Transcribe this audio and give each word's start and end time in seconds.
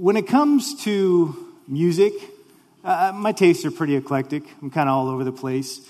when 0.00 0.16
it 0.16 0.26
comes 0.26 0.82
to 0.84 1.54
music, 1.68 2.14
uh, 2.82 3.12
my 3.14 3.32
tastes 3.32 3.66
are 3.66 3.70
pretty 3.70 3.96
eclectic. 3.96 4.42
I'm 4.62 4.70
kind 4.70 4.88
of 4.88 4.94
all 4.94 5.10
over 5.10 5.24
the 5.24 5.32
place. 5.32 5.86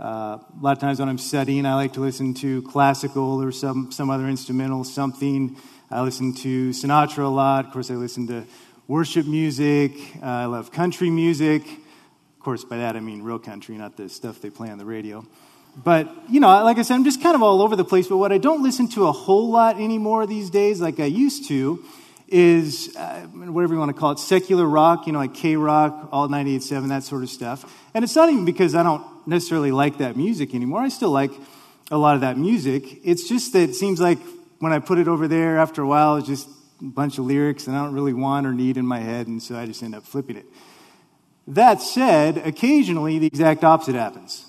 Uh, 0.00 0.04
a 0.04 0.46
lot 0.60 0.72
of 0.72 0.80
times 0.80 0.98
when 0.98 1.08
I'm 1.08 1.16
studying, 1.16 1.64
I 1.64 1.76
like 1.76 1.92
to 1.92 2.00
listen 2.00 2.34
to 2.34 2.62
classical 2.62 3.40
or 3.40 3.52
some, 3.52 3.92
some 3.92 4.10
other 4.10 4.26
instrumental 4.26 4.82
something. 4.82 5.56
I 5.92 6.02
listen 6.02 6.34
to 6.38 6.70
Sinatra 6.70 7.24
a 7.24 7.28
lot. 7.28 7.66
Of 7.66 7.72
course, 7.72 7.88
I 7.88 7.94
listen 7.94 8.26
to 8.26 8.44
worship 8.88 9.26
music. 9.26 9.92
Uh, 10.20 10.26
I 10.26 10.46
love 10.46 10.72
country 10.72 11.08
music. 11.08 11.62
Of 11.62 12.40
course, 12.40 12.64
by 12.64 12.78
that 12.78 12.96
I 12.96 13.00
mean 13.00 13.22
real 13.22 13.38
country, 13.38 13.76
not 13.76 13.96
the 13.96 14.08
stuff 14.08 14.40
they 14.40 14.50
play 14.50 14.70
on 14.70 14.78
the 14.78 14.84
radio. 14.84 15.24
But, 15.76 16.12
you 16.28 16.40
know, 16.40 16.48
like 16.64 16.78
I 16.78 16.82
said, 16.82 16.96
I'm 16.96 17.04
just 17.04 17.22
kind 17.22 17.36
of 17.36 17.44
all 17.44 17.62
over 17.62 17.76
the 17.76 17.84
place. 17.84 18.08
But 18.08 18.16
what 18.16 18.32
I 18.32 18.38
don't 18.38 18.64
listen 18.64 18.88
to 18.88 19.06
a 19.06 19.12
whole 19.12 19.52
lot 19.52 19.76
anymore 19.80 20.26
these 20.26 20.50
days, 20.50 20.80
like 20.80 20.98
I 20.98 21.04
used 21.04 21.46
to, 21.46 21.84
is 22.32 22.96
uh, 22.96 23.20
whatever 23.26 23.74
you 23.74 23.78
want 23.78 23.94
to 23.94 24.00
call 24.00 24.12
it, 24.12 24.18
secular 24.18 24.64
rock, 24.66 25.06
you 25.06 25.12
know, 25.12 25.18
like 25.18 25.34
K 25.34 25.54
Rock, 25.56 26.08
Alt 26.10 26.30
98.7, 26.30 26.88
that 26.88 27.04
sort 27.04 27.22
of 27.22 27.28
stuff. 27.28 27.70
And 27.92 28.02
it's 28.02 28.16
not 28.16 28.30
even 28.30 28.46
because 28.46 28.74
I 28.74 28.82
don't 28.82 29.04
necessarily 29.26 29.70
like 29.70 29.98
that 29.98 30.16
music 30.16 30.54
anymore. 30.54 30.80
I 30.80 30.88
still 30.88 31.10
like 31.10 31.30
a 31.90 31.98
lot 31.98 32.14
of 32.14 32.22
that 32.22 32.38
music. 32.38 33.00
It's 33.04 33.28
just 33.28 33.52
that 33.52 33.68
it 33.68 33.74
seems 33.74 34.00
like 34.00 34.18
when 34.60 34.72
I 34.72 34.78
put 34.78 34.98
it 34.98 35.08
over 35.08 35.28
there, 35.28 35.58
after 35.58 35.82
a 35.82 35.86
while, 35.86 36.16
it's 36.16 36.26
just 36.26 36.48
a 36.80 36.84
bunch 36.84 37.18
of 37.18 37.26
lyrics 37.26 37.66
and 37.66 37.76
I 37.76 37.84
don't 37.84 37.94
really 37.94 38.14
want 38.14 38.46
or 38.46 38.54
need 38.54 38.78
in 38.78 38.86
my 38.86 39.00
head, 39.00 39.26
and 39.26 39.42
so 39.42 39.56
I 39.56 39.66
just 39.66 39.82
end 39.82 39.94
up 39.94 40.04
flipping 40.04 40.36
it. 40.36 40.46
That 41.48 41.82
said, 41.82 42.38
occasionally 42.38 43.18
the 43.18 43.26
exact 43.26 43.62
opposite 43.62 43.94
happens. 43.94 44.46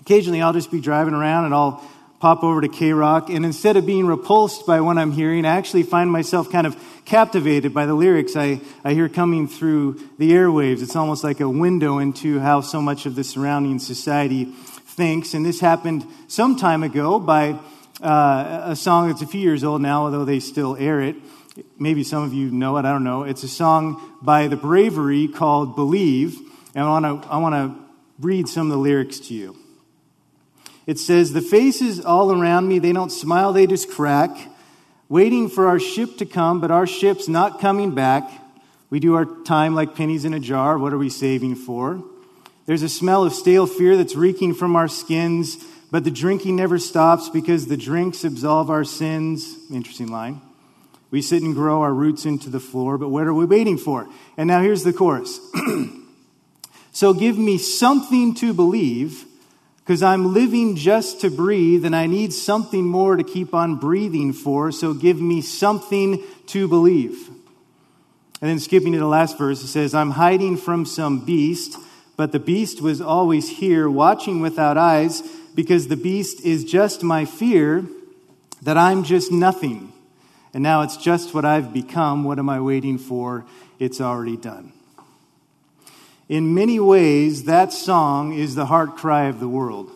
Occasionally 0.00 0.42
I'll 0.42 0.52
just 0.52 0.70
be 0.70 0.80
driving 0.80 1.14
around 1.14 1.46
and 1.46 1.54
I'll 1.54 1.82
pop 2.20 2.42
over 2.42 2.60
to 2.60 2.68
K 2.68 2.92
Rock, 2.92 3.30
and 3.30 3.44
instead 3.44 3.76
of 3.76 3.86
being 3.86 4.06
repulsed 4.06 4.66
by 4.66 4.80
what 4.80 4.98
I'm 4.98 5.12
hearing, 5.12 5.44
I 5.44 5.56
actually 5.56 5.84
find 5.84 6.10
myself 6.10 6.50
kind 6.50 6.66
of 6.66 6.76
captivated 7.04 7.72
by 7.72 7.86
the 7.86 7.94
lyrics 7.94 8.36
I, 8.36 8.60
I 8.84 8.92
hear 8.92 9.08
coming 9.08 9.48
through 9.48 10.00
the 10.18 10.32
airwaves. 10.32 10.82
It's 10.82 10.96
almost 10.96 11.24
like 11.24 11.40
a 11.40 11.48
window 11.48 11.98
into 11.98 12.40
how 12.40 12.60
so 12.60 12.82
much 12.82 13.06
of 13.06 13.14
the 13.14 13.24
surrounding 13.24 13.78
society 13.78 14.44
thinks. 14.44 15.32
And 15.32 15.46
this 15.46 15.60
happened 15.60 16.04
some 16.26 16.56
time 16.56 16.82
ago 16.82 17.20
by 17.20 17.58
uh, 18.02 18.62
a 18.64 18.76
song 18.76 19.08
that's 19.08 19.22
a 19.22 19.26
few 19.26 19.40
years 19.40 19.62
old 19.64 19.80
now, 19.80 20.04
although 20.04 20.24
they 20.24 20.40
still 20.40 20.76
air 20.76 21.00
it. 21.00 21.16
Maybe 21.78 22.04
some 22.04 22.24
of 22.24 22.34
you 22.34 22.50
know 22.50 22.76
it, 22.76 22.84
I 22.84 22.92
don't 22.92 23.04
know. 23.04 23.22
It's 23.22 23.42
a 23.42 23.48
song 23.48 24.02
by 24.20 24.48
The 24.48 24.56
Bravery 24.56 25.28
called 25.28 25.76
Believe. 25.76 26.38
And 26.74 26.84
I 26.84 26.88
want 26.88 27.22
to 27.22 27.28
I 27.28 27.38
wanna 27.38 27.76
read 28.18 28.48
some 28.48 28.66
of 28.66 28.72
the 28.72 28.78
lyrics 28.78 29.18
to 29.20 29.34
you. 29.34 29.56
It 30.88 30.98
says, 30.98 31.34
The 31.34 31.42
faces 31.42 32.00
all 32.02 32.32
around 32.32 32.66
me, 32.66 32.78
they 32.78 32.94
don't 32.94 33.12
smile, 33.12 33.52
they 33.52 33.66
just 33.66 33.90
crack, 33.90 34.30
waiting 35.10 35.50
for 35.50 35.68
our 35.68 35.78
ship 35.78 36.16
to 36.16 36.24
come, 36.24 36.62
but 36.62 36.70
our 36.70 36.86
ship's 36.86 37.28
not 37.28 37.60
coming 37.60 37.94
back. 37.94 38.30
We 38.88 38.98
do 38.98 39.14
our 39.14 39.26
time 39.26 39.74
like 39.74 39.94
pennies 39.94 40.24
in 40.24 40.32
a 40.32 40.40
jar. 40.40 40.78
What 40.78 40.94
are 40.94 40.98
we 40.98 41.10
saving 41.10 41.56
for? 41.56 42.02
There's 42.64 42.82
a 42.82 42.88
smell 42.88 43.22
of 43.22 43.34
stale 43.34 43.66
fear 43.66 43.98
that's 43.98 44.16
reeking 44.16 44.54
from 44.54 44.76
our 44.76 44.88
skins, 44.88 45.62
but 45.90 46.04
the 46.04 46.10
drinking 46.10 46.56
never 46.56 46.78
stops 46.78 47.28
because 47.28 47.66
the 47.66 47.76
drinks 47.76 48.24
absolve 48.24 48.70
our 48.70 48.84
sins. 48.84 49.58
Interesting 49.70 50.08
line. 50.08 50.40
We 51.10 51.20
sit 51.20 51.42
and 51.42 51.54
grow 51.54 51.82
our 51.82 51.92
roots 51.92 52.24
into 52.24 52.48
the 52.48 52.60
floor, 52.60 52.96
but 52.96 53.10
what 53.10 53.26
are 53.26 53.34
we 53.34 53.44
waiting 53.44 53.76
for? 53.76 54.08
And 54.38 54.48
now 54.48 54.62
here's 54.62 54.84
the 54.84 54.94
chorus. 54.94 55.38
so 56.92 57.12
give 57.12 57.36
me 57.36 57.58
something 57.58 58.34
to 58.36 58.54
believe 58.54 59.26
because 59.88 60.02
I'm 60.02 60.34
living 60.34 60.76
just 60.76 61.22
to 61.22 61.30
breathe 61.30 61.86
and 61.86 61.96
I 61.96 62.04
need 62.06 62.34
something 62.34 62.84
more 62.84 63.16
to 63.16 63.24
keep 63.24 63.54
on 63.54 63.76
breathing 63.76 64.34
for, 64.34 64.70
so 64.70 64.92
give 64.92 65.18
me 65.18 65.40
something 65.40 66.22
to 66.48 66.68
believe. 66.68 67.30
And 68.42 68.50
then 68.50 68.58
skipping 68.58 68.92
to 68.92 68.98
the 68.98 69.06
last 69.06 69.38
verse, 69.38 69.64
it 69.64 69.68
says, 69.68 69.94
I'm 69.94 70.10
hiding 70.10 70.58
from 70.58 70.84
some 70.84 71.24
beast, 71.24 71.78
but 72.18 72.32
the 72.32 72.38
beast 72.38 72.82
was 72.82 73.00
always 73.00 73.48
here, 73.48 73.88
watching 73.88 74.42
without 74.42 74.76
eyes, 74.76 75.22
because 75.54 75.88
the 75.88 75.96
beast 75.96 76.44
is 76.44 76.64
just 76.64 77.02
my 77.02 77.24
fear 77.24 77.86
that 78.60 78.76
I'm 78.76 79.04
just 79.04 79.32
nothing. 79.32 79.90
And 80.52 80.62
now 80.62 80.82
it's 80.82 80.98
just 80.98 81.32
what 81.32 81.46
I've 81.46 81.72
become. 81.72 82.24
What 82.24 82.38
am 82.38 82.50
I 82.50 82.60
waiting 82.60 82.98
for? 82.98 83.46
It's 83.78 84.02
already 84.02 84.36
done. 84.36 84.74
In 86.28 86.54
many 86.54 86.78
ways, 86.78 87.44
that 87.44 87.72
song 87.72 88.34
is 88.34 88.54
the 88.54 88.66
heart 88.66 88.96
cry 88.96 89.24
of 89.24 89.40
the 89.40 89.48
world. 89.48 89.90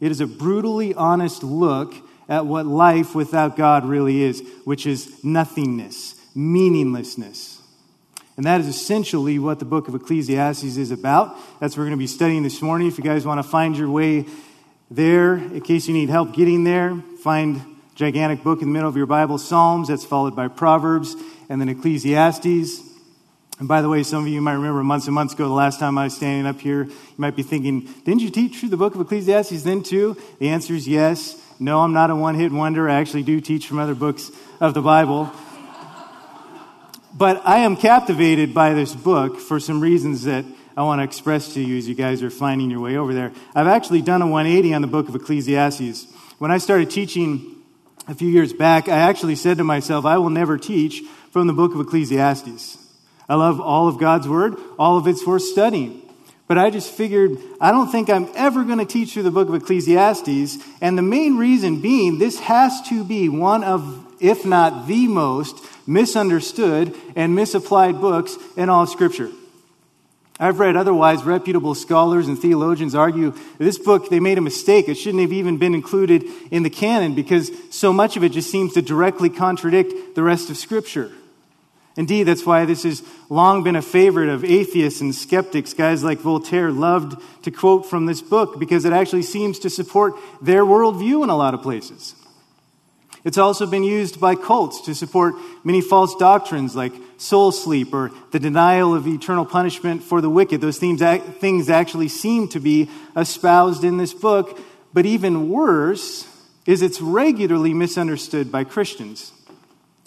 It 0.00 0.10
is 0.10 0.20
a 0.20 0.26
brutally 0.26 0.94
honest 0.94 1.42
look 1.42 1.94
at 2.28 2.46
what 2.46 2.66
life 2.66 3.14
without 3.14 3.56
God 3.56 3.84
really 3.84 4.22
is, 4.22 4.42
which 4.64 4.86
is 4.86 5.22
nothingness, 5.22 6.14
meaninglessness. 6.34 7.60
And 8.36 8.46
that 8.46 8.60
is 8.60 8.66
essentially 8.66 9.38
what 9.38 9.58
the 9.58 9.64
book 9.64 9.86
of 9.86 9.94
Ecclesiastes 9.94 10.76
is 10.76 10.90
about. 10.90 11.36
That's 11.60 11.76
what 11.76 11.82
we're 11.82 11.88
going 11.88 11.98
to 11.98 12.02
be 12.02 12.06
studying 12.06 12.42
this 12.42 12.60
morning. 12.62 12.88
If 12.88 12.98
you 12.98 13.04
guys 13.04 13.26
want 13.26 13.38
to 13.38 13.48
find 13.48 13.76
your 13.76 13.90
way 13.90 14.24
there, 14.90 15.34
in 15.34 15.60
case 15.60 15.86
you 15.86 15.94
need 15.94 16.08
help 16.08 16.32
getting 16.34 16.64
there, 16.64 16.96
find 17.22 17.60
gigantic 17.94 18.42
book 18.42 18.60
in 18.60 18.68
the 18.68 18.72
middle 18.72 18.88
of 18.88 18.96
your 18.96 19.06
Bible, 19.06 19.38
Psalms, 19.38 19.88
that's 19.88 20.04
followed 20.04 20.34
by 20.34 20.48
Proverbs, 20.48 21.14
and 21.48 21.60
then 21.60 21.68
Ecclesiastes. 21.68 22.93
And 23.58 23.68
by 23.68 23.82
the 23.82 23.88
way, 23.88 24.02
some 24.02 24.24
of 24.24 24.28
you 24.28 24.40
might 24.40 24.54
remember 24.54 24.82
months 24.82 25.06
and 25.06 25.14
months 25.14 25.32
ago, 25.32 25.46
the 25.46 25.54
last 25.54 25.78
time 25.78 25.96
I 25.96 26.04
was 26.04 26.16
standing 26.16 26.46
up 26.46 26.60
here, 26.60 26.84
you 26.84 27.16
might 27.16 27.36
be 27.36 27.44
thinking, 27.44 27.82
didn't 28.04 28.20
you 28.20 28.30
teach 28.30 28.58
through 28.58 28.70
the 28.70 28.76
book 28.76 28.94
of 28.94 29.00
Ecclesiastes 29.00 29.62
then 29.62 29.82
too? 29.82 30.16
The 30.40 30.48
answer 30.48 30.74
is 30.74 30.88
yes. 30.88 31.40
No, 31.60 31.80
I'm 31.80 31.92
not 31.92 32.10
a 32.10 32.16
one 32.16 32.34
hit 32.34 32.50
wonder. 32.50 32.90
I 32.90 32.96
actually 32.96 33.22
do 33.22 33.40
teach 33.40 33.68
from 33.68 33.78
other 33.78 33.94
books 33.94 34.32
of 34.60 34.74
the 34.74 34.82
Bible. 34.82 35.30
but 37.16 37.42
I 37.44 37.58
am 37.58 37.76
captivated 37.76 38.52
by 38.52 38.74
this 38.74 38.92
book 38.92 39.38
for 39.38 39.60
some 39.60 39.80
reasons 39.80 40.24
that 40.24 40.44
I 40.76 40.82
want 40.82 40.98
to 40.98 41.04
express 41.04 41.54
to 41.54 41.60
you 41.60 41.78
as 41.78 41.88
you 41.88 41.94
guys 41.94 42.24
are 42.24 42.30
finding 42.30 42.70
your 42.70 42.80
way 42.80 42.96
over 42.96 43.14
there. 43.14 43.32
I've 43.54 43.68
actually 43.68 44.02
done 44.02 44.20
a 44.20 44.26
180 44.26 44.74
on 44.74 44.82
the 44.82 44.88
book 44.88 45.08
of 45.08 45.14
Ecclesiastes. 45.14 46.08
When 46.38 46.50
I 46.50 46.58
started 46.58 46.90
teaching 46.90 47.62
a 48.08 48.14
few 48.16 48.28
years 48.28 48.52
back, 48.52 48.88
I 48.88 48.98
actually 48.98 49.36
said 49.36 49.58
to 49.58 49.64
myself, 49.64 50.04
I 50.04 50.18
will 50.18 50.30
never 50.30 50.58
teach 50.58 51.02
from 51.30 51.46
the 51.46 51.52
book 51.52 51.72
of 51.72 51.80
Ecclesiastes. 51.80 52.83
I 53.28 53.36
love 53.36 53.60
all 53.60 53.88
of 53.88 53.98
God's 53.98 54.28
Word, 54.28 54.56
all 54.78 54.98
of 54.98 55.06
it's 55.06 55.26
worth 55.26 55.42
studying. 55.42 56.02
But 56.46 56.58
I 56.58 56.70
just 56.70 56.90
figured, 56.90 57.38
I 57.60 57.70
don't 57.70 57.90
think 57.90 58.10
I'm 58.10 58.28
ever 58.34 58.64
going 58.64 58.78
to 58.78 58.84
teach 58.84 59.14
through 59.14 59.22
the 59.22 59.30
book 59.30 59.48
of 59.48 59.54
Ecclesiastes. 59.54 60.58
And 60.82 60.98
the 60.98 61.02
main 61.02 61.38
reason 61.38 61.80
being, 61.80 62.18
this 62.18 62.38
has 62.40 62.82
to 62.88 63.02
be 63.02 63.30
one 63.30 63.64
of, 63.64 64.14
if 64.20 64.44
not 64.44 64.86
the 64.86 65.08
most, 65.08 65.64
misunderstood 65.86 66.94
and 67.16 67.34
misapplied 67.34 68.00
books 68.00 68.36
in 68.56 68.68
all 68.68 68.82
of 68.82 68.90
Scripture. 68.90 69.30
I've 70.38 70.58
read 70.58 70.76
otherwise 70.76 71.22
reputable 71.22 71.76
scholars 71.76 72.26
and 72.26 72.36
theologians 72.38 72.94
argue 72.94 73.34
this 73.58 73.78
book, 73.78 74.10
they 74.10 74.18
made 74.18 74.36
a 74.36 74.42
mistake. 74.42 74.88
It 74.88 74.96
shouldn't 74.96 75.22
have 75.22 75.32
even 75.32 75.58
been 75.58 75.74
included 75.74 76.24
in 76.50 76.64
the 76.64 76.70
canon 76.70 77.14
because 77.14 77.52
so 77.70 77.92
much 77.92 78.16
of 78.16 78.24
it 78.24 78.30
just 78.30 78.50
seems 78.50 78.74
to 78.74 78.82
directly 78.82 79.30
contradict 79.30 80.16
the 80.16 80.24
rest 80.24 80.50
of 80.50 80.56
Scripture. 80.56 81.12
Indeed, 81.96 82.24
that's 82.24 82.44
why 82.44 82.64
this 82.64 82.82
has 82.82 83.02
long 83.28 83.62
been 83.62 83.76
a 83.76 83.82
favorite 83.82 84.28
of 84.28 84.44
atheists 84.44 85.00
and 85.00 85.14
skeptics. 85.14 85.74
Guys 85.74 86.02
like 86.02 86.18
Voltaire 86.18 86.72
loved 86.72 87.20
to 87.44 87.52
quote 87.52 87.86
from 87.86 88.06
this 88.06 88.20
book 88.20 88.58
because 88.58 88.84
it 88.84 88.92
actually 88.92 89.22
seems 89.22 89.60
to 89.60 89.70
support 89.70 90.14
their 90.42 90.64
worldview 90.64 91.22
in 91.22 91.30
a 91.30 91.36
lot 91.36 91.54
of 91.54 91.62
places. 91.62 92.16
It's 93.22 93.38
also 93.38 93.66
been 93.66 93.84
used 93.84 94.20
by 94.20 94.34
cults 94.34 94.82
to 94.82 94.94
support 94.94 95.34
many 95.62 95.80
false 95.80 96.14
doctrines 96.16 96.76
like 96.76 96.92
soul 97.16 97.52
sleep 97.52 97.94
or 97.94 98.10
the 98.32 98.40
denial 98.40 98.94
of 98.94 99.06
eternal 99.06 99.46
punishment 99.46 100.02
for 100.02 100.20
the 100.20 100.28
wicked. 100.28 100.60
Those 100.60 100.78
things 100.78 101.70
actually 101.70 102.08
seem 102.08 102.48
to 102.48 102.60
be 102.60 102.90
espoused 103.16 103.84
in 103.84 103.96
this 103.96 104.12
book. 104.12 104.60
But 104.92 105.06
even 105.06 105.48
worse 105.48 106.28
is 106.66 106.82
it's 106.82 107.00
regularly 107.00 107.72
misunderstood 107.72 108.52
by 108.52 108.64
Christians. 108.64 109.32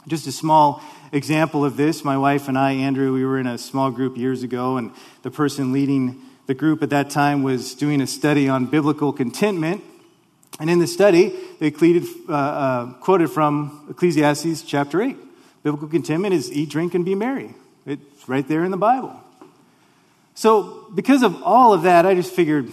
Just 0.08 0.28
a 0.28 0.32
small 0.32 0.84
example 1.12 1.64
of 1.64 1.78
this, 1.78 2.04
my 2.04 2.18
wife 2.18 2.48
and 2.48 2.58
I, 2.58 2.72
Andrea, 2.74 3.12
we 3.12 3.26
were 3.26 3.40
in 3.40 3.48
a 3.48 3.58
small 3.58 3.92
group 3.92 4.18
years 4.18 4.44
ago, 4.44 4.78
and 4.78 4.92
the 5.24 5.32
person 5.32 5.72
leading 5.72 6.22
the 6.48 6.54
group 6.54 6.82
at 6.82 6.90
that 6.90 7.10
time 7.10 7.44
was 7.44 7.76
doing 7.76 8.02
a 8.02 8.08
study 8.08 8.50
on 8.50 8.66
biblical 8.66 9.14
contentment. 9.14 9.84
And 10.60 10.70
in 10.70 10.80
the 10.80 10.88
study, 10.88 11.34
they 11.60 11.72
uh, 11.72 12.34
uh, 12.34 12.94
quoted 12.94 13.30
from 13.30 13.88
Ecclesiastes 13.90 14.64
chapter 14.64 15.02
8. 15.02 15.16
Biblical 15.64 15.88
contentment 15.88 16.34
is 16.34 16.52
eat, 16.52 16.70
drink, 16.70 16.94
and 16.96 17.04
be 17.04 17.16
merry. 17.16 17.54
It's 17.86 18.28
right 18.28 18.48
there 18.48 18.64
in 18.64 18.72
the 18.72 18.78
Bible. 18.78 19.22
So, 20.36 20.88
because 20.94 21.24
of 21.24 21.42
all 21.44 21.74
of 21.74 21.84
that, 21.84 22.06
I 22.06 22.16
just 22.16 22.34
figured 22.34 22.72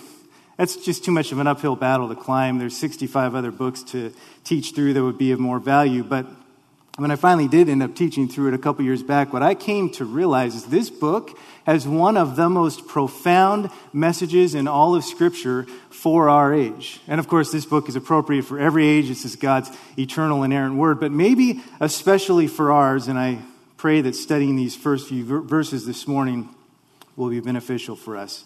that's 0.56 0.76
just 0.76 1.04
too 1.04 1.10
much 1.10 1.32
of 1.32 1.38
an 1.38 1.46
uphill 1.46 1.76
battle 1.76 2.08
to 2.08 2.14
climb. 2.14 2.58
There's 2.58 2.76
65 2.76 3.34
other 3.34 3.50
books 3.50 3.82
to 3.84 4.12
teach 4.44 4.72
through 4.72 4.94
that 4.94 5.02
would 5.02 5.18
be 5.18 5.32
of 5.32 5.40
more 5.40 5.58
value. 5.58 6.04
But 6.04 6.26
when 6.96 7.10
I 7.10 7.16
finally 7.16 7.48
did 7.48 7.68
end 7.68 7.82
up 7.82 7.96
teaching 7.96 8.28
through 8.28 8.48
it 8.48 8.54
a 8.54 8.58
couple 8.58 8.84
years 8.84 9.02
back, 9.02 9.32
what 9.32 9.42
I 9.42 9.54
came 9.54 9.90
to 9.90 10.04
realize 10.04 10.54
is 10.54 10.66
this 10.66 10.90
book 10.90 11.36
has 11.66 11.88
one 11.88 12.16
of 12.16 12.36
the 12.36 12.48
most 12.48 12.86
profound 12.86 13.70
messages 13.92 14.54
in 14.54 14.68
all 14.68 14.94
of 14.94 15.04
Scripture 15.04 15.64
for 15.90 16.28
our 16.28 16.54
age. 16.54 17.00
And 17.08 17.18
of 17.18 17.26
course, 17.26 17.50
this 17.50 17.66
book 17.66 17.88
is 17.88 17.96
appropriate 17.96 18.44
for 18.44 18.60
every 18.60 18.86
age. 18.86 19.08
This 19.08 19.24
is 19.24 19.34
God's 19.34 19.76
eternal, 19.98 20.44
inerrant 20.44 20.76
word, 20.76 21.00
but 21.00 21.10
maybe 21.10 21.62
especially 21.80 22.46
for 22.46 22.70
ours, 22.70 23.08
and 23.08 23.18
I 23.18 23.38
pray 23.76 24.00
that 24.02 24.14
studying 24.14 24.54
these 24.54 24.76
first 24.76 25.08
few 25.08 25.42
verses 25.42 25.86
this 25.86 26.06
morning 26.06 26.48
will 27.16 27.30
be 27.30 27.40
beneficial 27.40 27.96
for 27.96 28.16
us. 28.16 28.44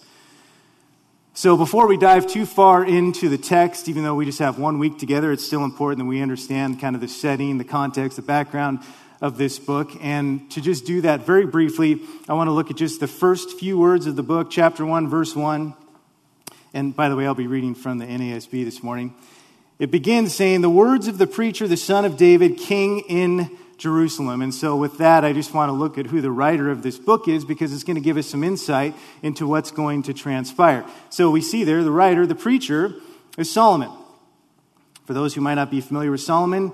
So, 1.39 1.57
before 1.57 1.87
we 1.87 1.97
dive 1.97 2.27
too 2.27 2.45
far 2.45 2.85
into 2.85 3.29
the 3.29 3.39
text, 3.39 3.89
even 3.89 4.03
though 4.03 4.17
we 4.17 4.25
just 4.25 4.41
have 4.41 4.59
one 4.59 4.81
week 4.81 4.99
together, 4.99 5.31
it's 5.31 5.47
still 5.47 5.63
important 5.63 6.01
that 6.01 6.07
we 6.07 6.21
understand 6.21 6.81
kind 6.81 6.97
of 6.97 7.01
the 7.01 7.07
setting, 7.07 7.59
the 7.59 7.65
context, 7.65 8.17
the 8.17 8.23
background 8.23 8.81
of 9.21 9.39
this 9.39 9.57
book. 9.61 9.93
And 10.01 10.51
to 10.51 10.61
just 10.61 10.85
do 10.85 11.01
that 11.03 11.25
very 11.25 11.47
briefly, 11.47 12.01
I 12.29 12.33
want 12.33 12.49
to 12.49 12.53
look 12.53 12.73
at 12.73 12.77
just 12.77 12.99
the 12.99 13.07
first 13.07 13.57
few 13.57 13.79
words 13.79 14.09
of 14.09 14.17
the 14.17 14.23
book, 14.25 14.51
chapter 14.51 14.85
1, 14.85 15.07
verse 15.07 15.37
1. 15.37 15.75
And 16.75 16.97
by 16.97 17.09
the 17.09 17.15
way, 17.15 17.25
I'll 17.25 17.37
be 17.37 17.47
reading 17.47 17.77
from 17.77 17.99
the 17.99 18.07
NASB 18.07 18.65
this 18.65 18.83
morning. 18.83 19.15
It 19.79 19.93
begins 19.93 20.35
saying, 20.35 20.63
The 20.63 20.69
words 20.69 21.07
of 21.07 21.19
the 21.19 21.29
preacher, 21.29 21.69
the 21.69 21.77
son 21.77 22.05
of 22.05 22.17
David, 22.17 22.57
king 22.57 23.05
in 23.09 23.57
Jerusalem. 23.79 24.43
And 24.43 24.53
so, 24.53 24.77
with 24.77 24.99
that, 24.99 25.25
I 25.25 25.33
just 25.33 25.55
want 25.55 25.71
to 25.71 25.73
look 25.73 25.97
at 25.97 26.07
who 26.07 26.21
the 26.21 26.31
writer 26.31 26.71
of 26.71 26.83
this 26.83 26.99
book 26.99 27.29
is 27.29 27.45
because 27.45 27.73
it's 27.73 27.85
going 27.85 27.95
to 27.95 28.03
give 28.03 28.17
us 28.17 28.27
some 28.27 28.45
insight 28.45 28.95
into 29.23 29.47
what's 29.47 29.71
going 29.71 30.03
to 30.05 30.13
transpire. 30.13 30.85
So, 31.09 31.31
we 31.31 31.41
see 31.41 31.65
there 31.65 31.83
the 31.83 31.91
writer, 31.91 32.27
the 32.27 32.35
preacher, 32.35 32.95
is 33.39 33.51
Solomon. 33.51 33.91
For 35.07 35.15
those 35.15 35.35
who 35.35 35.41
might 35.41 35.55
not 35.55 35.71
be 35.71 35.81
familiar 35.81 36.11
with 36.11 36.21
Solomon, 36.21 36.73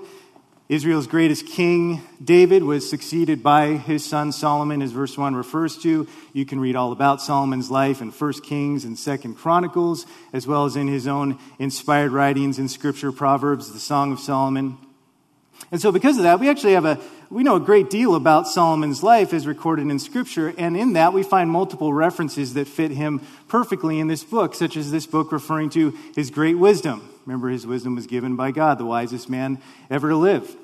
Israel's 0.67 1.05
greatest 1.05 1.45
king, 1.45 2.01
David, 2.23 2.63
was 2.63 2.89
succeeded 2.89 3.43
by 3.43 3.73
his 3.73 4.03
son 4.03 4.31
Solomon, 4.31 4.81
as 4.81 4.91
verse 4.91 5.15
1 5.15 5.35
refers 5.35 5.77
to. 5.83 6.07
You 6.33 6.45
can 6.45 6.59
read 6.59 6.75
all 6.75 6.91
about 6.91 7.21
Solomon's 7.21 7.69
life 7.69 8.01
in 8.01 8.09
1 8.09 8.33
Kings 8.41 8.83
and 8.83 8.97
2 8.97 9.35
Chronicles, 9.35 10.07
as 10.33 10.47
well 10.47 10.65
as 10.65 10.75
in 10.75 10.87
his 10.87 11.05
own 11.05 11.37
inspired 11.59 12.11
writings 12.11 12.57
in 12.57 12.67
Scripture, 12.67 13.11
Proverbs, 13.11 13.73
the 13.73 13.79
Song 13.79 14.11
of 14.11 14.19
Solomon. 14.19 14.79
And 15.71 15.81
so, 15.81 15.91
because 15.91 16.17
of 16.17 16.23
that, 16.23 16.39
we 16.39 16.49
actually 16.49 16.73
have 16.73 16.85
a 16.85 16.99
we 17.29 17.43
know 17.43 17.55
a 17.55 17.59
great 17.59 17.89
deal 17.89 18.13
about 18.15 18.47
Solomon's 18.47 19.01
life 19.01 19.33
as 19.33 19.47
recorded 19.47 19.89
in 19.89 19.97
Scripture, 19.97 20.53
and 20.57 20.77
in 20.77 20.93
that 20.93 21.11
we 21.11 21.23
find 21.23 21.49
multiple 21.49 21.91
references 21.91 22.53
that 22.53 22.67
fit 22.67 22.91
him 22.91 23.21
perfectly 23.47 23.99
in 23.99 24.07
this 24.07 24.23
book, 24.23 24.53
such 24.53 24.77
as 24.77 24.91
this 24.91 25.07
book 25.07 25.31
referring 25.31 25.71
to 25.71 25.97
his 26.15 26.29
great 26.29 26.57
wisdom. 26.57 27.09
Remember, 27.25 27.49
his 27.49 27.65
wisdom 27.65 27.95
was 27.95 28.05
given 28.05 28.35
by 28.35 28.51
God, 28.51 28.77
the 28.77 28.85
wisest 28.85 29.29
man 29.29 29.59
ever 29.89 30.09
to 30.09 30.15
live. 30.15 30.55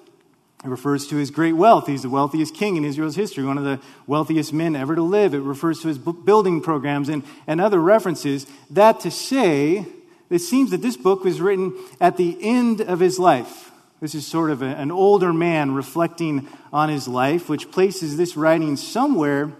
It 0.63 0.67
refers 0.67 1.07
to 1.07 1.15
his 1.15 1.31
great 1.31 1.53
wealth. 1.53 1.87
He's 1.87 2.03
the 2.03 2.09
wealthiest 2.09 2.53
king 2.53 2.77
in 2.77 2.85
Israel's 2.85 3.15
history, 3.15 3.43
one 3.43 3.57
of 3.57 3.63
the 3.63 3.79
wealthiest 4.05 4.53
men 4.53 4.75
ever 4.75 4.93
to 4.93 5.01
live. 5.01 5.33
It 5.33 5.39
refers 5.39 5.79
to 5.81 5.87
his 5.87 5.97
building 5.97 6.61
programs 6.61 7.09
and, 7.09 7.23
and 7.47 7.59
other 7.59 7.81
references. 7.81 8.45
That 8.69 8.99
to 8.99 9.09
say, 9.09 9.87
it 10.29 10.39
seems 10.39 10.69
that 10.69 10.83
this 10.83 10.97
book 10.97 11.23
was 11.23 11.41
written 11.41 11.73
at 11.99 12.17
the 12.17 12.37
end 12.39 12.79
of 12.79 12.99
his 12.99 13.17
life 13.17 13.70
this 14.01 14.15
is 14.15 14.25
sort 14.25 14.49
of 14.49 14.61
a, 14.61 14.65
an 14.65 14.91
older 14.91 15.31
man 15.31 15.73
reflecting 15.73 16.47
on 16.73 16.89
his 16.89 17.07
life, 17.07 17.47
which 17.47 17.71
places 17.71 18.17
this 18.17 18.35
writing 18.35 18.75
somewhere 18.75 19.53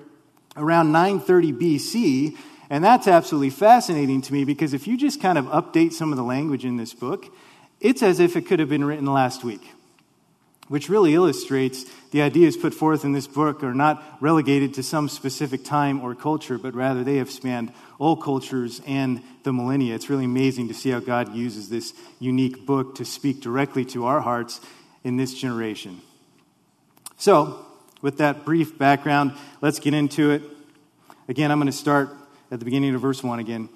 around 0.58 0.92
930 0.92 1.54
BC. 1.54 2.38
And 2.70 2.84
that's 2.84 3.08
absolutely 3.08 3.52
fascinating 3.52 4.22
to 4.24 4.34
me 4.34 4.44
because 4.44 4.74
if 4.74 4.88
you 4.88 4.98
just 4.98 5.22
kind 5.22 5.38
of 5.38 5.46
update 5.46 5.94
some 5.94 6.12
of 6.12 6.18
the 6.18 6.24
language 6.24 6.66
in 6.66 6.78
this 6.78 6.94
book, 6.94 7.34
it's 7.80 8.02
as 8.02 8.20
if 8.20 8.36
it 8.36 8.48
could 8.48 8.60
have 8.60 8.70
been 8.70 8.84
written 8.84 9.06
last 9.06 9.44
week 9.44 9.62
which 10.72 10.88
really 10.88 11.14
illustrates 11.14 11.84
the 12.12 12.22
ideas 12.22 12.56
put 12.56 12.74
forth 12.74 13.04
in 13.04 13.12
this 13.12 13.28
book 13.28 13.62
are 13.62 13.74
not 13.74 14.02
relegated 14.22 14.74
to 14.74 14.82
some 14.82 15.10
specific 15.10 15.66
time 15.66 16.00
or 16.00 16.16
culture, 16.16 16.58
but 16.58 16.74
rather 16.74 17.04
they 17.04 17.18
have 17.18 17.30
spanned 17.30 17.74
all 18.00 18.16
cultures 18.16 18.82
and 18.88 19.22
the 19.44 19.52
millennia. 19.52 19.94
It's 19.94 20.10
really 20.10 20.24
amazing 20.24 20.70
to 20.70 20.74
see 20.74 20.92
how 20.92 21.02
God 21.02 21.36
uses 21.36 21.68
this 21.68 21.94
unique 22.20 22.66
book 22.66 22.96
to 22.96 23.04
speak 23.04 23.42
directly 23.42 23.84
to 23.88 24.06
our 24.06 24.22
hearts 24.22 24.62
in 25.04 25.18
this 25.18 25.34
generation. 25.34 26.00
So, 27.18 27.66
with 28.02 28.20
that 28.20 28.46
brief 28.46 28.78
background, 28.78 29.34
let's 29.60 29.80
get 29.80 29.94
into 29.94 30.32
it. 30.32 30.42
Again, 31.28 31.52
I'm 31.52 31.60
going 31.60 31.66
to 31.66 31.74
start 31.74 32.12
at 32.50 32.60
the 32.60 32.66
beginning 32.66 32.96
of 32.96 33.02
verse 33.02 33.22
1 33.22 33.40
again. 33.40 33.68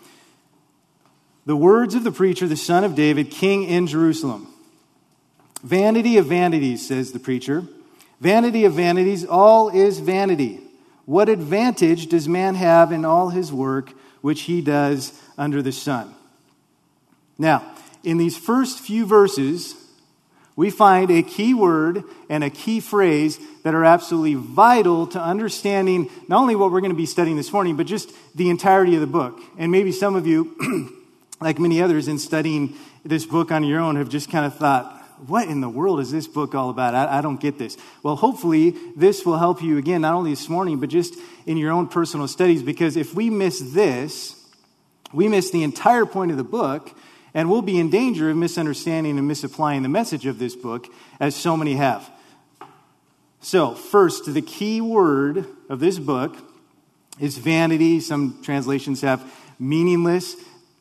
The 1.45 1.57
words 1.57 1.93
of 1.93 2.05
the 2.05 2.11
preacher, 2.13 2.47
the 2.47 2.55
son 2.55 2.85
of 2.85 2.95
David, 2.95 3.31
king 3.31 3.63
in 3.63 3.85
Jerusalem. 3.85 4.47
Vanity 5.65 6.19
of 6.19 6.27
vanities, 6.27 6.87
says 6.87 7.11
the 7.11 7.17
preacher. 7.17 7.63
Vanity 8.21 8.65
of 8.65 8.73
vanities, 8.73 9.25
all 9.25 9.69
is 9.69 9.97
vanity. 9.97 10.61
What 11.05 11.27
advantage 11.27 12.05
does 12.05 12.27
man 12.27 12.53
have 12.53 12.91
in 12.91 13.03
all 13.03 13.29
his 13.29 13.51
work 13.51 13.91
which 14.21 14.41
he 14.41 14.61
does 14.61 15.19
under 15.39 15.63
the 15.63 15.71
sun? 15.71 16.13
Now, 17.39 17.65
in 18.03 18.19
these 18.19 18.37
first 18.37 18.79
few 18.79 19.07
verses, 19.07 19.73
we 20.55 20.69
find 20.69 21.09
a 21.09 21.23
key 21.23 21.55
word 21.55 22.03
and 22.29 22.43
a 22.43 22.51
key 22.51 22.79
phrase 22.79 23.39
that 23.63 23.73
are 23.73 23.83
absolutely 23.83 24.35
vital 24.35 25.07
to 25.07 25.19
understanding 25.19 26.11
not 26.27 26.41
only 26.41 26.55
what 26.55 26.71
we're 26.71 26.81
going 26.81 26.91
to 26.91 26.95
be 26.95 27.07
studying 27.07 27.37
this 27.37 27.51
morning, 27.51 27.75
but 27.75 27.87
just 27.87 28.11
the 28.35 28.51
entirety 28.51 28.93
of 28.93 29.01
the 29.01 29.07
book. 29.07 29.39
And 29.57 29.71
maybe 29.71 29.91
some 29.91 30.15
of 30.15 30.27
you, 30.27 31.01
like 31.41 31.57
many 31.57 31.81
others 31.81 32.07
in 32.07 32.19
studying 32.19 32.75
this 33.03 33.25
book 33.25 33.51
on 33.51 33.63
your 33.63 33.79
own, 33.79 33.95
have 33.95 34.09
just 34.09 34.29
kind 34.29 34.45
of 34.45 34.55
thought, 34.55 34.91
what 35.27 35.47
in 35.47 35.61
the 35.61 35.69
world 35.69 35.99
is 35.99 36.11
this 36.11 36.27
book 36.27 36.55
all 36.55 36.69
about? 36.69 36.93
I, 36.93 37.19
I, 37.19 37.21
don't 37.21 37.39
get 37.39 37.57
this. 37.57 37.77
Well, 38.03 38.15
hopefully, 38.15 38.75
this 38.95 39.25
will 39.25 39.37
help 39.37 39.61
you 39.61 39.77
again, 39.77 40.01
not 40.01 40.13
only 40.13 40.31
this 40.31 40.49
morning, 40.49 40.79
but 40.79 40.89
just 40.89 41.15
in 41.45 41.57
your 41.57 41.71
own 41.71 41.87
personal 41.87 42.27
studies, 42.27 42.63
because 42.63 42.97
if 42.97 43.13
we 43.13 43.29
miss 43.29 43.59
this, 43.59 44.41
we 45.13 45.27
miss 45.27 45.51
the 45.51 45.63
entire 45.63 46.05
point 46.05 46.31
of 46.31 46.37
the 46.37 46.43
book, 46.43 46.91
and 47.33 47.49
we'll 47.49 47.61
be 47.61 47.79
in 47.79 47.89
danger 47.89 48.29
of 48.29 48.37
misunderstanding 48.37 49.17
and 49.17 49.27
misapplying 49.27 49.83
the 49.83 49.89
message 49.89 50.25
of 50.25 50.39
this 50.39 50.55
book, 50.55 50.87
as 51.19 51.35
so 51.35 51.55
many 51.55 51.75
have. 51.75 52.09
So, 53.41 53.75
first, 53.75 54.33
the 54.33 54.41
key 54.41 54.81
word 54.81 55.45
of 55.69 55.79
this 55.79 55.99
book 55.99 56.35
is 57.19 57.37
vanity. 57.37 57.99
Some 57.99 58.41
translations 58.41 59.01
have 59.01 59.23
meaningless. 59.59 60.35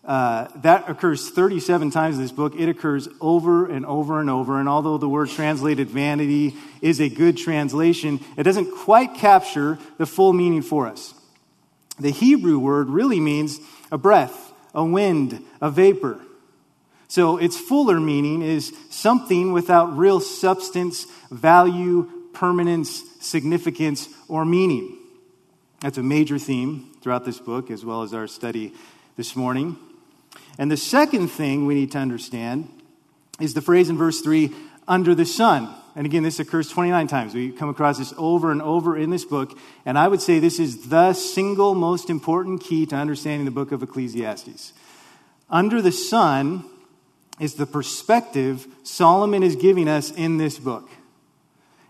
Uh, 0.05 0.49
that 0.57 0.89
occurs 0.89 1.31
37 1.31 1.91
times 1.91 2.17
in 2.17 2.23
this 2.23 2.33
book. 2.33 2.55
It 2.55 2.69
occurs 2.69 3.09
over 3.23 3.67
and 3.67 3.87
over 3.87 4.21
and 4.21 4.29
over. 4.29 4.61
And 4.61 4.69
although 4.69 4.99
the 4.99 5.09
word 5.09 5.31
translated 5.31 5.89
vanity 5.89 6.55
is 6.83 7.01
a 7.01 7.09
good 7.09 7.39
translation, 7.39 8.21
it 8.37 8.43
doesn't 8.43 8.71
quite 8.77 9.15
capture 9.15 9.79
the 9.97 10.05
full 10.05 10.35
meaning 10.35 10.61
for 10.61 10.87
us. 10.87 11.15
The 11.99 12.11
Hebrew 12.11 12.59
word 12.59 12.89
really 12.89 13.19
means 13.19 13.61
a 13.91 13.97
breath, 13.97 14.53
a 14.75 14.85
wind, 14.85 15.43
a 15.63 15.71
vapor. 15.71 16.21
So 17.09 17.39
its 17.39 17.59
fuller 17.59 17.99
meaning 17.99 18.43
is 18.43 18.77
something 18.91 19.53
without 19.53 19.97
real 19.97 20.21
substance, 20.21 21.07
value, 21.31 22.11
permanence, 22.35 23.03
significance, 23.21 24.09
or 24.29 24.45
meaning. 24.45 24.99
That's 25.81 25.97
a 25.97 26.03
major 26.03 26.39
theme 26.39 26.93
throughout 27.01 27.25
this 27.25 27.39
book, 27.39 27.71
as 27.71 27.85
well 27.85 28.03
as 28.03 28.13
our 28.13 28.27
study 28.27 28.75
this 29.17 29.37
morning. 29.37 29.77
And 30.59 30.71
the 30.71 30.77
second 30.77 31.29
thing 31.29 31.67
we 31.67 31.75
need 31.75 31.93
to 31.93 31.99
understand 31.99 32.69
is 33.41 33.55
the 33.55 33.61
phrase 33.61 33.91
in 33.91 33.97
verse 33.97 34.21
3 34.21 34.53
under 34.87 35.15
the 35.15 35.27
sun. 35.27 35.75
And 35.97 36.07
again, 36.07 36.23
this 36.23 36.41
occurs 36.41 36.69
29 36.69 37.07
times. 37.07 37.35
We 37.35 37.53
come 37.53 37.69
across 37.69 37.99
this 37.99 38.13
over 38.17 38.51
and 38.51 38.61
over 38.61 38.97
in 38.97 39.11
this 39.11 39.25
book. 39.25 39.57
And 39.87 39.97
I 39.97 40.09
would 40.09 40.21
say 40.21 40.39
this 40.39 40.59
is 40.59 40.89
the 40.89 41.13
single 41.13 41.75
most 41.75 42.11
important 42.11 42.63
key 42.63 42.87
to 42.87 42.97
understanding 42.97 43.45
the 43.45 43.53
book 43.53 43.71
of 43.71 43.83
Ecclesiastes. 43.83 44.73
Under 45.49 45.81
the 45.81 45.93
sun 45.93 46.65
is 47.39 47.55
the 47.55 47.67
perspective 47.67 48.67
Solomon 48.83 49.43
is 49.43 49.57
giving 49.57 49.89
us 49.89 50.11
in 50.11 50.39
this 50.39 50.59
book. 50.59 50.89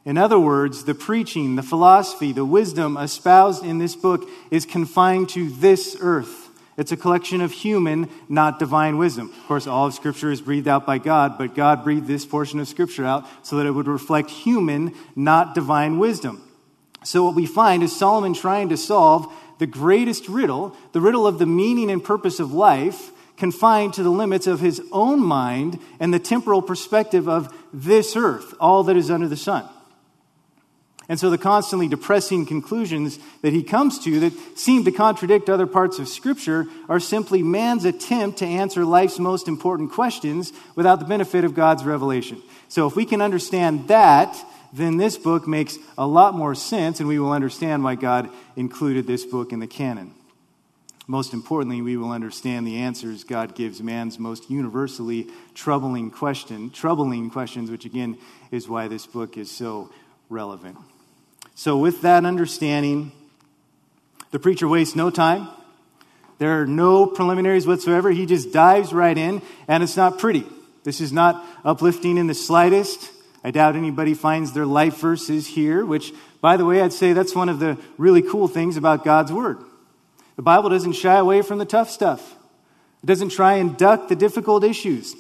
In 0.04 0.18
other 0.18 0.38
words, 0.38 0.84
the 0.84 0.94
preaching, 0.94 1.56
the 1.56 1.62
philosophy, 1.62 2.32
the 2.32 2.44
wisdom 2.44 2.98
espoused 2.98 3.64
in 3.64 3.78
this 3.78 3.96
book 3.96 4.28
is 4.50 4.66
confined 4.66 5.30
to 5.30 5.48
this 5.48 5.96
earth. 5.98 6.43
It's 6.76 6.92
a 6.92 6.96
collection 6.96 7.40
of 7.40 7.52
human, 7.52 8.08
not 8.28 8.58
divine 8.58 8.98
wisdom. 8.98 9.28
Of 9.28 9.46
course, 9.46 9.66
all 9.66 9.86
of 9.86 9.94
Scripture 9.94 10.32
is 10.32 10.40
breathed 10.40 10.66
out 10.66 10.84
by 10.84 10.98
God, 10.98 11.38
but 11.38 11.54
God 11.54 11.84
breathed 11.84 12.08
this 12.08 12.26
portion 12.26 12.58
of 12.58 12.66
Scripture 12.66 13.04
out 13.04 13.26
so 13.42 13.56
that 13.56 13.66
it 13.66 13.70
would 13.70 13.86
reflect 13.86 14.30
human, 14.30 14.94
not 15.14 15.54
divine 15.54 15.98
wisdom. 15.98 16.42
So, 17.04 17.22
what 17.24 17.34
we 17.34 17.46
find 17.46 17.82
is 17.82 17.94
Solomon 17.94 18.34
trying 18.34 18.70
to 18.70 18.76
solve 18.76 19.32
the 19.58 19.66
greatest 19.66 20.28
riddle, 20.28 20.76
the 20.92 21.00
riddle 21.00 21.26
of 21.26 21.38
the 21.38 21.46
meaning 21.46 21.90
and 21.90 22.02
purpose 22.02 22.40
of 22.40 22.52
life, 22.52 23.12
confined 23.36 23.94
to 23.94 24.02
the 24.02 24.10
limits 24.10 24.46
of 24.46 24.60
his 24.60 24.80
own 24.90 25.20
mind 25.20 25.78
and 26.00 26.12
the 26.12 26.18
temporal 26.18 26.62
perspective 26.62 27.28
of 27.28 27.54
this 27.72 28.16
earth, 28.16 28.54
all 28.58 28.84
that 28.84 28.96
is 28.96 29.10
under 29.10 29.28
the 29.28 29.36
sun. 29.36 29.68
And 31.08 31.20
so 31.20 31.28
the 31.28 31.38
constantly 31.38 31.86
depressing 31.86 32.46
conclusions 32.46 33.18
that 33.42 33.52
he 33.52 33.62
comes 33.62 33.98
to 34.04 34.20
that 34.20 34.58
seem 34.58 34.84
to 34.84 34.92
contradict 34.92 35.50
other 35.50 35.66
parts 35.66 35.98
of 35.98 36.08
Scripture 36.08 36.66
are 36.88 37.00
simply 37.00 37.42
man's 37.42 37.84
attempt 37.84 38.38
to 38.38 38.46
answer 38.46 38.84
life's 38.84 39.18
most 39.18 39.46
important 39.46 39.92
questions 39.92 40.52
without 40.74 41.00
the 41.00 41.04
benefit 41.04 41.44
of 41.44 41.54
God's 41.54 41.84
revelation. 41.84 42.42
So 42.68 42.86
if 42.86 42.96
we 42.96 43.04
can 43.04 43.20
understand 43.20 43.88
that, 43.88 44.34
then 44.72 44.96
this 44.96 45.18
book 45.18 45.46
makes 45.46 45.78
a 45.98 46.06
lot 46.06 46.34
more 46.34 46.54
sense, 46.54 47.00
and 47.00 47.08
we 47.08 47.18
will 47.18 47.32
understand 47.32 47.84
why 47.84 47.94
God 47.94 48.30
included 48.56 49.06
this 49.06 49.24
book 49.24 49.52
in 49.52 49.60
the 49.60 49.66
canon. 49.66 50.14
Most 51.06 51.34
importantly, 51.34 51.82
we 51.82 51.98
will 51.98 52.12
understand 52.12 52.66
the 52.66 52.78
answers 52.78 53.24
God 53.24 53.54
gives 53.54 53.82
man's 53.82 54.18
most 54.18 54.48
universally 54.48 55.28
troubling 55.54 56.10
question, 56.10 56.70
troubling 56.70 57.28
questions, 57.28 57.70
which 57.70 57.84
again 57.84 58.16
is 58.50 58.68
why 58.68 58.88
this 58.88 59.06
book 59.06 59.36
is 59.36 59.50
so 59.50 59.92
relevant. 60.30 60.78
So, 61.54 61.76
with 61.76 62.02
that 62.02 62.24
understanding, 62.24 63.12
the 64.30 64.38
preacher 64.38 64.66
wastes 64.66 64.96
no 64.96 65.10
time. 65.10 65.48
There 66.38 66.60
are 66.60 66.66
no 66.66 67.06
preliminaries 67.06 67.66
whatsoever. 67.66 68.10
He 68.10 68.26
just 68.26 68.52
dives 68.52 68.92
right 68.92 69.16
in, 69.16 69.40
and 69.68 69.82
it's 69.82 69.96
not 69.96 70.18
pretty. 70.18 70.44
This 70.82 71.00
is 71.00 71.12
not 71.12 71.44
uplifting 71.64 72.18
in 72.18 72.26
the 72.26 72.34
slightest. 72.34 73.10
I 73.44 73.50
doubt 73.50 73.76
anybody 73.76 74.14
finds 74.14 74.52
their 74.52 74.66
life 74.66 74.98
verses 74.98 75.46
here, 75.46 75.84
which, 75.84 76.12
by 76.40 76.56
the 76.56 76.64
way, 76.64 76.80
I'd 76.82 76.92
say 76.92 77.12
that's 77.12 77.34
one 77.34 77.48
of 77.48 77.60
the 77.60 77.78
really 77.98 78.22
cool 78.22 78.48
things 78.48 78.76
about 78.76 79.04
God's 79.04 79.32
Word. 79.32 79.58
The 80.36 80.42
Bible 80.42 80.70
doesn't 80.70 80.94
shy 80.94 81.16
away 81.16 81.42
from 81.42 81.58
the 81.58 81.64
tough 81.64 81.90
stuff, 81.90 82.34
it 83.02 83.06
doesn't 83.06 83.30
try 83.30 83.54
and 83.54 83.76
duck 83.76 84.08
the 84.08 84.16
difficult 84.16 84.64
issues. 84.64 85.14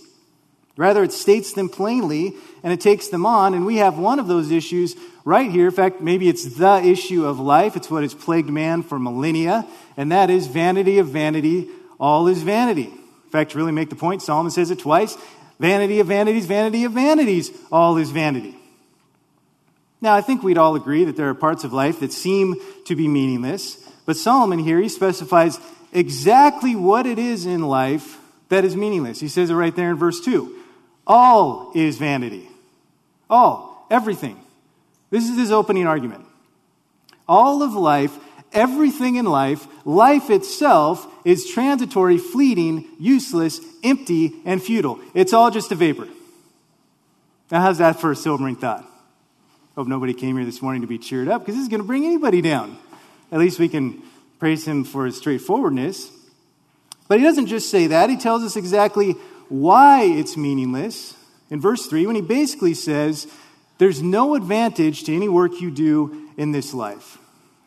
Rather, 0.76 1.04
it 1.04 1.12
states 1.12 1.52
them 1.52 1.68
plainly 1.68 2.34
and 2.62 2.72
it 2.72 2.80
takes 2.80 3.08
them 3.08 3.24
on. 3.24 3.54
And 3.54 3.64
we 3.64 3.76
have 3.76 3.96
one 3.96 4.18
of 4.18 4.26
those 4.26 4.50
issues 4.50 4.96
right 5.24 5.50
here. 5.50 5.66
In 5.66 5.72
fact, 5.72 6.00
maybe 6.00 6.28
it's 6.28 6.56
the 6.56 6.82
issue 6.84 7.24
of 7.26 7.38
life. 7.38 7.76
It's 7.76 7.90
what 7.90 8.02
has 8.02 8.14
plagued 8.14 8.50
man 8.50 8.82
for 8.82 8.98
millennia. 8.98 9.66
And 9.96 10.10
that 10.10 10.30
is 10.30 10.48
vanity 10.48 10.98
of 10.98 11.08
vanity. 11.08 11.68
All 12.00 12.26
is 12.26 12.42
vanity. 12.42 12.86
In 12.86 13.30
fact, 13.30 13.52
to 13.52 13.58
really 13.58 13.72
make 13.72 13.90
the 13.90 13.96
point, 13.96 14.22
Solomon 14.22 14.50
says 14.50 14.70
it 14.70 14.80
twice 14.80 15.16
vanity 15.60 16.00
of 16.00 16.08
vanities, 16.08 16.46
vanity 16.46 16.84
of 16.84 16.92
vanities. 16.92 17.50
All 17.70 17.96
is 17.96 18.10
vanity. 18.10 18.56
Now, 20.00 20.14
I 20.14 20.20
think 20.20 20.42
we'd 20.42 20.58
all 20.58 20.74
agree 20.74 21.04
that 21.04 21.16
there 21.16 21.28
are 21.28 21.34
parts 21.34 21.64
of 21.64 21.72
life 21.72 22.00
that 22.00 22.12
seem 22.12 22.56
to 22.86 22.96
be 22.96 23.08
meaningless. 23.08 23.78
But 24.04 24.16
Solomon 24.16 24.58
here, 24.58 24.80
he 24.80 24.88
specifies 24.88 25.58
exactly 25.92 26.74
what 26.74 27.06
it 27.06 27.18
is 27.18 27.46
in 27.46 27.62
life 27.62 28.18
that 28.48 28.64
is 28.64 28.76
meaningless. 28.76 29.20
He 29.20 29.28
says 29.28 29.50
it 29.50 29.54
right 29.54 29.74
there 29.74 29.90
in 29.90 29.96
verse 29.96 30.20
2. 30.20 30.63
All 31.06 31.72
is 31.74 31.98
vanity. 31.98 32.48
All, 33.28 33.86
everything. 33.90 34.40
This 35.10 35.28
is 35.28 35.38
his 35.38 35.50
opening 35.50 35.86
argument. 35.86 36.26
All 37.28 37.62
of 37.62 37.74
life, 37.74 38.16
everything 38.52 39.16
in 39.16 39.24
life, 39.24 39.66
life 39.84 40.30
itself 40.30 41.06
is 41.24 41.48
transitory, 41.48 42.18
fleeting, 42.18 42.86
useless, 42.98 43.60
empty, 43.82 44.32
and 44.44 44.62
futile. 44.62 44.98
It's 45.14 45.32
all 45.32 45.50
just 45.50 45.72
a 45.72 45.74
vapor. 45.74 46.08
Now, 47.50 47.60
how's 47.60 47.78
that 47.78 48.00
for 48.00 48.12
a 48.12 48.16
sobering 48.16 48.56
thought? 48.56 48.84
Hope 49.74 49.88
nobody 49.88 50.14
came 50.14 50.36
here 50.36 50.44
this 50.44 50.62
morning 50.62 50.82
to 50.82 50.88
be 50.88 50.98
cheered 50.98 51.28
up 51.28 51.42
because 51.42 51.56
this 51.56 51.62
is 51.62 51.68
going 51.68 51.80
to 51.80 51.86
bring 51.86 52.04
anybody 52.04 52.40
down. 52.40 52.78
At 53.32 53.40
least 53.40 53.58
we 53.58 53.68
can 53.68 54.02
praise 54.38 54.66
him 54.66 54.84
for 54.84 55.06
his 55.06 55.16
straightforwardness. 55.16 56.10
But 57.08 57.18
he 57.18 57.24
doesn't 57.24 57.46
just 57.46 57.70
say 57.70 57.88
that, 57.88 58.08
he 58.08 58.16
tells 58.16 58.42
us 58.42 58.56
exactly 58.56 59.16
why 59.48 60.04
it's 60.04 60.36
meaningless 60.36 61.16
in 61.50 61.60
verse 61.60 61.86
3 61.86 62.06
when 62.06 62.16
he 62.16 62.22
basically 62.22 62.74
says, 62.74 63.26
There's 63.78 64.02
no 64.02 64.34
advantage 64.34 65.04
to 65.04 65.14
any 65.14 65.28
work 65.28 65.60
you 65.60 65.70
do 65.70 66.30
in 66.36 66.52
this 66.52 66.74
life. 66.74 67.18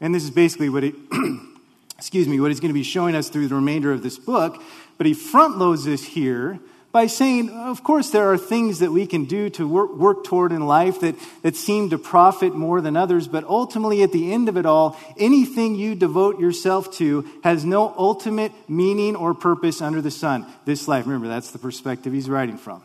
And 0.01 0.13
this 0.13 0.23
is 0.23 0.31
basically 0.31 0.69
what 0.69 0.83
it, 0.83 0.95
excuse 1.97 2.27
me, 2.27 2.39
what 2.39 2.51
he's 2.51 2.59
going 2.59 2.69
to 2.69 2.73
be 2.73 2.83
showing 2.83 3.15
us 3.15 3.29
through 3.29 3.47
the 3.47 3.55
remainder 3.55 3.91
of 3.91 4.03
this 4.03 4.17
book. 4.17 4.61
But 4.97 5.07
he 5.07 5.13
front 5.13 5.57
loads 5.57 5.85
this 5.85 6.03
here 6.03 6.59
by 6.97 7.05
saying, 7.05 7.51
of 7.51 7.83
course, 7.83 8.09
there 8.09 8.31
are 8.31 8.39
things 8.39 8.79
that 8.79 8.91
we 8.91 9.05
can 9.05 9.25
do 9.25 9.51
to 9.51 9.67
work, 9.67 9.95
work, 9.95 10.23
toward 10.23 10.51
in 10.51 10.65
life 10.65 11.01
that, 11.01 11.13
that 11.43 11.55
seem 11.55 11.91
to 11.91 11.97
profit 11.99 12.55
more 12.55 12.81
than 12.81 12.97
others, 12.97 13.27
but 13.27 13.43
ultimately, 13.43 14.01
at 14.01 14.11
the 14.11 14.33
end 14.33 14.49
of 14.49 14.57
it 14.57 14.65
all, 14.65 14.97
anything 15.15 15.75
you 15.75 15.93
devote 15.93 16.39
yourself 16.39 16.91
to 16.93 17.23
has 17.43 17.63
no 17.63 17.93
ultimate 17.99 18.51
meaning 18.67 19.15
or 19.15 19.35
purpose 19.35 19.79
under 19.79 20.01
the 20.01 20.09
sun. 20.09 20.51
This 20.65 20.87
life, 20.87 21.05
remember, 21.05 21.27
that's 21.27 21.51
the 21.51 21.59
perspective 21.59 22.13
he's 22.13 22.31
writing 22.31 22.57
from. 22.57 22.81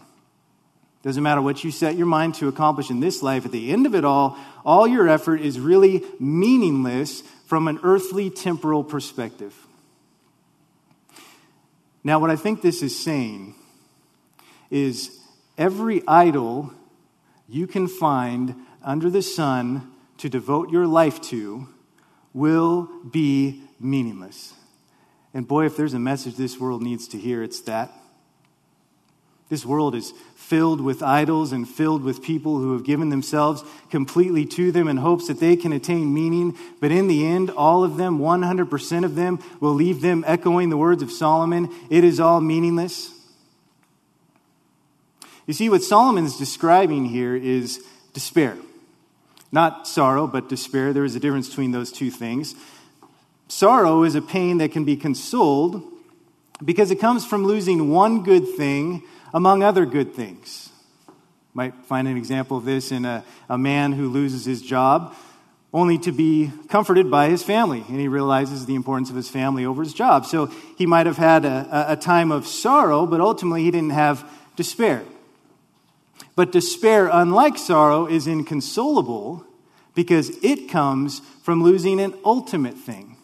Doesn't 1.03 1.23
matter 1.23 1.41
what 1.41 1.65
you 1.65 1.71
set 1.71 1.97
your 1.97 2.05
mind 2.05 2.35
to 2.35 2.49
accomplish 2.49 2.91
in 2.91 3.01
this 3.01 3.23
life, 3.23 3.47
at 3.47 3.51
the 3.51 3.73
end 3.73 3.87
of 3.87 3.95
it 3.95 4.05
all, 4.05 4.37
all 4.63 4.87
your 4.87 5.09
effort 5.09 5.41
is 5.41 5.59
really 5.59 6.05
meaningless 6.21 7.23
from 7.47 7.67
an 7.67 7.81
earthly 7.83 8.29
temporal 8.29 8.85
perspective. 8.85 9.55
Now, 12.05 12.19
what 12.19 12.29
I 12.29 12.37
think 12.37 12.61
this 12.61 12.83
is 12.83 13.03
saying 13.03 13.55
is 14.73 15.21
every 15.59 16.03
idol 16.09 16.73
you 17.47 17.67
can 17.67 17.87
find 17.87 18.57
under 18.83 19.11
the 19.11 19.23
sun 19.23 19.93
to 20.17 20.29
devote 20.29 20.71
your 20.71 20.87
life 20.87 21.21
to 21.21 21.69
will 22.33 22.89
be 23.11 23.63
meaningless. 23.79 24.55
And 25.35 25.47
boy, 25.47 25.67
if 25.67 25.77
there's 25.77 25.95
a 25.95 25.99
message 25.99 26.37
this 26.37 26.59
world 26.59 26.83
needs 26.83 27.07
to 27.09 27.19
hear, 27.19 27.43
it's 27.43 27.61
that. 27.63 27.93
This 29.51 29.67
world 29.67 29.95
is 29.95 30.15
filled 30.35 30.81
with 30.81 31.03
idols 31.03 31.53
and 31.53 31.69
filled 31.69 32.03
with 32.03 32.23
people 32.23 32.59
who 32.59 32.73
have 32.73 32.85
given 32.85 33.11
themselves 33.11 33.63
completely 33.91 34.47
to 34.47 34.73
them 34.73 34.89
in 34.89 34.97
hopes 34.97 35.29
that 35.29 35.41
they 35.41 35.57
can 35.57 35.75
attain 35.75 36.15
meaning. 36.15 36.57
But 36.81 36.91
in 36.93 37.09
the 37.09 37.27
end, 37.27 37.51
all 37.51 37.85
of 37.85 37.99
them, 37.99 38.19
100% 38.19 39.05
of 39.05 39.15
them, 39.15 39.39
will 39.61 39.75
leave 39.75 40.01
them 40.01 40.25
echoing 40.27 40.71
the 40.71 40.79
words 40.79 41.03
of 41.03 41.13
Solomon 41.13 41.69
it 41.91 42.05
is 42.05 42.19
all 42.19 42.41
meaningless. 42.41 43.13
You 45.47 45.55
see, 45.55 45.69
what 45.69 45.83
Solomon's 45.83 46.39
describing 46.39 47.07
here 47.07 47.35
is 47.35 47.85
despair. 48.13 48.57
Not 49.51 49.87
sorrow, 49.87 50.27
but 50.27 50.49
despair. 50.49 50.93
There 50.93 51.05
is 51.05 51.15
a 51.15 51.21
difference 51.21 51.49
between 51.49 51.73
those 51.73 51.93
two 51.93 52.11
things. 52.11 52.55
Sorrow 53.49 54.03
is 54.03 54.15
a 54.15 54.23
pain 54.23 54.59
that 54.59 54.73
can 54.73 54.85
be 54.85 54.97
consoled 54.97 55.83
because 56.65 56.91
it 56.91 56.97
comes 56.97 57.27
from 57.27 57.45
losing 57.45 57.91
one 57.91 58.23
good 58.23 58.49
thing 58.57 59.03
among 59.35 59.63
other 59.63 59.85
good 59.85 60.15
things. 60.15 60.71
Might 61.55 61.75
find 61.85 62.09
an 62.09 62.17
example 62.17 62.57
of 62.57 62.65
this 62.65 62.93
in 62.93 63.05
a, 63.05 63.25
a 63.49 63.59
man 63.59 63.93
who 63.93 64.09
loses 64.09 64.47
his 64.47 64.63
job 64.63 65.15
only 65.75 65.99
to 65.99 66.13
be 66.13 66.51
comforted 66.69 67.11
by 67.11 67.29
his 67.29 67.43
family. 67.43 67.85
And 67.89 67.99
he 68.01 68.09
realizes 68.09 68.67
the 68.67 68.75
importance 68.75 69.11
of 69.11 69.17
his 69.17 69.29
family 69.29 69.67
over 69.67 69.83
his 69.83 69.93
job. 69.93 70.25
So 70.25 70.47
he 70.77 70.87
might 70.87 71.07
have 71.07 71.17
had 71.17 71.45
a, 71.45 71.93
a 71.93 71.97
time 71.97 72.31
of 72.31 72.47
sorrow, 72.47 73.07
but 73.07 73.21
ultimately 73.21 73.65
he 73.65 73.71
didn't 73.71 73.91
have 73.91 74.27
despair. 74.57 75.03
But 76.35 76.53
despair, 76.53 77.09
unlike 77.13 77.59
sorrow, 77.59 78.07
is 78.07 78.27
inconsolable 78.27 79.45
because 79.95 80.31
it 80.43 80.69
comes 80.69 81.21
from 81.43 81.63
losing 81.63 82.01
an 82.01 82.15
ultimate 82.25 82.77
thing. 82.77 83.17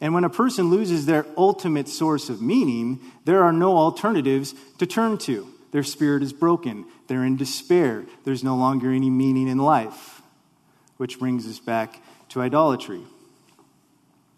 And 0.00 0.14
when 0.14 0.24
a 0.24 0.30
person 0.30 0.70
loses 0.70 1.06
their 1.06 1.26
ultimate 1.36 1.88
source 1.88 2.28
of 2.28 2.40
meaning, 2.40 3.00
there 3.24 3.42
are 3.42 3.52
no 3.52 3.76
alternatives 3.76 4.54
to 4.78 4.86
turn 4.86 5.18
to. 5.18 5.46
Their 5.72 5.82
spirit 5.82 6.22
is 6.22 6.32
broken. 6.32 6.86
They're 7.06 7.24
in 7.24 7.36
despair. 7.36 8.04
There's 8.24 8.42
no 8.42 8.56
longer 8.56 8.90
any 8.90 9.10
meaning 9.10 9.48
in 9.48 9.58
life. 9.58 10.22
Which 10.96 11.18
brings 11.18 11.46
us 11.46 11.58
back 11.58 12.02
to 12.30 12.42
idolatry. 12.42 13.02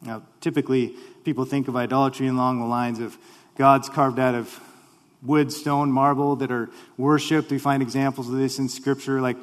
Now, 0.03 0.23
typically, 0.41 0.95
people 1.25 1.45
think 1.45 1.69
of 1.69 1.77
idolatry 1.77 2.27
along 2.27 2.59
the 2.59 2.67
lines 2.67 2.99
of 2.99 3.17
gods 3.57 3.89
carved 3.89 4.19
out 4.19 4.35
of 4.35 4.61
wood, 5.23 5.53
stone, 5.53 5.91
marble 5.91 6.37
that 6.37 6.51
are 6.51 6.69
worshipped. 6.97 7.51
We 7.51 7.59
find 7.59 7.83
examples 7.83 8.29
of 8.29 8.37
this 8.37 8.59
in 8.59 8.69
Scripture, 8.69 9.21
like 9.21 9.37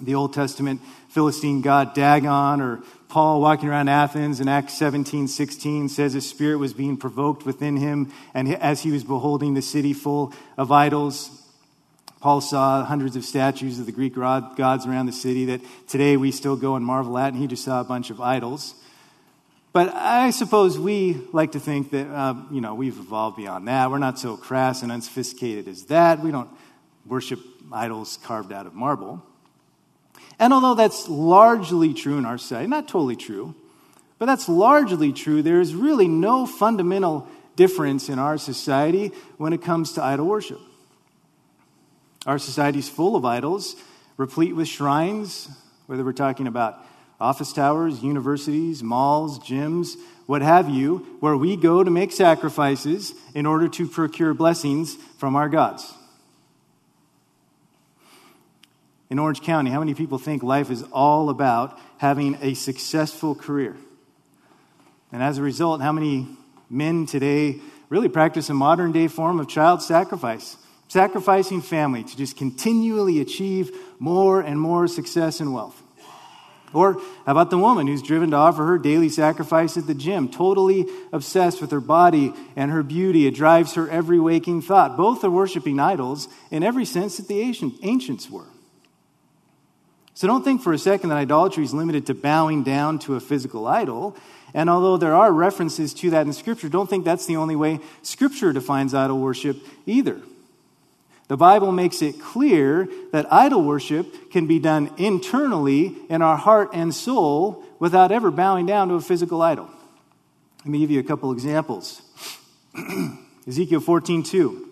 the 0.00 0.14
Old 0.14 0.34
Testament 0.34 0.80
Philistine 1.08 1.62
god 1.62 1.94
Dagon, 1.94 2.60
or 2.60 2.82
Paul 3.08 3.40
walking 3.40 3.68
around 3.68 3.88
Athens 3.88 4.40
in 4.40 4.48
Acts 4.48 4.74
17 4.74 5.28
16 5.28 5.88
says 5.88 6.14
his 6.14 6.28
spirit 6.28 6.58
was 6.58 6.72
being 6.72 6.96
provoked 6.96 7.46
within 7.46 7.76
him, 7.76 8.12
and 8.34 8.52
as 8.56 8.82
he 8.82 8.90
was 8.90 9.04
beholding 9.04 9.54
the 9.54 9.62
city 9.62 9.92
full 9.92 10.32
of 10.58 10.72
idols, 10.72 11.42
Paul 12.20 12.40
saw 12.40 12.84
hundreds 12.84 13.16
of 13.16 13.24
statues 13.24 13.78
of 13.78 13.86
the 13.86 13.92
Greek 13.92 14.14
gods 14.14 14.86
around 14.86 15.06
the 15.06 15.12
city 15.12 15.44
that 15.44 15.60
today 15.86 16.16
we 16.16 16.32
still 16.32 16.56
go 16.56 16.74
and 16.74 16.84
marvel 16.84 17.18
at, 17.18 17.32
and 17.32 17.40
he 17.40 17.46
just 17.46 17.64
saw 17.64 17.80
a 17.80 17.84
bunch 17.84 18.10
of 18.10 18.20
idols. 18.20 18.74
But 19.74 19.92
I 19.92 20.30
suppose 20.30 20.78
we 20.78 21.20
like 21.32 21.52
to 21.52 21.58
think 21.58 21.90
that, 21.90 22.06
uh, 22.06 22.36
you 22.52 22.60
know, 22.60 22.76
we've 22.76 22.96
evolved 22.96 23.36
beyond 23.36 23.66
that. 23.66 23.90
We're 23.90 23.98
not 23.98 24.20
so 24.20 24.36
crass 24.36 24.84
and 24.84 24.92
unsophisticated 24.92 25.66
as 25.66 25.86
that. 25.86 26.20
We 26.20 26.30
don't 26.30 26.48
worship 27.04 27.40
idols 27.72 28.20
carved 28.22 28.52
out 28.52 28.66
of 28.66 28.74
marble. 28.74 29.20
And 30.38 30.52
although 30.52 30.74
that's 30.74 31.08
largely 31.08 31.92
true 31.92 32.18
in 32.18 32.24
our 32.24 32.38
society, 32.38 32.68
not 32.68 32.86
totally 32.86 33.16
true, 33.16 33.56
but 34.20 34.26
that's 34.26 34.48
largely 34.48 35.12
true, 35.12 35.42
there 35.42 35.60
is 35.60 35.74
really 35.74 36.06
no 36.06 36.46
fundamental 36.46 37.26
difference 37.56 38.08
in 38.08 38.20
our 38.20 38.38
society 38.38 39.10
when 39.38 39.52
it 39.52 39.60
comes 39.60 39.94
to 39.94 40.04
idol 40.04 40.26
worship. 40.26 40.60
Our 42.26 42.38
society 42.38 42.78
is 42.78 42.88
full 42.88 43.16
of 43.16 43.24
idols, 43.24 43.74
replete 44.18 44.54
with 44.54 44.68
shrines, 44.68 45.48
whether 45.86 46.04
we're 46.04 46.12
talking 46.12 46.46
about 46.46 46.80
office 47.20 47.52
towers, 47.52 48.02
universities, 48.02 48.82
malls, 48.82 49.38
gyms, 49.38 49.96
what 50.26 50.42
have 50.42 50.68
you, 50.70 51.16
where 51.20 51.36
we 51.36 51.56
go 51.56 51.84
to 51.84 51.90
make 51.90 52.12
sacrifices 52.12 53.14
in 53.34 53.46
order 53.46 53.68
to 53.68 53.86
procure 53.86 54.34
blessings 54.34 54.96
from 55.18 55.36
our 55.36 55.48
gods. 55.48 55.92
In 59.10 59.18
Orange 59.18 59.42
County, 59.42 59.70
how 59.70 59.78
many 59.78 59.94
people 59.94 60.18
think 60.18 60.42
life 60.42 60.70
is 60.70 60.82
all 60.90 61.30
about 61.30 61.78
having 61.98 62.36
a 62.40 62.54
successful 62.54 63.34
career? 63.34 63.76
And 65.12 65.22
as 65.22 65.38
a 65.38 65.42
result, 65.42 65.80
how 65.80 65.92
many 65.92 66.26
men 66.68 67.06
today 67.06 67.60
really 67.90 68.08
practice 68.08 68.48
a 68.50 68.54
modern 68.54 68.90
day 68.90 69.06
form 69.06 69.38
of 69.38 69.48
child 69.48 69.82
sacrifice? 69.82 70.56
Sacrificing 70.88 71.60
family 71.62 72.02
to 72.02 72.16
just 72.16 72.36
continually 72.36 73.20
achieve 73.20 73.70
more 73.98 74.40
and 74.40 74.58
more 74.60 74.88
success 74.88 75.38
and 75.38 75.54
wealth. 75.54 75.80
Or 76.74 77.00
about 77.26 77.50
the 77.50 77.58
woman 77.58 77.86
who's 77.86 78.02
driven 78.02 78.32
to 78.32 78.36
offer 78.36 78.66
her 78.66 78.78
daily 78.78 79.08
sacrifice 79.08 79.76
at 79.76 79.86
the 79.86 79.94
gym, 79.94 80.28
totally 80.28 80.86
obsessed 81.12 81.60
with 81.60 81.70
her 81.70 81.80
body 81.80 82.32
and 82.56 82.70
her 82.70 82.82
beauty? 82.82 83.26
It 83.26 83.34
drives 83.34 83.74
her 83.74 83.88
every 83.88 84.18
waking 84.20 84.62
thought. 84.62 84.96
Both 84.96 85.22
are 85.24 85.30
worshiping 85.30 85.78
idols 85.78 86.28
in 86.50 86.62
every 86.62 86.84
sense 86.84 87.16
that 87.16 87.28
the 87.28 87.40
ancients 87.40 88.28
were. 88.28 88.46
So 90.14 90.28
don't 90.28 90.44
think 90.44 90.62
for 90.62 90.72
a 90.72 90.78
second 90.78 91.08
that 91.10 91.16
idolatry 91.16 91.64
is 91.64 91.74
limited 91.74 92.06
to 92.06 92.14
bowing 92.14 92.62
down 92.62 92.98
to 93.00 93.16
a 93.16 93.20
physical 93.20 93.66
idol. 93.66 94.16
And 94.52 94.70
although 94.70 94.96
there 94.96 95.14
are 95.14 95.32
references 95.32 95.92
to 95.94 96.10
that 96.10 96.26
in 96.26 96.32
Scripture, 96.32 96.68
don't 96.68 96.88
think 96.88 97.04
that's 97.04 97.26
the 97.26 97.36
only 97.36 97.56
way 97.56 97.80
Scripture 98.02 98.52
defines 98.52 98.94
idol 98.94 99.18
worship 99.18 99.56
either. 99.86 100.20
The 101.28 101.36
Bible 101.36 101.72
makes 101.72 102.02
it 102.02 102.20
clear 102.20 102.88
that 103.12 103.32
idol 103.32 103.62
worship 103.62 104.30
can 104.30 104.46
be 104.46 104.58
done 104.58 104.90
internally 104.98 105.96
in 106.10 106.20
our 106.20 106.36
heart 106.36 106.70
and 106.74 106.94
soul 106.94 107.64
without 107.78 108.12
ever 108.12 108.30
bowing 108.30 108.66
down 108.66 108.88
to 108.88 108.94
a 108.94 109.00
physical 109.00 109.40
idol. 109.40 109.70
Let 110.60 110.66
me 110.66 110.78
give 110.78 110.90
you 110.90 111.00
a 111.00 111.04
couple 111.04 111.32
examples. 111.32 112.02
Ezekiel 113.46 113.80
14, 113.80 114.22
2. 114.22 114.68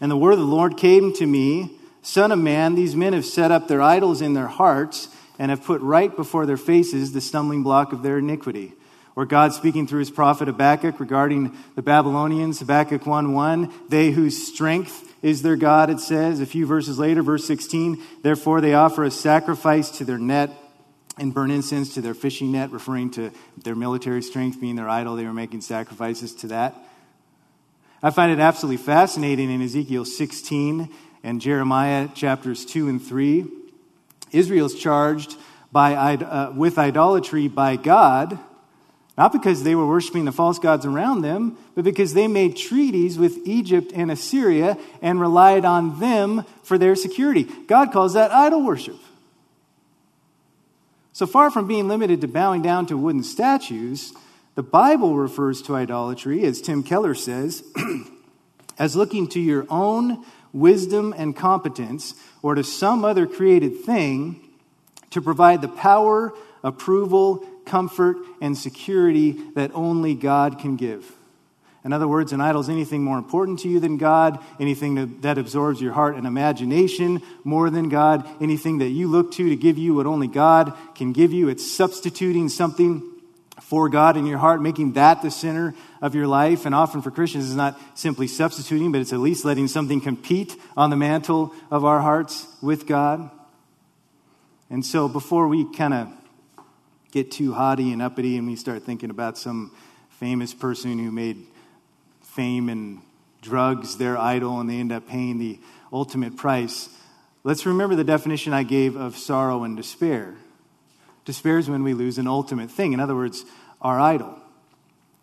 And 0.00 0.10
the 0.10 0.16
word 0.16 0.32
of 0.32 0.38
the 0.38 0.44
Lord 0.44 0.76
came 0.76 1.12
to 1.14 1.26
me, 1.26 1.78
Son 2.02 2.32
of 2.32 2.38
man, 2.38 2.74
these 2.74 2.96
men 2.96 3.12
have 3.12 3.26
set 3.26 3.50
up 3.50 3.68
their 3.68 3.82
idols 3.82 4.22
in 4.22 4.32
their 4.32 4.46
hearts 4.46 5.08
and 5.38 5.50
have 5.50 5.64
put 5.64 5.80
right 5.82 6.14
before 6.14 6.46
their 6.46 6.56
faces 6.56 7.12
the 7.12 7.20
stumbling 7.20 7.62
block 7.62 7.92
of 7.92 8.02
their 8.02 8.18
iniquity. 8.18 8.72
Or 9.16 9.26
God 9.26 9.52
speaking 9.52 9.86
through 9.86 9.98
his 10.00 10.10
prophet 10.10 10.48
Habakkuk 10.48 11.00
regarding 11.00 11.56
the 11.74 11.82
Babylonians, 11.82 12.60
Habakkuk 12.60 13.06
1 13.06 13.32
1, 13.32 13.72
they 13.88 14.10
whose 14.10 14.46
strength 14.46 15.06
is 15.22 15.42
their 15.42 15.56
God, 15.56 15.90
it 15.90 16.00
says. 16.00 16.40
A 16.40 16.46
few 16.46 16.66
verses 16.66 16.98
later, 16.98 17.22
verse 17.22 17.46
16, 17.46 18.02
therefore 18.22 18.60
they 18.60 18.74
offer 18.74 19.04
a 19.04 19.10
sacrifice 19.10 19.90
to 19.98 20.04
their 20.04 20.18
net 20.18 20.50
and 21.18 21.34
burn 21.34 21.50
incense 21.50 21.94
to 21.94 22.00
their 22.00 22.14
fishing 22.14 22.52
net, 22.52 22.70
referring 22.70 23.10
to 23.10 23.30
their 23.62 23.74
military 23.74 24.22
strength 24.22 24.60
being 24.60 24.76
their 24.76 24.88
idol. 24.88 25.16
They 25.16 25.24
were 25.24 25.34
making 25.34 25.60
sacrifices 25.60 26.34
to 26.36 26.46
that. 26.48 26.74
I 28.02 28.10
find 28.10 28.32
it 28.32 28.40
absolutely 28.40 28.82
fascinating 28.82 29.50
in 29.50 29.60
Ezekiel 29.60 30.06
16 30.06 30.88
and 31.22 31.40
Jeremiah 31.40 32.08
chapters 32.14 32.64
2 32.64 32.88
and 32.88 33.02
3. 33.02 33.44
Israel's 34.32 34.74
charged 34.74 35.36
by, 35.70 35.94
uh, 35.94 36.52
with 36.52 36.78
idolatry 36.78 37.48
by 37.48 37.76
God 37.76 38.38
not 39.20 39.32
because 39.32 39.64
they 39.64 39.74
were 39.74 39.86
worshiping 39.86 40.24
the 40.24 40.32
false 40.32 40.58
gods 40.58 40.86
around 40.86 41.20
them, 41.20 41.58
but 41.74 41.84
because 41.84 42.14
they 42.14 42.26
made 42.26 42.56
treaties 42.56 43.18
with 43.18 43.36
Egypt 43.46 43.92
and 43.94 44.10
Assyria 44.10 44.78
and 45.02 45.20
relied 45.20 45.66
on 45.66 46.00
them 46.00 46.46
for 46.62 46.78
their 46.78 46.96
security. 46.96 47.42
God 47.44 47.92
calls 47.92 48.14
that 48.14 48.32
idol 48.32 48.64
worship. 48.64 48.96
So 51.12 51.26
far 51.26 51.50
from 51.50 51.68
being 51.68 51.86
limited 51.86 52.22
to 52.22 52.28
bowing 52.28 52.62
down 52.62 52.86
to 52.86 52.96
wooden 52.96 53.22
statues, 53.22 54.14
the 54.54 54.62
Bible 54.62 55.14
refers 55.14 55.60
to 55.64 55.76
idolatry, 55.76 56.42
as 56.44 56.62
Tim 56.62 56.82
Keller 56.82 57.14
says, 57.14 57.62
as 58.78 58.96
looking 58.96 59.28
to 59.28 59.38
your 59.38 59.66
own 59.68 60.24
wisdom 60.54 61.14
and 61.14 61.36
competence 61.36 62.14
or 62.40 62.54
to 62.54 62.64
some 62.64 63.04
other 63.04 63.26
created 63.26 63.80
thing 63.80 64.40
to 65.10 65.20
provide 65.20 65.60
the 65.60 65.68
power, 65.68 66.32
approval, 66.64 67.46
comfort, 67.66 68.16
and 68.40 68.56
security 68.56 69.32
that 69.54 69.70
only 69.74 70.14
God 70.14 70.58
can 70.58 70.76
give. 70.76 71.10
In 71.82 71.94
other 71.94 72.06
words, 72.06 72.32
an 72.32 72.42
idol 72.42 72.60
is 72.60 72.68
anything 72.68 73.02
more 73.02 73.16
important 73.16 73.60
to 73.60 73.68
you 73.68 73.80
than 73.80 73.96
God, 73.96 74.38
anything 74.58 75.20
that, 75.22 75.38
absorbs 75.38 75.80
your 75.80 75.92
heart 75.92 76.16
and 76.16 76.26
imagination 76.26 77.22
more 77.42 77.70
than 77.70 77.88
God, 77.88 78.28
anything 78.42 78.78
that 78.78 78.90
you 78.90 79.08
look 79.08 79.32
to 79.32 79.48
to 79.48 79.56
give 79.56 79.78
you 79.78 79.94
what 79.94 80.06
only 80.06 80.28
God 80.28 80.74
can 80.94 81.12
give 81.12 81.32
you. 81.32 81.48
It's 81.48 81.68
substituting 81.70 82.50
something 82.50 83.02
for 83.62 83.88
God 83.88 84.18
in 84.18 84.26
your 84.26 84.38
heart, 84.38 84.60
making 84.60 84.92
that 84.94 85.22
the 85.22 85.30
center 85.30 85.74
of 86.02 86.14
your 86.14 86.26
life. 86.26 86.66
And 86.66 86.74
often 86.74 87.00
for 87.00 87.10
Christians, 87.10 87.46
it's 87.46 87.54
not 87.54 87.80
simply 87.94 88.26
substituting, 88.26 88.92
but 88.92 89.00
it's 89.00 89.12
at 89.14 89.20
least 89.20 89.46
letting 89.46 89.68
something 89.68 90.02
compete 90.02 90.56
on 90.76 90.90
the 90.90 90.96
mantle 90.96 91.54
of 91.70 91.84
our 91.84 92.00
hearts 92.00 92.46
with 92.60 92.86
God. 92.86 93.30
And 94.68 94.84
so 94.84 95.08
before 95.08 95.48
we 95.48 95.72
kind 95.72 95.94
of 95.94 96.08
get 97.10 97.30
too 97.30 97.52
haughty 97.52 97.92
and 97.92 98.00
uppity 98.00 98.36
and 98.36 98.46
we 98.46 98.56
start 98.56 98.82
thinking 98.82 99.10
about 99.10 99.36
some 99.36 99.72
famous 100.10 100.54
person 100.54 100.98
who 100.98 101.10
made 101.10 101.46
fame 102.22 102.68
and 102.68 103.00
drugs 103.42 103.96
their 103.96 104.16
idol 104.18 104.60
and 104.60 104.68
they 104.68 104.76
end 104.76 104.92
up 104.92 105.08
paying 105.08 105.38
the 105.38 105.58
ultimate 105.92 106.36
price, 106.36 106.88
let's 107.42 107.66
remember 107.66 107.96
the 107.96 108.04
definition 108.04 108.52
I 108.52 108.62
gave 108.62 108.96
of 108.96 109.16
sorrow 109.16 109.64
and 109.64 109.76
despair. 109.76 110.34
Despair 111.24 111.58
is 111.58 111.68
when 111.68 111.82
we 111.82 111.94
lose 111.94 112.18
an 112.18 112.26
ultimate 112.26 112.70
thing, 112.70 112.92
in 112.92 113.00
other 113.00 113.14
words, 113.14 113.44
our 113.80 114.00
idol. 114.00 114.38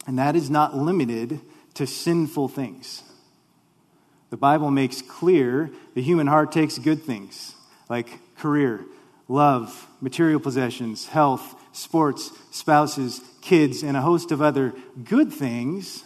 And 0.05 0.19
that 0.19 0.35
is 0.35 0.49
not 0.49 0.75
limited 0.75 1.39
to 1.75 1.85
sinful 1.85 2.49
things. 2.49 3.03
The 4.29 4.37
Bible 4.37 4.71
makes 4.71 5.01
clear 5.01 5.69
the 5.93 6.01
human 6.01 6.27
heart 6.27 6.51
takes 6.51 6.77
good 6.77 7.03
things 7.03 7.55
like 7.89 8.19
career, 8.37 8.85
love, 9.27 9.87
material 10.01 10.39
possessions, 10.39 11.07
health, 11.07 11.55
sports, 11.77 12.31
spouses, 12.49 13.21
kids, 13.41 13.83
and 13.83 13.95
a 13.95 14.01
host 14.01 14.31
of 14.31 14.41
other 14.41 14.73
good 15.03 15.31
things, 15.31 16.03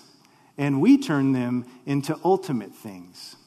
and 0.58 0.82
we 0.82 0.98
turn 0.98 1.32
them 1.32 1.66
into 1.86 2.20
ultimate 2.26 2.74
things. 2.74 3.38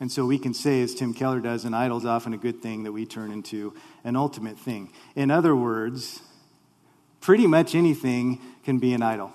And 0.00 0.10
so 0.10 0.26
we 0.26 0.38
can 0.38 0.54
say, 0.54 0.82
as 0.82 0.94
Tim 0.94 1.14
Keller 1.14 1.40
does, 1.40 1.64
an 1.64 1.74
idol 1.74 1.98
is 1.98 2.06
often 2.06 2.32
a 2.32 2.38
good 2.38 2.62
thing 2.62 2.84
that 2.84 2.92
we 2.92 3.06
turn 3.06 3.30
into 3.30 3.74
an 4.02 4.16
ultimate 4.16 4.58
thing. 4.58 4.90
In 5.14 5.30
other 5.30 5.54
words, 5.54 6.20
pretty 7.20 7.46
much 7.46 7.74
anything 7.74 8.40
can 8.64 8.78
be 8.78 8.92
an 8.94 9.02
idol. 9.02 9.32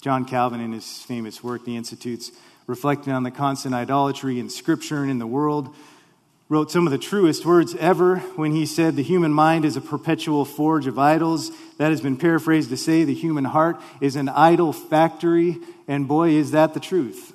John 0.00 0.24
Calvin, 0.24 0.60
in 0.60 0.72
his 0.72 1.02
famous 1.02 1.42
work, 1.42 1.64
The 1.64 1.76
Institutes, 1.76 2.32
reflecting 2.66 3.12
on 3.12 3.22
the 3.22 3.30
constant 3.30 3.74
idolatry 3.74 4.40
in 4.40 4.50
Scripture 4.50 5.02
and 5.02 5.10
in 5.10 5.18
the 5.18 5.26
world, 5.26 5.74
wrote 6.50 6.68
some 6.70 6.84
of 6.84 6.90
the 6.90 6.98
truest 6.98 7.46
words 7.46 7.76
ever 7.76 8.18
when 8.34 8.52
he 8.52 8.66
said, 8.66 8.96
The 8.96 9.02
human 9.02 9.32
mind 9.32 9.64
is 9.64 9.76
a 9.76 9.80
perpetual 9.80 10.44
forge 10.44 10.86
of 10.88 10.98
idols. 10.98 11.52
That 11.78 11.90
has 11.90 12.02
been 12.02 12.16
paraphrased 12.16 12.68
to 12.70 12.76
say, 12.76 13.04
The 13.04 13.14
human 13.14 13.44
heart 13.44 13.80
is 14.02 14.16
an 14.16 14.28
idol 14.28 14.74
factory. 14.74 15.58
And 15.88 16.06
boy, 16.06 16.30
is 16.30 16.50
that 16.50 16.74
the 16.74 16.80
truth. 16.80 17.32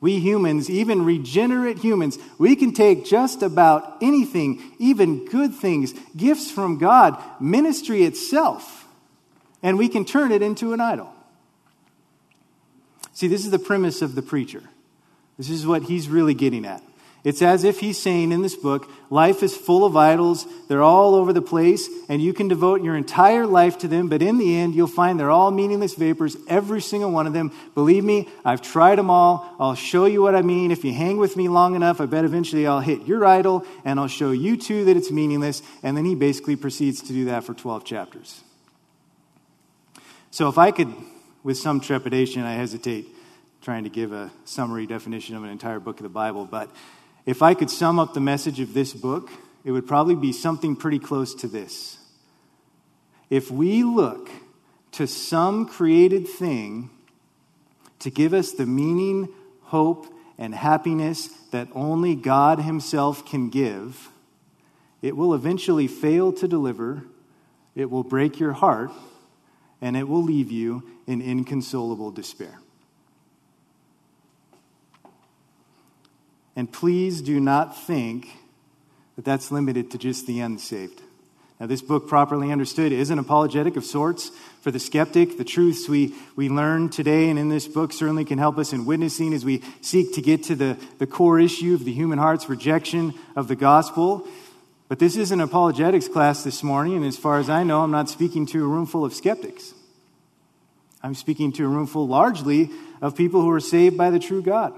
We 0.00 0.18
humans, 0.18 0.68
even 0.68 1.04
regenerate 1.04 1.78
humans, 1.78 2.18
we 2.38 2.54
can 2.54 2.74
take 2.74 3.06
just 3.06 3.42
about 3.42 3.96
anything, 4.02 4.62
even 4.78 5.24
good 5.24 5.54
things, 5.54 5.94
gifts 6.14 6.50
from 6.50 6.78
God, 6.78 7.20
ministry 7.40 8.02
itself, 8.02 8.86
and 9.62 9.78
we 9.78 9.88
can 9.88 10.04
turn 10.04 10.32
it 10.32 10.42
into 10.42 10.74
an 10.74 10.82
idol. 10.82 11.12
See, 13.14 13.26
this 13.26 13.46
is 13.46 13.50
the 13.50 13.58
premise 13.58 14.02
of 14.02 14.14
the 14.14 14.22
preacher. 14.22 14.62
This 15.38 15.48
is 15.48 15.66
what 15.66 15.84
he's 15.84 16.08
really 16.08 16.34
getting 16.34 16.66
at. 16.66 16.82
It's 17.26 17.42
as 17.42 17.64
if 17.64 17.80
he's 17.80 17.98
saying 17.98 18.30
in 18.30 18.42
this 18.42 18.54
book, 18.54 18.88
life 19.10 19.42
is 19.42 19.56
full 19.56 19.84
of 19.84 19.96
idols. 19.96 20.46
They're 20.68 20.80
all 20.80 21.16
over 21.16 21.32
the 21.32 21.42
place, 21.42 21.88
and 22.08 22.22
you 22.22 22.32
can 22.32 22.46
devote 22.46 22.84
your 22.84 22.94
entire 22.94 23.48
life 23.48 23.78
to 23.78 23.88
them, 23.88 24.08
but 24.08 24.22
in 24.22 24.38
the 24.38 24.56
end, 24.56 24.76
you'll 24.76 24.86
find 24.86 25.18
they're 25.18 25.32
all 25.32 25.50
meaningless 25.50 25.94
vapors, 25.94 26.36
every 26.46 26.80
single 26.80 27.10
one 27.10 27.26
of 27.26 27.32
them. 27.32 27.50
Believe 27.74 28.04
me, 28.04 28.28
I've 28.44 28.62
tried 28.62 28.94
them 28.94 29.10
all. 29.10 29.56
I'll 29.58 29.74
show 29.74 30.04
you 30.04 30.22
what 30.22 30.36
I 30.36 30.42
mean. 30.42 30.70
If 30.70 30.84
you 30.84 30.92
hang 30.92 31.16
with 31.16 31.36
me 31.36 31.48
long 31.48 31.74
enough, 31.74 32.00
I 32.00 32.06
bet 32.06 32.24
eventually 32.24 32.64
I'll 32.64 32.78
hit 32.78 33.08
your 33.08 33.26
idol, 33.26 33.66
and 33.84 33.98
I'll 33.98 34.06
show 34.06 34.30
you 34.30 34.56
too 34.56 34.84
that 34.84 34.96
it's 34.96 35.10
meaningless. 35.10 35.62
And 35.82 35.96
then 35.96 36.04
he 36.04 36.14
basically 36.14 36.54
proceeds 36.54 37.02
to 37.02 37.08
do 37.08 37.24
that 37.24 37.42
for 37.42 37.54
12 37.54 37.84
chapters. 37.84 38.40
So 40.30 40.48
if 40.48 40.58
I 40.58 40.70
could, 40.70 40.94
with 41.42 41.58
some 41.58 41.80
trepidation, 41.80 42.44
I 42.44 42.52
hesitate 42.52 43.08
trying 43.62 43.82
to 43.82 43.90
give 43.90 44.12
a 44.12 44.30
summary 44.44 44.86
definition 44.86 45.34
of 45.34 45.42
an 45.42 45.50
entire 45.50 45.80
book 45.80 45.96
of 45.96 46.04
the 46.04 46.08
Bible, 46.08 46.44
but 46.44 46.70
if 47.26 47.42
I 47.42 47.54
could 47.54 47.70
sum 47.70 47.98
up 47.98 48.14
the 48.14 48.20
message 48.20 48.60
of 48.60 48.72
this 48.72 48.94
book, 48.94 49.30
it 49.64 49.72
would 49.72 49.86
probably 49.86 50.14
be 50.14 50.32
something 50.32 50.76
pretty 50.76 51.00
close 51.00 51.34
to 51.34 51.48
this. 51.48 51.98
If 53.28 53.50
we 53.50 53.82
look 53.82 54.30
to 54.92 55.08
some 55.08 55.66
created 55.66 56.28
thing 56.28 56.88
to 57.98 58.10
give 58.10 58.32
us 58.32 58.52
the 58.52 58.66
meaning, 58.66 59.28
hope, 59.62 60.06
and 60.38 60.54
happiness 60.54 61.28
that 61.50 61.66
only 61.74 62.14
God 62.14 62.60
Himself 62.60 63.26
can 63.26 63.50
give, 63.50 64.08
it 65.02 65.16
will 65.16 65.34
eventually 65.34 65.88
fail 65.88 66.32
to 66.34 66.46
deliver, 66.46 67.04
it 67.74 67.90
will 67.90 68.04
break 68.04 68.38
your 68.38 68.52
heart, 68.52 68.92
and 69.80 69.96
it 69.96 70.08
will 70.08 70.22
leave 70.22 70.52
you 70.52 70.88
in 71.06 71.20
inconsolable 71.20 72.12
despair. 72.12 72.60
And 76.56 76.72
please 76.72 77.20
do 77.20 77.38
not 77.38 77.78
think 77.78 78.28
that 79.14 79.24
that's 79.24 79.52
limited 79.52 79.90
to 79.90 79.98
just 79.98 80.26
the 80.26 80.40
unsaved. 80.40 81.02
Now, 81.60 81.66
this 81.66 81.80
book, 81.80 82.06
properly 82.06 82.52
understood, 82.52 82.92
is 82.92 83.08
an 83.08 83.18
apologetic 83.18 83.76
of 83.76 83.84
sorts 83.84 84.30
for 84.60 84.70
the 84.70 84.78
skeptic. 84.78 85.38
The 85.38 85.44
truths 85.44 85.88
we, 85.88 86.14
we 86.34 86.50
learn 86.50 86.90
today 86.90 87.30
and 87.30 87.38
in 87.38 87.48
this 87.48 87.66
book 87.66 87.92
certainly 87.92 88.26
can 88.26 88.38
help 88.38 88.58
us 88.58 88.74
in 88.74 88.84
witnessing 88.84 89.32
as 89.32 89.42
we 89.42 89.62
seek 89.80 90.14
to 90.14 90.22
get 90.22 90.42
to 90.44 90.54
the, 90.54 90.76
the 90.98 91.06
core 91.06 91.40
issue 91.40 91.74
of 91.74 91.84
the 91.86 91.92
human 91.92 92.18
heart's 92.18 92.48
rejection 92.50 93.14
of 93.36 93.48
the 93.48 93.56
gospel. 93.56 94.26
But 94.88 94.98
this 94.98 95.16
is 95.16 95.30
an 95.30 95.40
apologetics 95.40 96.08
class 96.08 96.44
this 96.44 96.62
morning, 96.62 96.96
and 96.96 97.06
as 97.06 97.16
far 97.16 97.38
as 97.38 97.48
I 97.48 97.62
know, 97.64 97.82
I'm 97.82 97.90
not 97.90 98.10
speaking 98.10 98.44
to 98.46 98.62
a 98.62 98.68
room 98.68 98.84
full 98.84 99.04
of 99.04 99.14
skeptics. 99.14 99.72
I'm 101.02 101.14
speaking 101.14 101.52
to 101.52 101.64
a 101.64 101.68
room 101.68 101.86
full 101.86 102.06
largely 102.06 102.70
of 103.00 103.16
people 103.16 103.40
who 103.40 103.50
are 103.50 103.60
saved 103.60 103.96
by 103.96 104.10
the 104.10 104.18
true 104.18 104.42
God. 104.42 104.74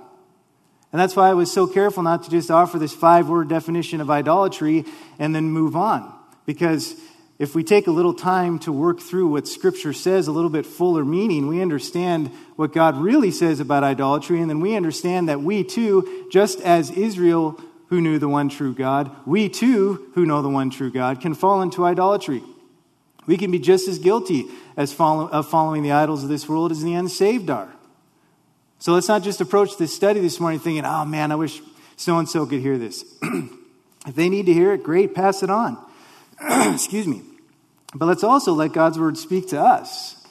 And 0.93 1.01
that's 1.01 1.15
why 1.15 1.29
I 1.29 1.35
was 1.35 1.53
so 1.53 1.67
careful 1.67 2.03
not 2.03 2.23
to 2.25 2.31
just 2.31 2.51
offer 2.51 2.79
this 2.79 2.95
five 2.95 3.29
word 3.29 3.49
definition 3.49 4.01
of 4.01 4.11
idolatry 4.11 4.85
and 5.19 5.35
then 5.35 5.45
move 5.45 5.77
on. 5.77 6.13
Because 6.47 6.95
if 7.39 7.55
we 7.55 7.63
take 7.63 7.87
a 7.87 7.93
little 7.93 8.15
time 8.15 8.59
to 8.61 8.73
work 8.73 9.01
through 9.01 9.29
what 9.29 9.47
Scripture 9.47 9.93
says, 9.93 10.27
a 10.27 10.33
little 10.33 10.51
bit 10.51 10.67
fuller 10.67 11.05
meaning, 11.05 11.47
we 11.47 11.63
understand 11.63 12.31
what 12.57 12.73
God 12.73 12.97
really 12.97 13.31
says 13.31 13.61
about 13.61 13.85
idolatry, 13.85 14.41
and 14.41 14.51
then 14.51 14.61
we 14.61 14.75
understand 14.75 15.29
that 15.29 15.41
we 15.41 15.63
too, 15.63 16.27
just 16.33 16.61
as 16.63 16.91
Israel 16.91 17.61
who 17.89 18.01
knew 18.01 18.19
the 18.19 18.29
one 18.29 18.49
true 18.49 18.75
God, 18.75 19.15
we 19.27 19.49
too, 19.49 20.11
who 20.15 20.27
know 20.27 20.43
the 20.43 20.49
one 20.49 20.71
true 20.71 20.91
God, 20.91 21.21
can 21.21 21.35
fall 21.35 21.63
into 21.63 21.85
idolatry. 21.85 22.43
We 23.27 23.37
can 23.37 23.51
be 23.51 23.59
just 23.59 23.89
as 23.89 23.99
guilty 23.99 24.47
as 24.77 24.93
follow, 24.93 25.29
of 25.29 25.49
following 25.49 25.83
the 25.83 25.93
idols 25.93 26.23
of 26.23 26.29
this 26.29 26.49
world 26.49 26.73
as 26.73 26.83
the 26.83 26.95
unsaved 26.95 27.51
are. 27.51 27.73
So 28.81 28.93
let's 28.93 29.09
not 29.09 29.23
just 29.23 29.41
approach 29.41 29.77
this 29.77 29.95
study 29.95 30.21
this 30.21 30.39
morning 30.39 30.61
thinking, 30.61 30.85
oh 30.85 31.05
man, 31.05 31.33
I 31.33 31.35
wish 31.35 31.61
so 31.97 32.19
and 32.19 32.29
so 32.29 32.47
could 32.47 32.61
hear 32.61 32.79
this. 32.79 33.05
if 34.07 34.15
they 34.15 34.29
need 34.29 34.47
to 34.47 34.53
hear 34.53 34.73
it, 34.73 34.85
great, 34.85 35.15
pass 35.15 35.43
it 35.43 35.51
on. 35.51 35.77
Excuse 36.41 37.07
me. 37.07 37.23
But 37.95 38.07
let's 38.07 38.23
also 38.23 38.53
let 38.53 38.73
God's 38.73 38.99
word 38.99 39.17
speak 39.17 39.49
to 39.49 39.61
us 39.61 40.25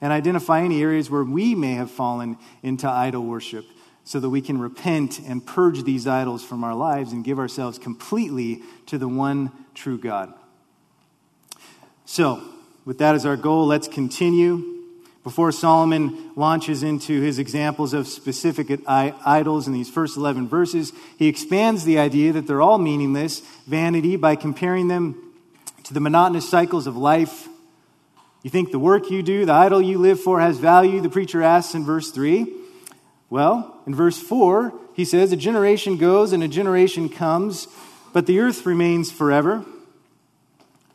and 0.00 0.12
identify 0.12 0.60
any 0.60 0.82
areas 0.82 1.10
where 1.10 1.24
we 1.24 1.54
may 1.54 1.74
have 1.74 1.90
fallen 1.90 2.36
into 2.62 2.88
idol 2.88 3.24
worship 3.24 3.64
so 4.04 4.20
that 4.20 4.28
we 4.28 4.42
can 4.42 4.58
repent 4.58 5.18
and 5.20 5.46
purge 5.46 5.82
these 5.84 6.06
idols 6.06 6.44
from 6.44 6.62
our 6.62 6.74
lives 6.74 7.12
and 7.12 7.24
give 7.24 7.38
ourselves 7.38 7.78
completely 7.78 8.62
to 8.84 8.98
the 8.98 9.08
one 9.08 9.50
true 9.72 9.96
God. 9.96 10.34
So, 12.04 12.42
with 12.84 12.98
that 12.98 13.14
as 13.14 13.24
our 13.24 13.36
goal, 13.36 13.66
let's 13.66 13.88
continue. 13.88 14.73
Before 15.24 15.52
Solomon 15.52 16.32
launches 16.36 16.82
into 16.82 17.22
his 17.22 17.38
examples 17.38 17.94
of 17.94 18.06
specific 18.06 18.82
idols 18.86 19.66
in 19.66 19.72
these 19.72 19.88
first 19.88 20.18
11 20.18 20.48
verses, 20.48 20.92
he 21.18 21.28
expands 21.28 21.84
the 21.84 21.98
idea 21.98 22.34
that 22.34 22.46
they're 22.46 22.60
all 22.60 22.76
meaningless, 22.76 23.40
vanity, 23.66 24.16
by 24.16 24.36
comparing 24.36 24.88
them 24.88 25.32
to 25.84 25.94
the 25.94 26.00
monotonous 26.00 26.46
cycles 26.46 26.86
of 26.86 26.98
life. 26.98 27.48
You 28.42 28.50
think 28.50 28.70
the 28.70 28.78
work 28.78 29.10
you 29.10 29.22
do, 29.22 29.46
the 29.46 29.54
idol 29.54 29.80
you 29.80 29.96
live 29.96 30.20
for, 30.20 30.40
has 30.40 30.58
value? 30.58 31.00
The 31.00 31.08
preacher 31.08 31.42
asks 31.42 31.74
in 31.74 31.84
verse 31.84 32.10
3. 32.10 32.46
Well, 33.30 33.80
in 33.86 33.94
verse 33.94 34.18
4, 34.18 34.74
he 34.94 35.06
says, 35.06 35.32
A 35.32 35.36
generation 35.36 35.96
goes 35.96 36.34
and 36.34 36.42
a 36.42 36.48
generation 36.48 37.08
comes, 37.08 37.66
but 38.12 38.26
the 38.26 38.40
earth 38.40 38.66
remains 38.66 39.10
forever. 39.10 39.64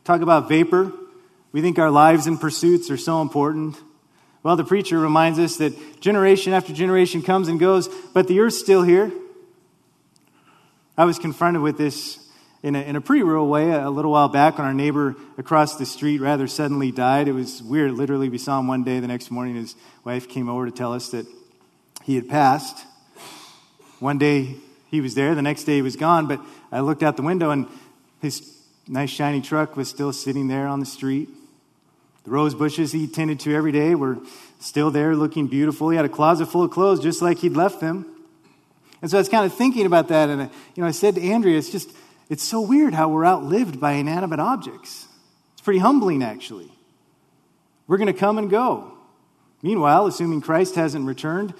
Talk 0.03 0.21
about 0.21 0.47
vapor. 0.47 0.93
We 1.51 1.61
think 1.61 1.79
our 1.79 1.89
lives 1.89 2.27
and 2.27 2.39
pursuits 2.39 2.91
are 2.91 2.97
so 2.97 3.23
important. 3.23 3.75
Well, 4.41 4.55
the 4.55 4.63
preacher 4.63 4.99
reminds 4.99 5.37
us 5.37 5.57
that 5.57 6.01
generation 6.01 6.53
after 6.53 6.73
generation 6.73 7.21
comes 7.21 7.47
and 7.47 7.59
goes, 7.59 7.89
but 8.13 8.27
the 8.27 8.39
earth's 8.39 8.57
still 8.57 8.83
here. 8.83 9.11
I 10.97 11.05
was 11.05 11.19
confronted 11.19 11.61
with 11.61 11.77
this 11.77 12.19
in 12.61 12.75
a, 12.75 12.79
in 12.79 12.95
a 12.95 13.01
pretty 13.01 13.23
real 13.23 13.47
way 13.47 13.71
a 13.71 13.89
little 13.89 14.11
while 14.11 14.27
back 14.27 14.57
when 14.57 14.67
our 14.67 14.73
neighbor 14.73 15.15
across 15.37 15.77
the 15.77 15.85
street 15.85 16.19
rather 16.19 16.47
suddenly 16.47 16.91
died. 16.91 17.27
It 17.27 17.33
was 17.33 17.63
weird. 17.63 17.93
Literally, 17.93 18.29
we 18.29 18.37
saw 18.37 18.59
him 18.59 18.67
one 18.67 18.83
day. 18.83 18.99
The 18.99 19.07
next 19.07 19.31
morning, 19.31 19.55
his 19.55 19.75
wife 20.03 20.27
came 20.27 20.49
over 20.49 20.65
to 20.65 20.71
tell 20.71 20.93
us 20.93 21.09
that 21.09 21.25
he 22.03 22.15
had 22.15 22.27
passed. 22.27 22.85
One 23.99 24.17
day 24.17 24.55
he 24.89 25.01
was 25.01 25.15
there, 25.15 25.35
the 25.35 25.41
next 25.41 25.65
day 25.65 25.75
he 25.75 25.81
was 25.81 25.95
gone, 25.95 26.27
but 26.27 26.41
I 26.71 26.79
looked 26.79 27.03
out 27.03 27.17
the 27.17 27.23
window 27.23 27.51
and 27.51 27.67
his 28.21 28.57
nice 28.87 29.09
shiny 29.09 29.41
truck 29.41 29.75
was 29.77 29.89
still 29.89 30.11
sitting 30.11 30.47
there 30.47 30.67
on 30.67 30.79
the 30.79 30.85
street. 30.85 31.29
The 32.23 32.31
rose 32.31 32.53
bushes 32.53 32.91
he 32.91 33.07
tended 33.07 33.39
to 33.41 33.55
every 33.55 33.71
day 33.71 33.95
were 33.95 34.17
still 34.59 34.91
there 34.91 35.15
looking 35.15 35.47
beautiful. 35.47 35.89
He 35.89 35.95
had 35.95 36.05
a 36.05 36.09
closet 36.09 36.47
full 36.47 36.63
of 36.63 36.71
clothes 36.71 36.99
just 36.99 37.21
like 37.21 37.39
he'd 37.39 37.55
left 37.55 37.79
them. 37.79 38.05
And 39.01 39.09
so 39.09 39.17
I 39.17 39.21
was 39.21 39.29
kind 39.29 39.45
of 39.45 39.53
thinking 39.53 39.85
about 39.85 40.09
that, 40.09 40.29
and 40.29 40.41
I, 40.41 40.45
you 40.75 40.83
know, 40.83 40.87
I 40.87 40.91
said 40.91 41.15
to 41.15 41.21
Andrea, 41.21 41.57
it's 41.57 41.69
just, 41.69 41.89
it's 42.29 42.43
so 42.43 42.59
weird 42.59 42.93
how 42.93 43.07
we're 43.07 43.25
outlived 43.25 43.79
by 43.79 43.93
inanimate 43.93 44.41
objects. 44.41 45.07
It's 45.53 45.61
pretty 45.61 45.79
humbling, 45.79 46.21
actually. 46.21 46.69
We're 47.87 47.97
going 47.97 48.13
to 48.13 48.19
come 48.19 48.37
and 48.37 48.49
go. 48.49 48.93
Meanwhile, 49.61 50.05
assuming 50.07 50.41
Christ 50.41 50.75
hasn't 50.75 51.05
returned, 51.05 51.53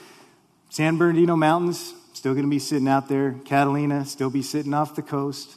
San 0.69 0.97
Bernardino 0.97 1.35
Mountains, 1.35 1.93
still 2.13 2.33
going 2.33 2.45
to 2.45 2.49
be 2.49 2.59
sitting 2.59 2.87
out 2.87 3.07
there. 3.07 3.35
Catalina, 3.45 4.05
still 4.05 4.29
be 4.29 4.41
sitting 4.41 4.73
off 4.73 4.95
the 4.95 5.01
coast. 5.01 5.55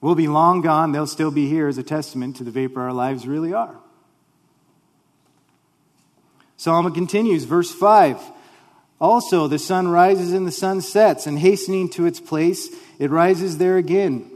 We'll 0.00 0.14
be 0.14 0.28
long 0.28 0.60
gone. 0.60 0.92
They'll 0.92 1.06
still 1.06 1.30
be 1.30 1.48
here 1.48 1.68
as 1.68 1.78
a 1.78 1.82
testament 1.82 2.36
to 2.36 2.44
the 2.44 2.50
vapor 2.50 2.80
our 2.80 2.92
lives 2.92 3.26
really 3.26 3.52
are. 3.52 3.76
Psalm 6.56 6.92
continues, 6.92 7.44
verse 7.44 7.72
5. 7.72 8.20
Also, 8.98 9.46
the 9.46 9.58
sun 9.58 9.88
rises 9.88 10.32
and 10.32 10.46
the 10.46 10.52
sun 10.52 10.80
sets, 10.80 11.26
and 11.26 11.38
hastening 11.38 11.88
to 11.90 12.06
its 12.06 12.18
place, 12.18 12.68
it 12.98 13.10
rises 13.10 13.58
there 13.58 13.76
again. 13.76 14.30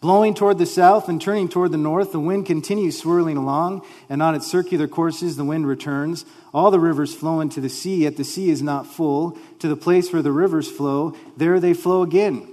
Blowing 0.00 0.32
toward 0.32 0.56
the 0.56 0.64
south 0.64 1.10
and 1.10 1.20
turning 1.20 1.50
toward 1.50 1.72
the 1.72 1.76
north, 1.76 2.12
the 2.12 2.20
wind 2.20 2.46
continues 2.46 2.98
swirling 2.98 3.36
along, 3.36 3.84
and 4.08 4.22
on 4.22 4.34
its 4.34 4.46
circular 4.46 4.88
courses 4.88 5.36
the 5.36 5.44
wind 5.44 5.66
returns. 5.66 6.24
All 6.54 6.70
the 6.70 6.80
rivers 6.80 7.14
flow 7.14 7.40
into 7.40 7.60
the 7.60 7.68
sea, 7.68 8.04
yet 8.04 8.16
the 8.16 8.24
sea 8.24 8.48
is 8.48 8.62
not 8.62 8.86
full. 8.86 9.36
To 9.58 9.68
the 9.68 9.76
place 9.76 10.10
where 10.10 10.22
the 10.22 10.32
rivers 10.32 10.70
flow, 10.70 11.14
there 11.36 11.60
they 11.60 11.74
flow 11.74 12.00
again. 12.00 12.48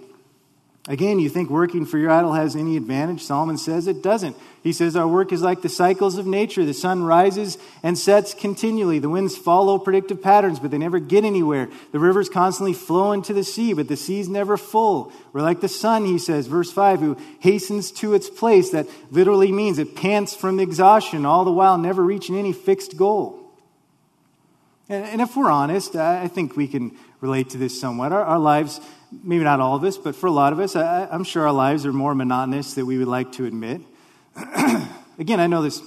Again, 0.90 1.20
you 1.20 1.28
think 1.28 1.50
working 1.50 1.86
for 1.86 1.98
your 1.98 2.10
idol 2.10 2.32
has 2.34 2.56
any 2.56 2.78
advantage? 2.78 3.22
Solomon 3.22 3.58
says 3.58 3.88
it 3.88 4.02
doesn't. 4.02 4.38
He 4.64 4.72
says 4.72 4.96
our 4.96 5.08
work 5.08 5.34
is 5.34 5.42
like 5.42 5.62
the 5.62 5.68
cycles 5.68 6.18
of 6.18 6.26
nature. 6.26 6.64
The 6.64 6.74
sun 6.74 7.04
rises 7.04 7.58
and 7.84 7.98
sets 7.98 8.34
continually. 8.34 8.98
The 8.98 9.10
winds 9.10 9.36
follow 9.36 9.80
predictive 9.80 10.22
patterns, 10.22 10.60
but 10.60 10.72
they 10.72 10.78
never 10.78 11.00
get 11.00 11.26
anywhere. 11.26 11.68
The 11.92 12.00
rivers 12.00 12.30
constantly 12.30 12.72
flow 12.72 13.12
into 13.12 13.34
the 13.34 13.44
sea, 13.44 13.74
but 13.74 13.90
the 13.90 13.98
sea's 13.98 14.30
never 14.30 14.56
full. 14.56 15.12
We're 15.34 15.42
like 15.42 15.60
the 15.60 15.68
sun, 15.68 16.06
he 16.06 16.18
says, 16.18 16.48
verse 16.48 16.72
5, 16.72 17.02
who 17.02 17.18
hastens 17.42 17.92
to 17.94 18.14
its 18.14 18.30
place. 18.30 18.70
That 18.70 18.88
literally 19.12 19.52
means 19.52 19.80
it 19.80 19.94
pants 19.94 20.34
from 20.34 20.58
exhaustion, 20.58 21.26
all 21.26 21.44
the 21.44 21.52
while 21.52 21.78
never 21.78 22.02
reaching 22.02 22.38
any 22.38 22.54
fixed 22.54 22.96
goal. 22.96 23.44
And, 24.90 25.20
if 25.20 25.36
we're 25.36 25.52
honest, 25.52 25.98
I 25.98 26.30
think 26.30 26.56
we 26.56 26.66
can 26.66 26.98
relate 27.22 27.50
to 27.52 27.58
this 27.58 27.80
somewhat. 27.80 28.12
Our, 28.12 28.24
our 28.24 28.40
lives 28.40 28.80
maybe 29.12 29.44
not 29.44 29.60
all 29.60 29.76
of 29.76 29.84
us, 29.84 29.98
but 29.98 30.16
for 30.16 30.28
a 30.28 30.32
lot 30.32 30.54
of 30.54 30.60
us, 30.60 30.76
I, 30.76 31.08
am 31.12 31.24
sure 31.24 31.48
our 31.48 31.54
lives 31.54 31.86
are 31.86 31.94
more 31.94 32.14
monotonous 32.14 32.74
than 32.74 32.86
we 32.86 32.98
would 32.98 33.08
like 33.08 33.32
to 33.34 33.46
admit. 33.46 33.82
Again, 35.20 35.40
I 35.40 35.48
know 35.48 35.62
this 35.62 35.82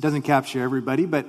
doesn't 0.00 0.22
capture 0.22 0.62
everybody, 0.62 1.06
but 1.06 1.26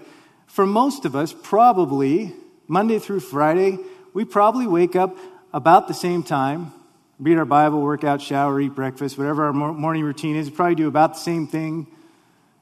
for 0.47 0.65
most 0.65 1.05
of 1.05 1.15
us, 1.15 1.33
probably 1.33 2.33
Monday 2.67 2.99
through 2.99 3.21
Friday, 3.21 3.79
we 4.13 4.25
probably 4.25 4.67
wake 4.67 4.95
up 4.95 5.17
about 5.53 5.87
the 5.87 5.93
same 5.93 6.23
time, 6.23 6.73
read 7.19 7.37
our 7.37 7.45
Bible, 7.45 7.81
work 7.81 8.03
out, 8.03 8.21
shower, 8.21 8.59
eat 8.59 8.75
breakfast, 8.75 9.17
whatever 9.17 9.45
our 9.45 9.53
morning 9.53 10.03
routine 10.03 10.35
is. 10.35 10.49
We 10.49 10.55
probably 10.55 10.75
do 10.75 10.87
about 10.87 11.13
the 11.13 11.19
same 11.19 11.47
thing. 11.47 11.87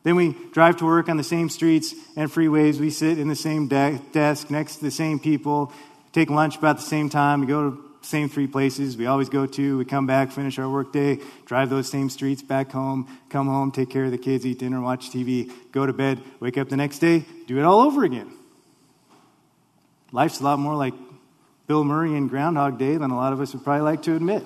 Then 0.04 0.16
we 0.16 0.36
drive 0.52 0.78
to 0.78 0.86
work 0.86 1.10
on 1.10 1.18
the 1.18 1.24
same 1.24 1.50
streets 1.50 1.94
and 2.16 2.32
freeways. 2.32 2.80
We 2.80 2.92
sit 2.92 3.18
in 3.18 3.28
the 3.28 3.36
same 3.36 3.68
de- 3.68 4.00
desk 4.12 4.52
next 4.52 4.78
to 4.78 4.84
the 4.84 4.92
same 4.92 5.20
people, 5.20 5.74
take 6.16 6.30
lunch 6.30 6.56
about 6.56 6.78
the 6.78 6.84
same 6.84 7.10
time. 7.10 7.42
We 7.42 7.48
go 7.48 7.72
to 7.72 7.76
the 8.02 8.08
same 8.08 8.30
three 8.30 8.48
places 8.48 8.96
we 8.96 9.06
always 9.06 9.28
go 9.28 9.46
to. 9.46 9.78
We 9.78 9.84
come 9.84 10.08
back, 10.08 10.32
finish 10.32 10.58
our 10.58 10.70
workday, 10.70 11.20
drive 11.46 11.70
those 11.70 11.92
same 11.92 12.10
streets 12.10 12.42
back 12.42 12.72
home, 12.72 13.10
come 13.30 13.48
home, 13.48 13.70
take 13.70 13.90
care 13.90 14.06
of 14.06 14.12
the 14.12 14.18
kids, 14.18 14.46
eat 14.46 14.60
dinner, 14.60 14.80
watch 14.80 15.10
TV, 15.10 15.52
go 15.74 15.86
to 15.86 15.92
bed, 15.92 16.22
wake 16.40 16.58
up 16.58 16.70
the 16.70 16.78
next 16.78 17.00
day, 17.00 17.26
do 17.48 17.60
it 17.60 17.64
all 17.64 17.82
over 17.82 18.06
again. 18.06 18.32
Life's 20.14 20.40
a 20.40 20.46
lot 20.46 20.58
more 20.58 20.74
like 20.74 20.94
Bill 21.68 21.84
Murray 21.84 22.16
and 22.16 22.30
Groundhog 22.30 22.80
Day 22.80 22.96
than 22.96 23.12
a 23.12 23.18
lot 23.18 23.34
of 23.34 23.42
us 23.42 23.52
would 23.54 23.66
probably 23.66 23.82
like 23.82 24.04
to 24.04 24.16
admit. 24.16 24.46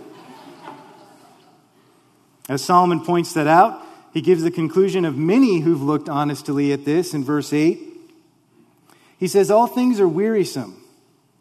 As 2.50 2.64
Solomon 2.64 3.06
points 3.06 3.34
that 3.34 3.46
out, 3.46 3.86
he 4.12 4.22
gives 4.22 4.42
the 4.42 4.50
conclusion 4.50 5.06
of 5.06 5.16
many 5.16 5.60
who've 5.60 5.84
looked 5.84 6.10
honestly 6.10 6.74
at 6.74 6.84
this 6.84 7.14
in 7.14 7.24
verse 7.24 7.54
8. 7.54 7.80
He 9.20 9.28
says, 9.28 9.52
All 9.52 9.68
things 9.68 10.00
are 10.00 10.08
wearisome. 10.08 10.80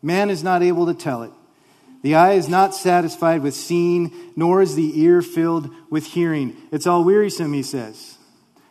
Man 0.03 0.31
is 0.31 0.45
not 0.45 0.63
able 0.63 0.87
to 0.87 0.95
tell 0.95 1.23
it. 1.23 1.33
The 2.03 2.15
eye 2.15 2.33
is 2.33 2.49
not 2.49 2.75
satisfied 2.75 3.43
with 3.43 3.55
seeing, 3.55 4.13
nor 4.37 4.63
is 4.63 4.77
the 4.77 5.01
ear 5.01 5.21
filled 5.21 5.71
with 5.91 6.07
hearing. 6.07 6.57
It's 6.71 6.87
all 6.87 7.03
wearisome, 7.03 7.53
he 7.53 7.63
says. 7.63 8.19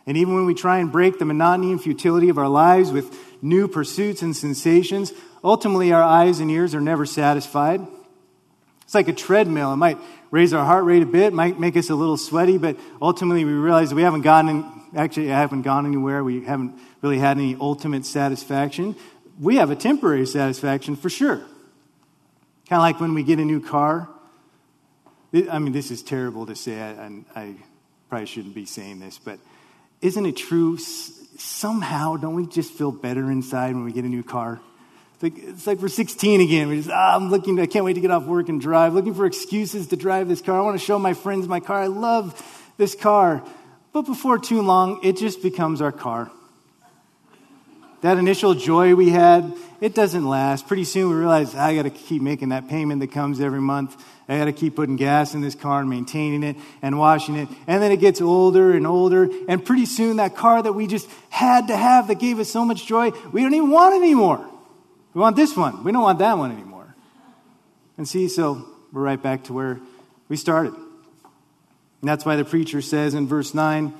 And 0.05 0.15
even 0.15 0.33
when 0.33 0.45
we 0.45 0.53
try 0.53 0.77
and 0.77 0.91
break 0.91 1.19
the 1.19 1.25
monotony 1.25 1.71
and 1.71 1.81
futility 1.81 2.29
of 2.29 2.37
our 2.37 2.47
lives 2.47 2.91
with 2.91 3.13
new 3.41 3.67
pursuits 3.67 4.21
and 4.21 4.35
sensations, 4.35 5.11
ultimately 5.43 5.91
our 5.91 6.01
eyes 6.01 6.39
and 6.39 6.49
ears 6.49 6.73
are 6.73 6.81
never 6.81 7.05
satisfied. 7.05 7.85
It's 8.83 8.95
like 8.95 9.09
a 9.09 9.13
treadmill. 9.13 9.73
It 9.73 9.77
might 9.77 9.97
raise 10.31 10.53
our 10.53 10.63
heart 10.63 10.85
rate 10.85 11.03
a 11.03 11.05
bit, 11.05 11.33
might 11.33 11.59
make 11.59 11.75
us 11.75 11.89
a 11.89 11.95
little 11.95 12.15
sweaty, 12.15 12.57
but 12.57 12.77
ultimately 13.01 13.43
we 13.43 13.51
realize 13.51 13.93
we 13.93 14.01
haven't 14.01 14.21
gotten, 14.21 14.63
actually, 14.95 15.33
I 15.33 15.39
haven't 15.39 15.63
gone 15.63 15.85
anywhere. 15.85 16.23
We 16.23 16.45
haven't 16.45 16.79
really 17.01 17.19
had 17.19 17.37
any 17.37 17.57
ultimate 17.59 18.05
satisfaction. 18.05 18.95
We 19.39 19.57
have 19.57 19.69
a 19.69 19.75
temporary 19.75 20.25
satisfaction 20.25 20.95
for 20.95 21.09
sure. 21.09 21.37
Kind 22.67 22.79
of 22.79 22.79
like 22.79 22.99
when 22.99 23.13
we 23.13 23.23
get 23.23 23.39
a 23.39 23.45
new 23.45 23.61
car. 23.61 24.09
I 25.33 25.59
mean, 25.59 25.73
this 25.73 25.91
is 25.91 26.01
terrible 26.01 26.45
to 26.47 26.55
say, 26.55 26.73
and 26.73 27.25
I 27.35 27.55
probably 28.09 28.25
shouldn't 28.25 28.55
be 28.55 28.65
saying 28.65 28.99
this, 28.99 29.19
but 29.19 29.39
isn't 30.01 30.25
it 30.25 30.37
true? 30.37 30.77
Somehow, 30.77 32.17
don't 32.17 32.35
we 32.35 32.47
just 32.47 32.73
feel 32.73 32.91
better 32.91 33.29
inside 33.29 33.75
when 33.75 33.83
we 33.83 33.91
get 33.91 34.05
a 34.05 34.09
new 34.09 34.23
car? 34.23 34.59
It's 35.13 35.23
like, 35.23 35.37
it's 35.37 35.67
like 35.67 35.79
we're 35.79 35.87
16 35.87 36.41
again. 36.41 36.69
We 36.69 36.77
just, 36.77 36.89
ah, 36.89 37.15
I'm 37.15 37.29
looking, 37.29 37.59
I 37.59 37.65
can't 37.65 37.85
wait 37.85 37.93
to 37.93 38.01
get 38.01 38.11
off 38.11 38.25
work 38.25 38.49
and 38.49 38.61
drive, 38.61 38.93
looking 38.93 39.13
for 39.13 39.25
excuses 39.25 39.87
to 39.87 39.95
drive 39.95 40.27
this 40.27 40.41
car. 40.41 40.57
I 40.57 40.61
want 40.61 40.79
to 40.79 40.85
show 40.85 40.97
my 40.97 41.13
friends 41.13 41.47
my 41.47 41.59
car. 41.59 41.81
I 41.81 41.87
love 41.87 42.41
this 42.77 42.95
car. 42.95 43.43
But 43.93 44.03
before 44.03 44.37
too 44.37 44.61
long, 44.61 44.99
it 45.03 45.17
just 45.17 45.41
becomes 45.41 45.81
our 45.81 45.91
car. 45.91 46.31
That 48.01 48.17
initial 48.17 48.53
joy 48.53 48.93
we 48.93 49.09
had, 49.09 49.53
it 49.81 49.95
doesn't 49.95 50.27
last. 50.27 50.67
Pretty 50.67 50.83
soon 50.83 51.09
we 51.09 51.15
realize 51.15 51.55
I 51.55 51.75
got 51.75 51.83
to 51.83 51.89
keep 51.89 52.21
making 52.21 52.49
that 52.49 52.67
payment 52.67 53.01
that 53.01 53.11
comes 53.11 53.41
every 53.41 53.61
month. 53.61 54.03
I 54.29 54.37
got 54.37 54.45
to 54.45 54.51
keep 54.51 54.75
putting 54.75 54.97
gas 54.97 55.33
in 55.33 55.41
this 55.41 55.55
car 55.55 55.79
and 55.79 55.89
maintaining 55.89 56.43
it 56.43 56.57
and 56.81 56.99
washing 56.99 57.35
it. 57.35 57.47
And 57.65 57.81
then 57.81 57.91
it 57.91 57.97
gets 57.97 58.21
older 58.21 58.73
and 58.73 58.85
older. 58.85 59.29
And 59.47 59.65
pretty 59.65 59.85
soon 59.85 60.17
that 60.17 60.35
car 60.35 60.61
that 60.61 60.73
we 60.73 60.85
just 60.85 61.09
had 61.29 61.69
to 61.69 61.77
have 61.77 62.07
that 62.09 62.19
gave 62.19 62.39
us 62.39 62.49
so 62.49 62.65
much 62.65 62.85
joy, 62.85 63.11
we 63.31 63.41
don't 63.41 63.53
even 63.53 63.71
want 63.71 63.95
it 63.95 63.99
anymore. 63.99 64.47
We 65.13 65.21
want 65.21 65.35
this 65.35 65.55
one. 65.55 65.83
We 65.83 65.91
don't 65.91 66.03
want 66.03 66.19
that 66.19 66.37
one 66.37 66.51
anymore. 66.51 66.93
And 67.97 68.07
see, 68.07 68.27
so 68.27 68.67
we're 68.91 69.01
right 69.01 69.21
back 69.21 69.45
to 69.45 69.53
where 69.53 69.79
we 70.29 70.35
started. 70.35 70.73
And 70.73 72.09
that's 72.09 72.25
why 72.25 72.35
the 72.35 72.45
preacher 72.45 72.81
says 72.81 73.15
in 73.15 73.27
verse 73.27 73.53
9, 73.55 73.93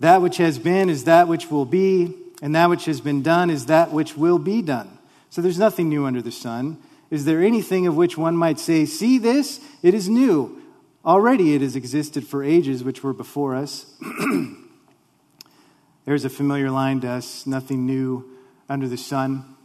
that 0.00 0.20
which 0.20 0.36
has 0.36 0.58
been 0.58 0.90
is 0.90 1.04
that 1.04 1.28
which 1.28 1.50
will 1.50 1.64
be, 1.64 2.14
and 2.44 2.54
that 2.54 2.68
which 2.68 2.84
has 2.84 3.00
been 3.00 3.22
done 3.22 3.48
is 3.48 3.66
that 3.66 3.90
which 3.90 4.18
will 4.18 4.38
be 4.38 4.60
done. 4.60 4.98
So 5.30 5.40
there's 5.40 5.58
nothing 5.58 5.88
new 5.88 6.04
under 6.04 6.20
the 6.20 6.30
sun. 6.30 6.76
Is 7.08 7.24
there 7.24 7.42
anything 7.42 7.86
of 7.86 7.96
which 7.96 8.18
one 8.18 8.36
might 8.36 8.58
say, 8.58 8.84
See 8.84 9.16
this? 9.16 9.60
It 9.82 9.94
is 9.94 10.10
new. 10.10 10.60
Already 11.06 11.54
it 11.54 11.62
has 11.62 11.74
existed 11.74 12.26
for 12.26 12.44
ages 12.44 12.84
which 12.84 13.02
were 13.02 13.14
before 13.14 13.54
us. 13.54 13.86
There's 16.04 16.26
a 16.26 16.28
familiar 16.28 16.70
line 16.70 17.00
to 17.00 17.08
us 17.08 17.46
nothing 17.46 17.86
new 17.86 18.28
under 18.68 18.88
the 18.88 18.98
sun. 18.98 19.56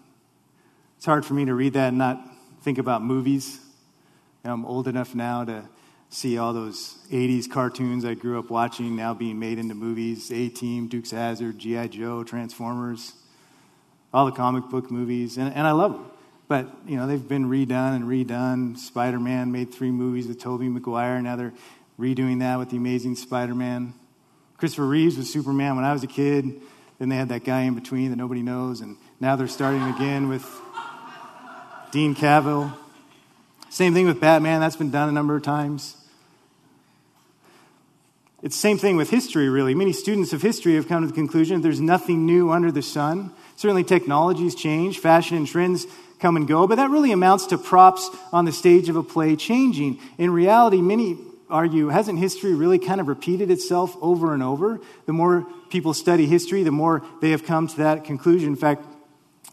It's 0.96 1.06
hard 1.06 1.26
for 1.26 1.34
me 1.34 1.44
to 1.44 1.54
read 1.54 1.74
that 1.74 1.90
and 1.90 1.98
not 1.98 2.26
think 2.62 2.78
about 2.78 3.04
movies. 3.04 3.60
I'm 4.46 4.66
old 4.66 4.88
enough 4.88 5.14
now 5.14 5.44
to 5.44 5.68
see 6.10 6.38
all 6.38 6.54
those 6.54 6.98
80s 7.12 7.50
cartoons 7.50 8.04
I 8.04 8.16
grew 8.16 8.40
up 8.40 8.50
watching 8.50 8.96
now 8.96 9.14
being 9.14 9.40
made 9.40 9.60
into 9.60 9.76
movies 9.76 10.32
A 10.32 10.50
Team, 10.50 10.88
Dukes 10.88 11.12
of 11.12 11.20
Hazzard, 11.20 11.60
G.I. 11.60 11.88
Joe, 11.88 12.24
Transformers, 12.24 13.14
all 14.14 14.26
the 14.26 14.32
comic 14.32 14.70
book 14.70 14.90
movies, 14.90 15.38
and, 15.38 15.54
and 15.54 15.68
I 15.68 15.72
love 15.72 15.94
them. 15.94 16.06
But, 16.48 16.68
you 16.88 16.98
know, 16.98 17.06
they've 17.06 17.28
been 17.28 17.48
redone 17.48 17.96
and 17.96 18.06
redone. 18.06 18.76
Spider 18.76 19.20
Man 19.20 19.52
made 19.52 19.72
three 19.72 19.92
movies 19.92 20.28
with 20.28 20.40
Tobey 20.42 20.68
Maguire. 20.68 21.22
Now 21.22 21.36
they're 21.36 21.54
redoing 22.00 22.40
that 22.40 22.58
with 22.58 22.72
The 22.72 22.78
Amazing 22.78 23.18
Spider 23.18 23.54
Man. 23.54 23.94
Christopher 24.58 24.88
Reeves 24.88 25.16
was 25.16 25.32
Superman 25.32 25.76
when 25.76 25.86
I 25.86 25.94
was 25.94 26.04
a 26.04 26.08
kid. 26.08 26.60
Then 26.98 27.10
they 27.10 27.18
had 27.18 27.30
that 27.30 27.44
guy 27.44 27.62
in 27.62 27.76
between 27.76 28.10
that 28.10 28.16
nobody 28.16 28.42
knows. 28.42 28.82
And 28.82 28.98
now 29.20 29.36
they're 29.36 29.48
starting 29.48 29.84
again 29.84 30.28
with 30.28 30.44
Dean 31.92 32.16
Cavill. 32.16 32.76
Same 33.70 33.94
thing 33.94 34.08
with 34.08 34.20
Batman, 34.20 34.60
that's 34.60 34.76
been 34.76 34.90
done 34.90 35.08
a 35.08 35.12
number 35.12 35.36
of 35.36 35.44
times. 35.44 35.96
It's 38.42 38.56
the 38.56 38.62
same 38.62 38.78
thing 38.78 38.96
with 38.96 39.10
history, 39.10 39.50
really. 39.50 39.76
Many 39.76 39.92
students 39.92 40.32
of 40.32 40.42
history 40.42 40.76
have 40.76 40.88
come 40.88 41.02
to 41.02 41.08
the 41.08 41.14
conclusion 41.14 41.62
there's 41.62 41.82
nothing 41.82 42.26
new 42.26 42.52
under 42.52 42.72
the 42.72 42.82
sun. 42.82 43.34
Certainly, 43.58 43.84
technologies 43.84 44.56
change, 44.56 45.00
fashion 45.00 45.36
and 45.36 45.46
trends 45.46 45.86
come 46.20 46.38
and 46.38 46.48
go, 46.48 46.66
but 46.66 46.76
that 46.76 46.90
really 46.90 47.12
amounts 47.12 47.48
to 47.48 47.58
props 47.58 48.10
on 48.32 48.46
the 48.46 48.52
stage 48.52 48.88
of 48.88 48.96
a 48.96 49.04
play 49.04 49.36
changing. 49.36 50.00
In 50.18 50.32
reality, 50.32 50.82
many 50.82 51.18
argue, 51.50 51.88
hasn't 51.90 52.20
history 52.20 52.54
really 52.54 52.80
kind 52.80 53.02
of 53.02 53.08
repeated 53.08 53.50
itself 53.50 53.98
over 54.02 54.34
and 54.34 54.44
over? 54.44 54.80
The 55.06 55.14
more 55.14 55.48
people 55.70 55.94
study 55.94 56.26
history, 56.26 56.64
the 56.64 56.72
more 56.72 57.04
they 57.22 57.32
have 57.32 57.44
come 57.44 57.68
to 57.68 57.78
that 57.78 58.06
conclusion. 58.06 58.50
In 58.50 58.56
fact, 58.56 58.84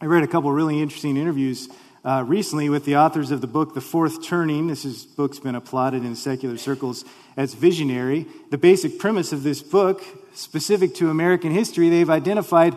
I 0.00 0.06
read 0.06 0.22
a 0.22 0.26
couple 0.26 0.52
really 0.52 0.80
interesting 0.80 1.16
interviews 1.16 1.68
uh, 2.06 2.22
recently 2.22 2.68
with 2.68 2.84
the 2.84 2.96
authors 2.96 3.32
of 3.32 3.40
the 3.40 3.48
book 3.48 3.74
The 3.74 3.80
Fourth 3.80 4.24
Turning. 4.24 4.68
This 4.68 4.84
is, 4.84 5.04
book's 5.04 5.40
been 5.40 5.56
applauded 5.56 6.04
in 6.04 6.14
secular 6.14 6.56
circles 6.56 7.04
as 7.36 7.54
visionary. 7.54 8.26
The 8.50 8.58
basic 8.58 9.00
premise 9.00 9.32
of 9.32 9.42
this 9.42 9.60
book, 9.60 10.04
specific 10.32 10.94
to 10.94 11.10
American 11.10 11.50
history, 11.50 11.88
they've 11.88 12.08
identified 12.08 12.76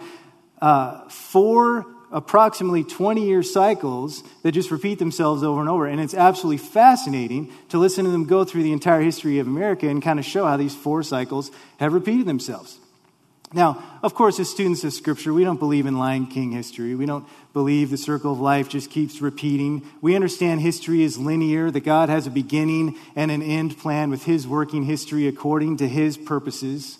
uh, 0.59 1.07
four 1.09 1.85
approximately 2.11 2.83
20 2.83 3.23
year 3.23 3.43
cycles 3.43 4.23
that 4.41 4.53
just 4.53 4.71
repeat 4.71 4.97
themselves 4.97 5.43
over 5.43 5.59
and 5.59 5.69
over. 5.69 5.85
And 5.85 6.01
it's 6.01 6.15
absolutely 6.15 6.57
fascinating 6.57 7.53
to 7.69 7.77
listen 7.77 8.05
to 8.05 8.11
them 8.11 8.25
go 8.25 8.43
through 8.43 8.63
the 8.63 8.73
entire 8.73 9.01
history 9.01 9.37
of 9.37 9.45
America 9.45 9.87
and 9.87 10.01
kind 10.01 10.17
of 10.17 10.25
show 10.25 10.47
how 10.47 10.57
these 10.57 10.75
four 10.75 11.03
cycles 11.03 11.51
have 11.77 11.93
repeated 11.93 12.25
themselves. 12.25 12.79
Now, 13.51 13.83
of 14.03 14.13
course, 14.13 14.39
as 14.39 14.49
students 14.49 14.83
of 14.83 14.93
Scripture, 14.93 15.33
we 15.33 15.43
don't 15.43 15.59
believe 15.59 15.87
in 15.87 15.97
Lion 15.97 16.27
King 16.27 16.51
history. 16.51 16.93
We 16.93 17.07
don't 17.07 17.25
believe 17.51 17.89
the 17.89 17.97
circle 17.97 18.31
of 18.31 18.39
life 18.39 18.69
just 18.69 18.91
keeps 18.91 19.21
repeating. 19.21 19.83
We 20.01 20.15
understand 20.15 20.61
history 20.61 21.01
is 21.01 21.17
linear, 21.17 21.71
that 21.71 21.79
God 21.79 22.09
has 22.09 22.27
a 22.27 22.31
beginning 22.31 22.95
and 23.15 23.31
an 23.31 23.41
end 23.41 23.79
plan 23.79 24.11
with 24.11 24.25
His 24.25 24.47
working 24.47 24.83
history 24.83 25.27
according 25.27 25.77
to 25.77 25.87
His 25.87 26.15
purposes. 26.15 26.99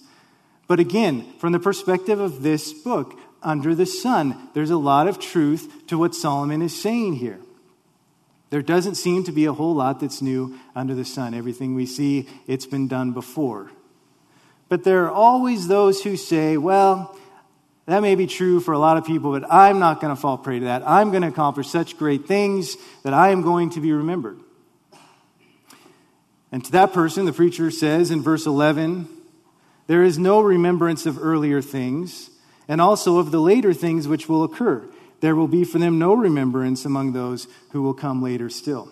But 0.67 0.79
again, 0.79 1.31
from 1.37 1.51
the 1.51 1.59
perspective 1.59 2.19
of 2.19 2.41
this 2.41 2.73
book, 2.73 3.19
under 3.43 3.75
the 3.75 3.85
sun, 3.85 4.49
there's 4.53 4.71
a 4.71 4.77
lot 4.77 5.07
of 5.07 5.19
truth 5.19 5.87
to 5.87 5.97
what 5.99 6.15
Solomon 6.15 6.63
is 6.63 6.79
saying 6.79 7.15
here. 7.15 7.39
There 8.49 8.63
doesn't 8.63 8.95
seem 8.95 9.23
to 9.25 9.31
be 9.31 9.45
a 9.45 9.53
whole 9.53 9.75
lot 9.75 9.99
that's 9.99 10.21
new 10.21 10.57
under 10.75 10.95
the 10.95 11.05
sun. 11.05 11.35
Everything 11.35 11.75
we 11.75 11.85
see, 11.85 12.27
it's 12.47 12.65
been 12.65 12.87
done 12.87 13.11
before. 13.11 13.71
But 14.69 14.83
there 14.83 15.05
are 15.05 15.11
always 15.11 15.67
those 15.67 16.01
who 16.01 16.15
say, 16.15 16.55
well, 16.57 17.17
that 17.87 18.01
may 18.01 18.13
be 18.13 18.27
true 18.27 18.59
for 18.59 18.73
a 18.73 18.79
lot 18.79 18.97
of 18.97 19.05
people, 19.05 19.31
but 19.31 19.51
I'm 19.51 19.79
not 19.79 19.99
going 19.99 20.15
to 20.15 20.21
fall 20.21 20.37
prey 20.37 20.59
to 20.59 20.65
that. 20.65 20.87
I'm 20.87 21.09
going 21.09 21.23
to 21.23 21.27
accomplish 21.27 21.67
such 21.67 21.97
great 21.97 22.27
things 22.27 22.77
that 23.03 23.15
I 23.15 23.29
am 23.29 23.41
going 23.41 23.71
to 23.71 23.81
be 23.81 23.91
remembered. 23.91 24.39
And 26.51 26.63
to 26.65 26.71
that 26.73 26.93
person, 26.93 27.25
the 27.25 27.33
preacher 27.33 27.71
says 27.71 28.11
in 28.11 28.21
verse 28.21 28.45
11, 28.45 29.07
there 29.87 30.03
is 30.03 30.19
no 30.19 30.39
remembrance 30.41 31.07
of 31.07 31.17
earlier 31.19 31.63
things, 31.63 32.29
and 32.67 32.79
also 32.79 33.17
of 33.17 33.31
the 33.31 33.41
later 33.41 33.73
things 33.73 34.07
which 34.07 34.29
will 34.29 34.43
occur. 34.43 34.87
There 35.19 35.35
will 35.35 35.47
be 35.47 35.63
for 35.63 35.79
them 35.79 35.97
no 35.97 36.13
remembrance 36.13 36.85
among 36.85 37.13
those 37.13 37.47
who 37.71 37.81
will 37.81 37.95
come 37.95 38.21
later 38.21 38.51
still. 38.51 38.91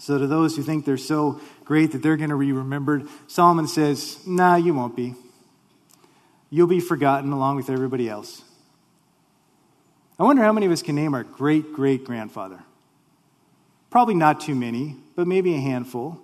So, 0.00 0.16
to 0.16 0.26
those 0.26 0.56
who 0.56 0.62
think 0.62 0.86
they're 0.86 0.96
so 0.96 1.42
great 1.66 1.92
that 1.92 2.02
they're 2.02 2.16
going 2.16 2.30
to 2.30 2.38
be 2.38 2.52
remembered, 2.52 3.06
Solomon 3.26 3.68
says, 3.68 4.18
Nah, 4.26 4.56
you 4.56 4.72
won't 4.72 4.96
be. 4.96 5.14
You'll 6.48 6.66
be 6.66 6.80
forgotten 6.80 7.32
along 7.32 7.56
with 7.56 7.68
everybody 7.68 8.08
else. 8.08 8.42
I 10.18 10.22
wonder 10.22 10.42
how 10.42 10.52
many 10.52 10.64
of 10.64 10.72
us 10.72 10.80
can 10.80 10.96
name 10.96 11.12
our 11.12 11.22
great 11.22 11.74
great 11.74 12.04
grandfather. 12.04 12.60
Probably 13.90 14.14
not 14.14 14.40
too 14.40 14.54
many, 14.54 14.96
but 15.16 15.26
maybe 15.26 15.54
a 15.54 15.60
handful. 15.60 16.18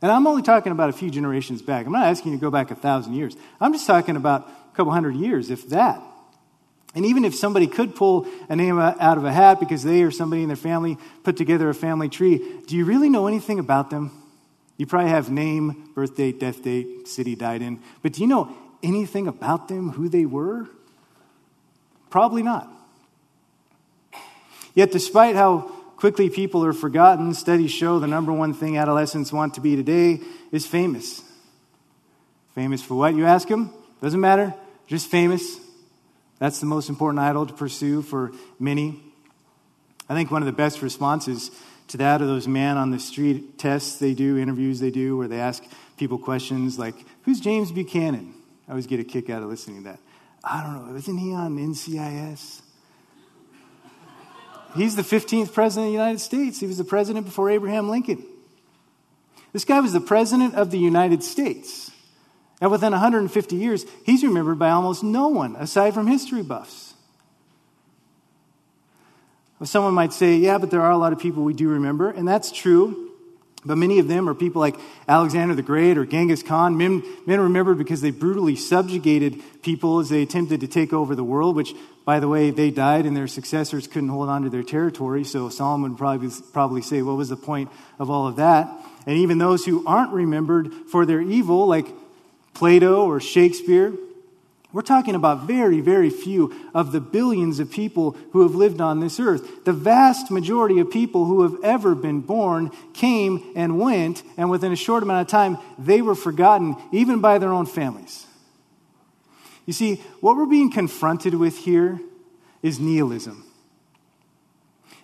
And 0.00 0.10
I'm 0.10 0.26
only 0.26 0.42
talking 0.42 0.72
about 0.72 0.88
a 0.88 0.94
few 0.94 1.10
generations 1.10 1.60
back. 1.60 1.84
I'm 1.84 1.92
not 1.92 2.06
asking 2.06 2.32
you 2.32 2.38
to 2.38 2.40
go 2.40 2.50
back 2.50 2.70
a 2.70 2.74
thousand 2.74 3.12
years. 3.12 3.36
I'm 3.60 3.74
just 3.74 3.86
talking 3.86 4.16
about 4.16 4.48
a 4.48 4.76
couple 4.76 4.92
hundred 4.92 5.16
years, 5.16 5.50
if 5.50 5.68
that. 5.68 6.02
And 6.94 7.06
even 7.06 7.24
if 7.24 7.34
somebody 7.34 7.66
could 7.66 7.94
pull 7.94 8.26
a 8.48 8.56
name 8.56 8.78
out 8.78 9.16
of 9.16 9.24
a 9.24 9.32
hat 9.32 9.60
because 9.60 9.82
they 9.82 10.02
or 10.02 10.10
somebody 10.10 10.42
in 10.42 10.48
their 10.48 10.56
family 10.56 10.98
put 11.22 11.36
together 11.36 11.68
a 11.70 11.74
family 11.74 12.08
tree, 12.08 12.60
do 12.66 12.76
you 12.76 12.84
really 12.84 13.08
know 13.08 13.26
anything 13.26 13.58
about 13.58 13.90
them? 13.90 14.10
You 14.76 14.86
probably 14.86 15.10
have 15.10 15.30
name, 15.30 15.90
birth 15.94 16.16
date, 16.16 16.38
death 16.40 16.62
date, 16.62 17.08
city 17.08 17.34
died 17.34 17.62
in. 17.62 17.80
But 18.02 18.12
do 18.14 18.20
you 18.20 18.26
know 18.26 18.54
anything 18.82 19.26
about 19.26 19.68
them, 19.68 19.90
who 19.90 20.08
they 20.08 20.26
were? 20.26 20.68
Probably 22.10 22.42
not. 22.42 22.68
Yet, 24.74 24.90
despite 24.90 25.34
how 25.34 25.60
quickly 25.96 26.28
people 26.28 26.64
are 26.64 26.72
forgotten, 26.72 27.32
studies 27.32 27.70
show 27.70 28.00
the 28.00 28.06
number 28.06 28.32
one 28.32 28.54
thing 28.54 28.76
adolescents 28.76 29.32
want 29.32 29.54
to 29.54 29.60
be 29.60 29.76
today 29.76 30.20
is 30.50 30.66
famous. 30.66 31.22
Famous 32.54 32.82
for 32.82 32.96
what, 32.96 33.14
you 33.14 33.24
ask 33.24 33.48
them? 33.48 33.70
Doesn't 34.02 34.20
matter, 34.20 34.52
just 34.86 35.06
famous. 35.10 35.61
That's 36.42 36.58
the 36.58 36.66
most 36.66 36.88
important 36.88 37.20
idol 37.20 37.46
to 37.46 37.54
pursue 37.54 38.02
for 38.02 38.32
many. 38.58 39.00
I 40.08 40.14
think 40.14 40.32
one 40.32 40.42
of 40.42 40.46
the 40.46 40.52
best 40.52 40.82
responses 40.82 41.52
to 41.86 41.98
that 41.98 42.20
are 42.20 42.26
those 42.26 42.48
man 42.48 42.76
on 42.76 42.90
the 42.90 42.98
street 42.98 43.60
tests 43.60 44.00
they 44.00 44.12
do, 44.12 44.36
interviews 44.36 44.80
they 44.80 44.90
do, 44.90 45.16
where 45.16 45.28
they 45.28 45.38
ask 45.38 45.62
people 45.96 46.18
questions 46.18 46.80
like, 46.80 46.96
Who's 47.22 47.38
James 47.38 47.70
Buchanan? 47.70 48.34
I 48.66 48.72
always 48.72 48.88
get 48.88 48.98
a 48.98 49.04
kick 49.04 49.30
out 49.30 49.44
of 49.44 49.50
listening 49.50 49.84
to 49.84 49.90
that. 49.90 50.00
I 50.42 50.64
don't 50.64 50.84
know, 50.84 50.96
isn't 50.96 51.16
he 51.16 51.32
on 51.32 51.56
NCIS? 51.56 52.62
He's 54.74 54.96
the 54.96 55.02
15th 55.02 55.52
president 55.52 55.86
of 55.86 55.92
the 55.92 55.96
United 55.96 56.18
States. 56.18 56.58
He 56.58 56.66
was 56.66 56.76
the 56.76 56.82
president 56.82 57.24
before 57.24 57.50
Abraham 57.50 57.88
Lincoln. 57.88 58.20
This 59.52 59.64
guy 59.64 59.78
was 59.78 59.92
the 59.92 60.00
president 60.00 60.56
of 60.56 60.72
the 60.72 60.78
United 60.80 61.22
States. 61.22 61.91
And 62.62 62.70
within 62.70 62.92
150 62.92 63.56
years, 63.56 63.84
he's 64.04 64.22
remembered 64.22 64.56
by 64.56 64.70
almost 64.70 65.02
no 65.02 65.26
one 65.26 65.56
aside 65.56 65.94
from 65.94 66.06
history 66.06 66.44
buffs. 66.44 66.94
Someone 69.64 69.94
might 69.94 70.12
say, 70.12 70.36
yeah, 70.36 70.58
but 70.58 70.70
there 70.70 70.80
are 70.80 70.92
a 70.92 70.96
lot 70.96 71.12
of 71.12 71.18
people 71.18 71.42
we 71.42 71.54
do 71.54 71.68
remember, 71.68 72.10
and 72.10 72.26
that's 72.26 72.52
true. 72.52 73.10
But 73.64 73.78
many 73.78 73.98
of 73.98 74.06
them 74.06 74.28
are 74.28 74.34
people 74.34 74.60
like 74.60 74.76
Alexander 75.08 75.56
the 75.56 75.62
Great 75.62 75.98
or 75.98 76.06
Genghis 76.06 76.44
Khan, 76.44 76.76
men, 76.76 77.02
men 77.26 77.40
remembered 77.40 77.78
because 77.78 78.00
they 78.00 78.12
brutally 78.12 78.54
subjugated 78.54 79.40
people 79.62 79.98
as 79.98 80.08
they 80.08 80.22
attempted 80.22 80.60
to 80.60 80.68
take 80.68 80.92
over 80.92 81.16
the 81.16 81.24
world, 81.24 81.56
which, 81.56 81.74
by 82.04 82.20
the 82.20 82.28
way, 82.28 82.50
they 82.50 82.70
died 82.70 83.06
and 83.06 83.16
their 83.16 83.26
successors 83.26 83.88
couldn't 83.88 84.08
hold 84.08 84.28
on 84.28 84.42
to 84.42 84.50
their 84.50 84.62
territory. 84.62 85.24
So 85.24 85.48
Solomon 85.48 85.92
would 85.92 85.98
probably, 85.98 86.30
probably 86.52 86.82
say, 86.82 87.02
What 87.02 87.16
was 87.16 87.28
the 87.28 87.36
point 87.36 87.70
of 87.98 88.08
all 88.08 88.28
of 88.28 88.36
that? 88.36 88.68
And 89.04 89.18
even 89.18 89.38
those 89.38 89.64
who 89.64 89.84
aren't 89.84 90.12
remembered 90.12 90.72
for 90.88 91.04
their 91.06 91.20
evil, 91.20 91.66
like 91.66 91.86
Plato 92.54 93.06
or 93.06 93.20
Shakespeare, 93.20 93.92
we're 94.72 94.80
talking 94.80 95.14
about 95.14 95.42
very, 95.42 95.80
very 95.80 96.08
few 96.08 96.54
of 96.74 96.92
the 96.92 97.00
billions 97.00 97.60
of 97.60 97.70
people 97.70 98.16
who 98.32 98.40
have 98.42 98.54
lived 98.54 98.80
on 98.80 99.00
this 99.00 99.20
earth. 99.20 99.64
The 99.64 99.72
vast 99.72 100.30
majority 100.30 100.80
of 100.80 100.90
people 100.90 101.26
who 101.26 101.42
have 101.42 101.62
ever 101.62 101.94
been 101.94 102.20
born 102.20 102.70
came 102.94 103.52
and 103.54 103.78
went, 103.78 104.22
and 104.38 104.50
within 104.50 104.72
a 104.72 104.76
short 104.76 105.02
amount 105.02 105.20
of 105.20 105.30
time, 105.30 105.58
they 105.78 106.00
were 106.00 106.14
forgotten, 106.14 106.76
even 106.90 107.20
by 107.20 107.36
their 107.36 107.52
own 107.52 107.66
families. 107.66 108.26
You 109.66 109.74
see, 109.74 109.96
what 110.20 110.36
we're 110.36 110.46
being 110.46 110.72
confronted 110.72 111.34
with 111.34 111.58
here 111.58 112.00
is 112.62 112.80
nihilism. 112.80 113.44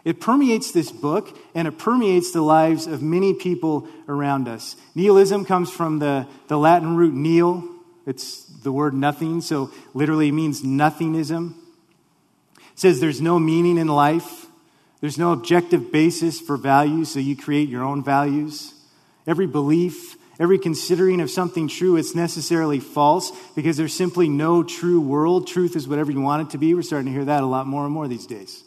It 0.09 0.23
permeates 0.23 0.73
this 0.73 0.91
book 0.91 1.39
and 1.55 1.69
it 1.69 1.73
permeates 1.73 2.33
the 2.33 2.41
lives 2.41 2.87
of 2.87 3.03
many 3.03 3.35
people 3.35 3.87
around 4.09 4.49
us. 4.49 4.75
Nihilism 4.95 5.45
comes 5.45 5.71
from 5.71 5.99
the, 5.99 6.27
the 6.47 6.57
Latin 6.57 6.97
root 6.97 7.13
nihil, 7.13 7.63
it's 8.07 8.45
the 8.45 8.73
word 8.73 8.95
nothing, 8.95 9.43
so 9.43 9.71
literally 9.93 10.33
means 10.33 10.63
nothingism. 10.63 11.55
It 12.57 12.79
says 12.79 13.01
there's 13.01 13.21
no 13.21 13.39
meaning 13.39 13.77
in 13.77 13.87
life, 13.87 14.47
there's 15.03 15.19
no 15.19 15.33
objective 15.33 15.93
basis 15.93 16.41
for 16.41 16.57
values, 16.57 17.13
so 17.13 17.19
you 17.19 17.37
create 17.37 17.69
your 17.69 17.85
own 17.85 18.03
values. 18.03 18.73
Every 19.27 19.47
belief, 19.47 20.17
every 20.41 20.59
considering 20.59 21.21
of 21.21 21.31
something 21.31 21.69
true, 21.69 21.97
it's 21.97 22.15
necessarily 22.15 22.81
false 22.81 23.31
because 23.55 23.77
there's 23.77 23.95
simply 23.95 24.31
no 24.31 24.63
true 24.63 25.03
world. 25.03 25.47
Truth 25.47 25.77
is 25.77 25.87
whatever 25.87 26.11
you 26.11 26.23
want 26.23 26.49
it 26.49 26.53
to 26.53 26.59
be. 26.59 26.73
We're 26.73 26.81
starting 26.81 27.09
to 27.09 27.13
hear 27.13 27.27
that 27.27 27.43
a 27.43 27.47
lot 27.47 27.67
more 27.67 27.85
and 27.85 27.93
more 27.93 28.09
these 28.09 28.27
days. 28.27 28.65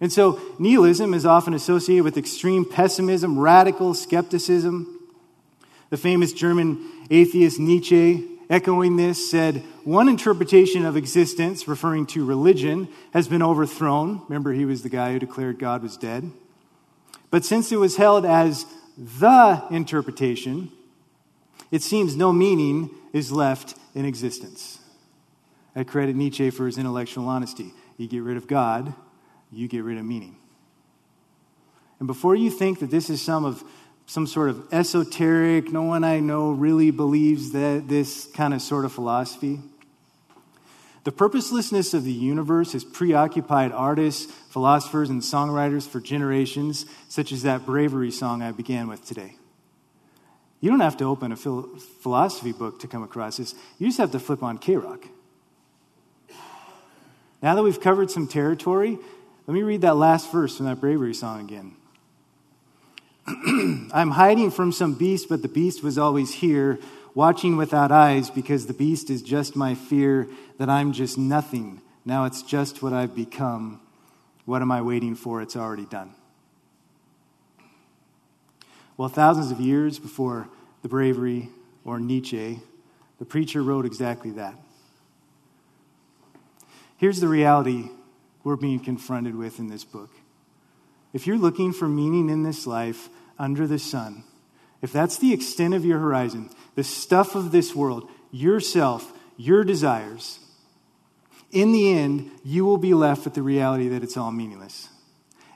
And 0.00 0.10
so, 0.10 0.40
nihilism 0.58 1.12
is 1.12 1.26
often 1.26 1.52
associated 1.52 2.04
with 2.04 2.16
extreme 2.16 2.64
pessimism, 2.64 3.38
radical 3.38 3.92
skepticism. 3.92 4.98
The 5.90 5.98
famous 5.98 6.32
German 6.32 6.90
atheist 7.10 7.60
Nietzsche, 7.60 8.26
echoing 8.48 8.96
this, 8.96 9.30
said 9.30 9.62
one 9.84 10.08
interpretation 10.08 10.86
of 10.86 10.96
existence, 10.96 11.68
referring 11.68 12.06
to 12.06 12.24
religion, 12.24 12.88
has 13.12 13.28
been 13.28 13.42
overthrown. 13.42 14.22
Remember, 14.28 14.52
he 14.52 14.64
was 14.64 14.82
the 14.82 14.88
guy 14.88 15.12
who 15.12 15.18
declared 15.18 15.58
God 15.58 15.82
was 15.82 15.96
dead. 15.98 16.30
But 17.30 17.44
since 17.44 17.70
it 17.70 17.76
was 17.76 17.96
held 17.96 18.24
as 18.24 18.64
the 18.96 19.62
interpretation, 19.70 20.70
it 21.70 21.82
seems 21.82 22.16
no 22.16 22.32
meaning 22.32 22.90
is 23.12 23.30
left 23.30 23.74
in 23.94 24.04
existence. 24.04 24.78
I 25.76 25.84
credit 25.84 26.16
Nietzsche 26.16 26.50
for 26.50 26.66
his 26.66 26.78
intellectual 26.78 27.28
honesty. 27.28 27.72
You 27.96 28.08
get 28.08 28.22
rid 28.22 28.36
of 28.36 28.46
God, 28.46 28.94
you 29.52 29.68
get 29.68 29.84
rid 29.84 29.98
of 29.98 30.04
meaning. 30.04 30.36
And 31.98 32.06
before 32.06 32.34
you 32.34 32.50
think 32.50 32.80
that 32.80 32.90
this 32.90 33.10
is 33.10 33.20
some 33.20 33.44
of 33.44 33.62
some 34.06 34.26
sort 34.26 34.50
of 34.50 34.66
esoteric, 34.72 35.70
no 35.70 35.82
one 35.82 36.02
I 36.02 36.18
know 36.18 36.50
really 36.50 36.90
believes 36.90 37.52
that 37.52 37.84
this 37.86 38.26
kind 38.34 38.52
of 38.52 38.60
sort 38.60 38.84
of 38.84 38.92
philosophy. 38.92 39.60
The 41.04 41.12
purposelessness 41.12 41.94
of 41.94 42.02
the 42.02 42.12
universe 42.12 42.72
has 42.72 42.82
preoccupied 42.82 43.70
artists, 43.70 44.30
philosophers, 44.50 45.10
and 45.10 45.22
songwriters 45.22 45.88
for 45.88 46.00
generations, 46.00 46.86
such 47.08 47.30
as 47.30 47.42
that 47.42 47.64
bravery 47.64 48.10
song 48.10 48.42
I 48.42 48.50
began 48.50 48.88
with 48.88 49.04
today. 49.06 49.36
You 50.60 50.70
don't 50.70 50.80
have 50.80 50.96
to 50.96 51.04
open 51.04 51.30
a 51.30 51.36
philosophy 51.36 52.52
book 52.52 52.80
to 52.80 52.88
come 52.88 53.04
across 53.04 53.36
this. 53.36 53.54
You 53.78 53.86
just 53.86 53.98
have 53.98 54.10
to 54.10 54.18
flip 54.18 54.42
on 54.42 54.58
K 54.58 54.76
Rock. 54.76 55.06
Now 57.42 57.54
that 57.54 57.62
we've 57.62 57.80
covered 57.80 58.10
some 58.10 58.26
territory, 58.26 58.98
let 59.50 59.54
me 59.54 59.62
read 59.64 59.80
that 59.80 59.96
last 59.96 60.30
verse 60.30 60.56
from 60.56 60.66
that 60.66 60.80
bravery 60.80 61.12
song 61.12 61.40
again. 61.40 61.74
I'm 63.92 64.12
hiding 64.12 64.52
from 64.52 64.70
some 64.70 64.94
beast, 64.94 65.28
but 65.28 65.42
the 65.42 65.48
beast 65.48 65.82
was 65.82 65.98
always 65.98 66.34
here, 66.34 66.78
watching 67.16 67.56
without 67.56 67.90
eyes, 67.90 68.30
because 68.30 68.68
the 68.68 68.72
beast 68.72 69.10
is 69.10 69.22
just 69.22 69.56
my 69.56 69.74
fear 69.74 70.28
that 70.58 70.70
I'm 70.70 70.92
just 70.92 71.18
nothing. 71.18 71.82
Now 72.04 72.26
it's 72.26 72.42
just 72.42 72.80
what 72.80 72.92
I've 72.92 73.16
become. 73.16 73.80
What 74.44 74.62
am 74.62 74.70
I 74.70 74.82
waiting 74.82 75.16
for? 75.16 75.42
It's 75.42 75.56
already 75.56 75.86
done. 75.86 76.14
Well, 78.96 79.08
thousands 79.08 79.50
of 79.50 79.58
years 79.58 79.98
before 79.98 80.48
the 80.82 80.88
bravery 80.88 81.48
or 81.84 81.98
Nietzsche, 81.98 82.60
the 83.18 83.24
preacher 83.24 83.64
wrote 83.64 83.84
exactly 83.84 84.30
that. 84.30 84.54
Here's 86.98 87.18
the 87.18 87.26
reality 87.26 87.90
we're 88.44 88.56
being 88.56 88.80
confronted 88.80 89.34
with 89.34 89.58
in 89.58 89.68
this 89.68 89.84
book. 89.84 90.10
If 91.12 91.26
you're 91.26 91.38
looking 91.38 91.72
for 91.72 91.88
meaning 91.88 92.28
in 92.28 92.42
this 92.42 92.66
life 92.66 93.08
under 93.38 93.66
the 93.66 93.78
sun, 93.78 94.24
if 94.82 94.92
that's 94.92 95.18
the 95.18 95.32
extent 95.32 95.74
of 95.74 95.84
your 95.84 95.98
horizon, 95.98 96.50
the 96.74 96.84
stuff 96.84 97.34
of 97.34 97.52
this 97.52 97.74
world, 97.74 98.08
yourself, 98.30 99.12
your 99.36 99.64
desires, 99.64 100.40
in 101.50 101.72
the 101.72 101.92
end, 101.92 102.30
you 102.44 102.64
will 102.64 102.78
be 102.78 102.94
left 102.94 103.24
with 103.24 103.34
the 103.34 103.42
reality 103.42 103.88
that 103.88 104.02
it's 104.02 104.16
all 104.16 104.30
meaningless. 104.30 104.88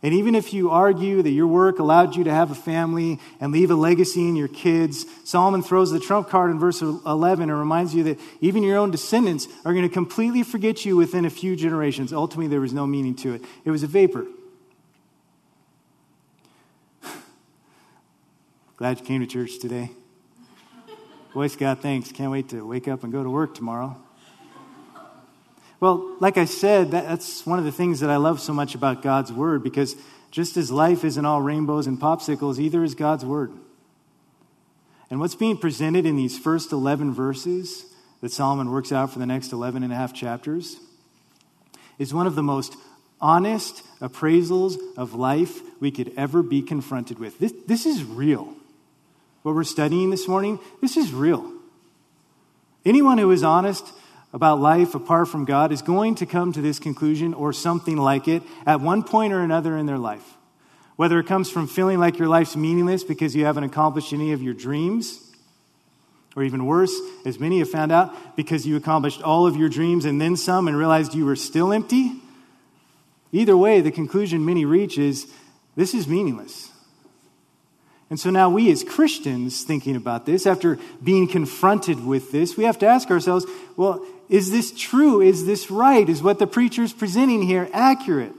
And 0.04 0.12
even 0.12 0.34
if 0.34 0.52
you 0.52 0.68
argue 0.68 1.22
that 1.22 1.30
your 1.30 1.46
work 1.46 1.78
allowed 1.78 2.14
you 2.14 2.24
to 2.24 2.30
have 2.30 2.50
a 2.50 2.54
family 2.54 3.18
and 3.40 3.50
leave 3.50 3.70
a 3.70 3.74
legacy 3.74 4.28
in 4.28 4.36
your 4.36 4.48
kids, 4.48 5.06
Solomon 5.24 5.62
throws 5.62 5.90
the 5.90 5.98
trump 5.98 6.28
card 6.28 6.50
in 6.50 6.58
verse 6.58 6.82
11 6.82 7.48
and 7.48 7.58
reminds 7.58 7.94
you 7.94 8.02
that 8.02 8.20
even 8.42 8.62
your 8.62 8.76
own 8.76 8.90
descendants 8.90 9.48
are 9.64 9.72
going 9.72 9.88
to 9.88 9.92
completely 9.92 10.42
forget 10.42 10.84
you 10.84 10.94
within 10.94 11.24
a 11.24 11.30
few 11.30 11.56
generations. 11.56 12.12
Ultimately, 12.12 12.48
there 12.48 12.60
was 12.60 12.74
no 12.74 12.86
meaning 12.86 13.14
to 13.16 13.32
it, 13.32 13.42
it 13.64 13.70
was 13.70 13.82
a 13.82 13.86
vapor. 13.86 14.26
Glad 18.76 19.00
you 19.00 19.06
came 19.06 19.22
to 19.22 19.26
church 19.26 19.58
today. 19.58 19.90
Boy 21.32 21.46
Scout, 21.46 21.80
thanks. 21.80 22.12
Can't 22.12 22.30
wait 22.30 22.50
to 22.50 22.60
wake 22.66 22.88
up 22.88 23.04
and 23.04 23.12
go 23.12 23.24
to 23.24 23.30
work 23.30 23.54
tomorrow. 23.54 23.96
Well, 25.80 26.16
like 26.20 26.38
I 26.38 26.44
said, 26.44 26.90
that's 26.90 27.44
one 27.44 27.58
of 27.58 27.64
the 27.64 27.72
things 27.72 28.00
that 28.00 28.10
I 28.10 28.16
love 28.16 28.40
so 28.40 28.52
much 28.52 28.74
about 28.74 29.02
God's 29.02 29.32
Word 29.32 29.62
because 29.62 29.96
just 30.30 30.56
as 30.56 30.70
life 30.70 31.04
isn't 31.04 31.24
all 31.24 31.42
rainbows 31.42 31.86
and 31.86 32.00
popsicles, 32.00 32.58
either 32.58 32.82
is 32.82 32.94
God's 32.94 33.24
Word. 33.24 33.52
And 35.10 35.20
what's 35.20 35.34
being 35.34 35.56
presented 35.56 36.06
in 36.06 36.16
these 36.16 36.38
first 36.38 36.72
11 36.72 37.12
verses 37.12 37.84
that 38.20 38.32
Solomon 38.32 38.70
works 38.70 38.92
out 38.92 39.12
for 39.12 39.18
the 39.18 39.26
next 39.26 39.52
11 39.52 39.82
and 39.82 39.92
a 39.92 39.96
half 39.96 40.14
chapters 40.14 40.78
is 41.98 42.14
one 42.14 42.26
of 42.26 42.34
the 42.34 42.42
most 42.42 42.76
honest 43.20 43.82
appraisals 44.00 44.76
of 44.96 45.14
life 45.14 45.60
we 45.80 45.90
could 45.90 46.12
ever 46.16 46.42
be 46.42 46.62
confronted 46.62 47.18
with. 47.18 47.38
This, 47.38 47.52
this 47.66 47.86
is 47.86 48.02
real 48.02 48.54
what 49.44 49.54
we're 49.54 49.62
studying 49.62 50.08
this 50.08 50.26
morning, 50.26 50.58
this 50.80 50.96
is 50.96 51.12
real. 51.12 51.52
Anyone 52.86 53.18
who 53.18 53.30
is 53.30 53.42
honest 53.42 53.92
about 54.34 54.60
life 54.60 54.96
apart 54.96 55.28
from 55.28 55.44
God 55.44 55.70
is 55.70 55.80
going 55.80 56.16
to 56.16 56.26
come 56.26 56.52
to 56.52 56.60
this 56.60 56.80
conclusion 56.80 57.32
or 57.34 57.52
something 57.52 57.96
like 57.96 58.26
it 58.26 58.42
at 58.66 58.80
one 58.80 59.04
point 59.04 59.32
or 59.32 59.40
another 59.40 59.78
in 59.78 59.86
their 59.86 59.96
life. 59.96 60.36
Whether 60.96 61.20
it 61.20 61.26
comes 61.26 61.48
from 61.48 61.68
feeling 61.68 62.00
like 62.00 62.18
your 62.18 62.26
life's 62.26 62.56
meaningless 62.56 63.04
because 63.04 63.36
you 63.36 63.44
haven't 63.44 63.62
accomplished 63.62 64.12
any 64.12 64.32
of 64.32 64.42
your 64.42 64.52
dreams, 64.52 65.20
or 66.34 66.42
even 66.42 66.66
worse, 66.66 66.92
as 67.24 67.38
many 67.38 67.60
have 67.60 67.70
found 67.70 67.92
out, 67.92 68.36
because 68.36 68.66
you 68.66 68.74
accomplished 68.74 69.22
all 69.22 69.46
of 69.46 69.56
your 69.56 69.68
dreams 69.68 70.04
and 70.04 70.20
then 70.20 70.36
some 70.36 70.66
and 70.66 70.76
realized 70.76 71.14
you 71.14 71.24
were 71.24 71.36
still 71.36 71.72
empty. 71.72 72.12
Either 73.30 73.56
way, 73.56 73.80
the 73.80 73.92
conclusion 73.92 74.44
many 74.44 74.64
reach 74.64 74.98
is 74.98 75.32
this 75.76 75.94
is 75.94 76.08
meaningless. 76.08 76.70
And 78.14 78.20
so 78.20 78.30
now 78.30 78.48
we 78.48 78.70
as 78.70 78.84
Christians 78.84 79.64
thinking 79.64 79.96
about 79.96 80.24
this, 80.24 80.46
after 80.46 80.78
being 81.02 81.26
confronted 81.26 82.06
with 82.06 82.30
this, 82.30 82.56
we 82.56 82.62
have 82.62 82.78
to 82.78 82.86
ask 82.86 83.10
ourselves, 83.10 83.44
well, 83.76 84.06
is 84.28 84.52
this 84.52 84.70
true? 84.70 85.20
Is 85.20 85.46
this 85.46 85.68
right? 85.68 86.08
Is 86.08 86.22
what 86.22 86.38
the 86.38 86.46
preacher 86.46 86.84
is 86.84 86.92
presenting 86.92 87.42
here 87.42 87.68
accurate? 87.72 88.30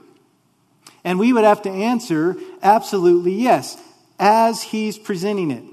And 1.04 1.20
we 1.20 1.34
would 1.34 1.44
have 1.44 1.62
to 1.64 1.70
answer 1.70 2.38
absolutely 2.64 3.34
yes, 3.34 3.78
as 4.18 4.64
he's 4.64 4.98
presenting 4.98 5.52
it. 5.52 5.66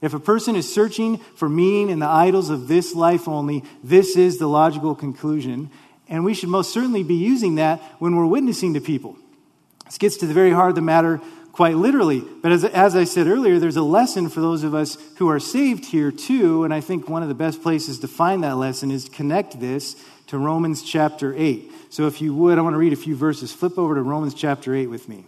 If 0.00 0.14
a 0.14 0.20
person 0.20 0.54
is 0.54 0.72
searching 0.72 1.18
for 1.34 1.48
meaning 1.48 1.90
in 1.90 1.98
the 1.98 2.06
idols 2.06 2.50
of 2.50 2.68
this 2.68 2.94
life 2.94 3.26
only, 3.26 3.64
this 3.82 4.16
is 4.16 4.38
the 4.38 4.46
logical 4.46 4.94
conclusion. 4.94 5.70
And 6.06 6.24
we 6.24 6.34
should 6.34 6.50
most 6.50 6.72
certainly 6.72 7.02
be 7.02 7.16
using 7.16 7.56
that 7.56 7.80
when 7.98 8.14
we're 8.14 8.26
witnessing 8.26 8.74
to 8.74 8.80
people. 8.80 9.16
This 9.86 9.98
gets 9.98 10.18
to 10.18 10.26
the 10.28 10.34
very 10.34 10.52
heart 10.52 10.68
of 10.68 10.76
the 10.76 10.82
matter 10.82 11.20
quite 11.52 11.76
literally. 11.76 12.20
But 12.20 12.52
as, 12.52 12.64
as 12.64 12.96
I 12.96 13.04
said 13.04 13.26
earlier, 13.26 13.58
there's 13.58 13.76
a 13.76 13.82
lesson 13.82 14.28
for 14.28 14.40
those 14.40 14.64
of 14.64 14.74
us 14.74 14.96
who 15.16 15.28
are 15.28 15.38
saved 15.38 15.84
here 15.84 16.10
too. 16.10 16.64
And 16.64 16.72
I 16.72 16.80
think 16.80 17.08
one 17.08 17.22
of 17.22 17.28
the 17.28 17.34
best 17.34 17.62
places 17.62 18.00
to 18.00 18.08
find 18.08 18.42
that 18.42 18.56
lesson 18.56 18.90
is 18.90 19.08
connect 19.08 19.60
this 19.60 19.96
to 20.28 20.38
Romans 20.38 20.82
chapter 20.82 21.34
8. 21.36 21.70
So 21.90 22.06
if 22.06 22.22
you 22.22 22.34
would, 22.34 22.58
I 22.58 22.62
want 22.62 22.74
to 22.74 22.78
read 22.78 22.94
a 22.94 22.96
few 22.96 23.14
verses. 23.14 23.52
Flip 23.52 23.78
over 23.78 23.94
to 23.94 24.02
Romans 24.02 24.34
chapter 24.34 24.74
8 24.74 24.86
with 24.86 25.08
me. 25.08 25.26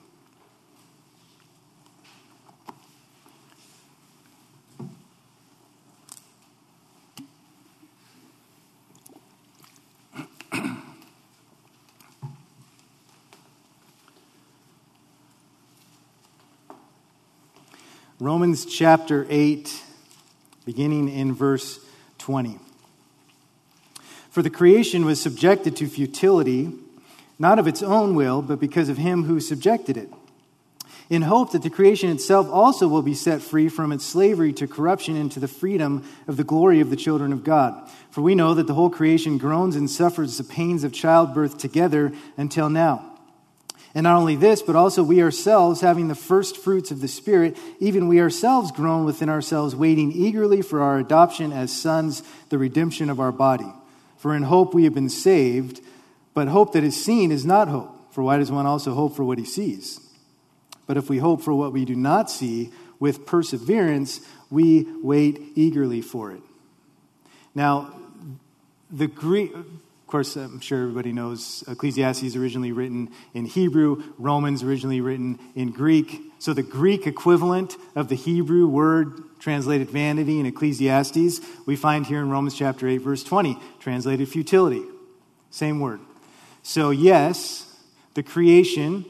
Romans 18.21 18.65
chapter 18.65 19.27
8, 19.29 19.83
beginning 20.65 21.09
in 21.09 21.35
verse 21.35 21.81
20. 22.19 22.61
For 24.31 24.41
the 24.41 24.51
creation 24.51 25.05
was 25.05 25.21
subjected 25.21 25.75
to 25.77 25.89
futility, 25.89 26.73
not 27.41 27.59
of 27.59 27.67
its 27.67 27.83
own 27.83 28.15
will, 28.15 28.41
but 28.41 28.61
because 28.61 28.89
of 28.89 28.99
him 28.99 29.25
who 29.25 29.41
subjected 29.41 29.97
it, 29.97 30.13
in 31.11 31.23
hope 31.23 31.51
that 31.51 31.63
the 31.63 31.71
creation 31.71 32.09
itself 32.09 32.47
also 32.49 32.87
will 32.87 33.03
be 33.03 33.15
set 33.15 33.43
free 33.43 33.69
from 33.69 33.91
its 33.91 34.05
slavery 34.05 34.53
to 34.53 34.69
corruption 34.69 35.17
into 35.17 35.41
the 35.41 35.49
freedom 35.49 36.09
of 36.29 36.37
the 36.37 36.45
glory 36.45 36.79
of 36.79 36.91
the 36.91 36.97
children 36.97 37.33
of 37.33 37.43
God. 37.43 37.91
For 38.13 38.23
we 38.23 38.37
know 38.37 38.55
that 38.55 38.69
the 38.69 38.75
whole 38.75 38.91
creation 38.91 39.39
groans 39.39 39.75
and 39.75 39.91
suffers 39.91 40.39
the 40.39 40.45
pains 40.45 40.85
of 40.85 40.93
childbirth 40.93 41.59
together 41.59 42.13
until 42.37 42.71
now. 42.71 43.14
And 43.95 44.05
not 44.05 44.17
only 44.17 44.35
this, 44.35 44.61
but 44.61 44.75
also 44.75 45.05
we 45.05 45.23
ourselves, 45.23 45.81
having 45.81 46.09
the 46.09 46.17
first 46.17 46.57
fruits 46.57 46.91
of 46.91 47.01
the 47.01 47.09
Spirit, 47.09 47.57
even 47.79 48.09
we 48.09 48.21
ourselves 48.21 48.73
groan 48.73 49.05
within 49.05 49.29
ourselves, 49.29 49.77
waiting 49.77 50.11
eagerly 50.11 50.63
for 50.63 50.83
our 50.83 50.99
adoption 50.99 51.53
as 51.53 51.73
sons, 51.73 52.25
the 52.49 52.59
redemption 52.59 53.09
of 53.09 53.21
our 53.21 53.31
body. 53.31 53.73
For 54.19 54.35
in 54.35 54.43
hope 54.43 54.75
we 54.75 54.85
have 54.85 54.95
been 54.95 55.09
saved, 55.09 55.81
but 56.35 56.49
hope 56.49 56.73
that 56.73 56.83
is 56.83 57.03
seen 57.03 57.31
is 57.31 57.47
not 57.47 57.69
hope. 57.69 58.13
For 58.13 58.23
why 58.23 58.39
does 58.39 58.51
one 58.51 58.67
also 58.67 58.95
hope 58.95 59.15
for 59.15 59.25
what 59.25 59.39
he 59.39 59.45
sees? 59.45 60.01
But 60.87 60.97
if 60.97 61.09
we 61.09 61.19
hope 61.19 61.43
for 61.43 61.55
what 61.55 61.73
we 61.73 61.85
do 61.85 61.95
not 61.95 62.31
see, 62.31 62.73
with 62.99 63.27
perseverance, 63.27 64.21
we 64.51 64.87
wait 65.03 65.53
eagerly 65.55 66.01
for 66.01 66.33
it. 66.33 66.41
Now, 67.55 67.93
the 68.91 69.07
Greek, 69.07 69.53
of 70.05 70.09
course, 70.09 70.37
I'm 70.37 70.61
sure 70.61 70.83
everybody 70.83 71.13
knows 71.13 71.65
Ecclesiastes 71.67 72.37
originally 72.37 72.73
written 72.73 73.11
in 73.33 73.47
Hebrew, 73.47 74.03
Romans 74.19 74.63
originally 74.63 75.01
written 75.01 75.39
in 75.55 75.71
Greek. 75.71 76.21
So 76.39 76.53
the 76.53 76.63
Greek 76.63 77.07
equivalent 77.07 77.75
of 77.97 78.09
the 78.09 78.15
Hebrew 78.15 78.67
word 78.67 79.23
translated 79.41 79.89
vanity 79.89 80.39
in 80.39 80.45
Ecclesiastes, 80.45 81.41
we 81.65 81.75
find 81.75 82.07
here 82.07 82.21
in 82.21 82.29
Romans 82.29 82.55
chapter 82.55 82.87
8, 82.87 82.99
verse 82.99 83.25
20, 83.25 83.59
translated 83.81 84.29
futility. 84.29 84.83
Same 85.49 85.81
word. 85.81 86.01
So, 86.63 86.91
yes, 86.91 87.75
the 88.13 88.23
creation, 88.23 89.07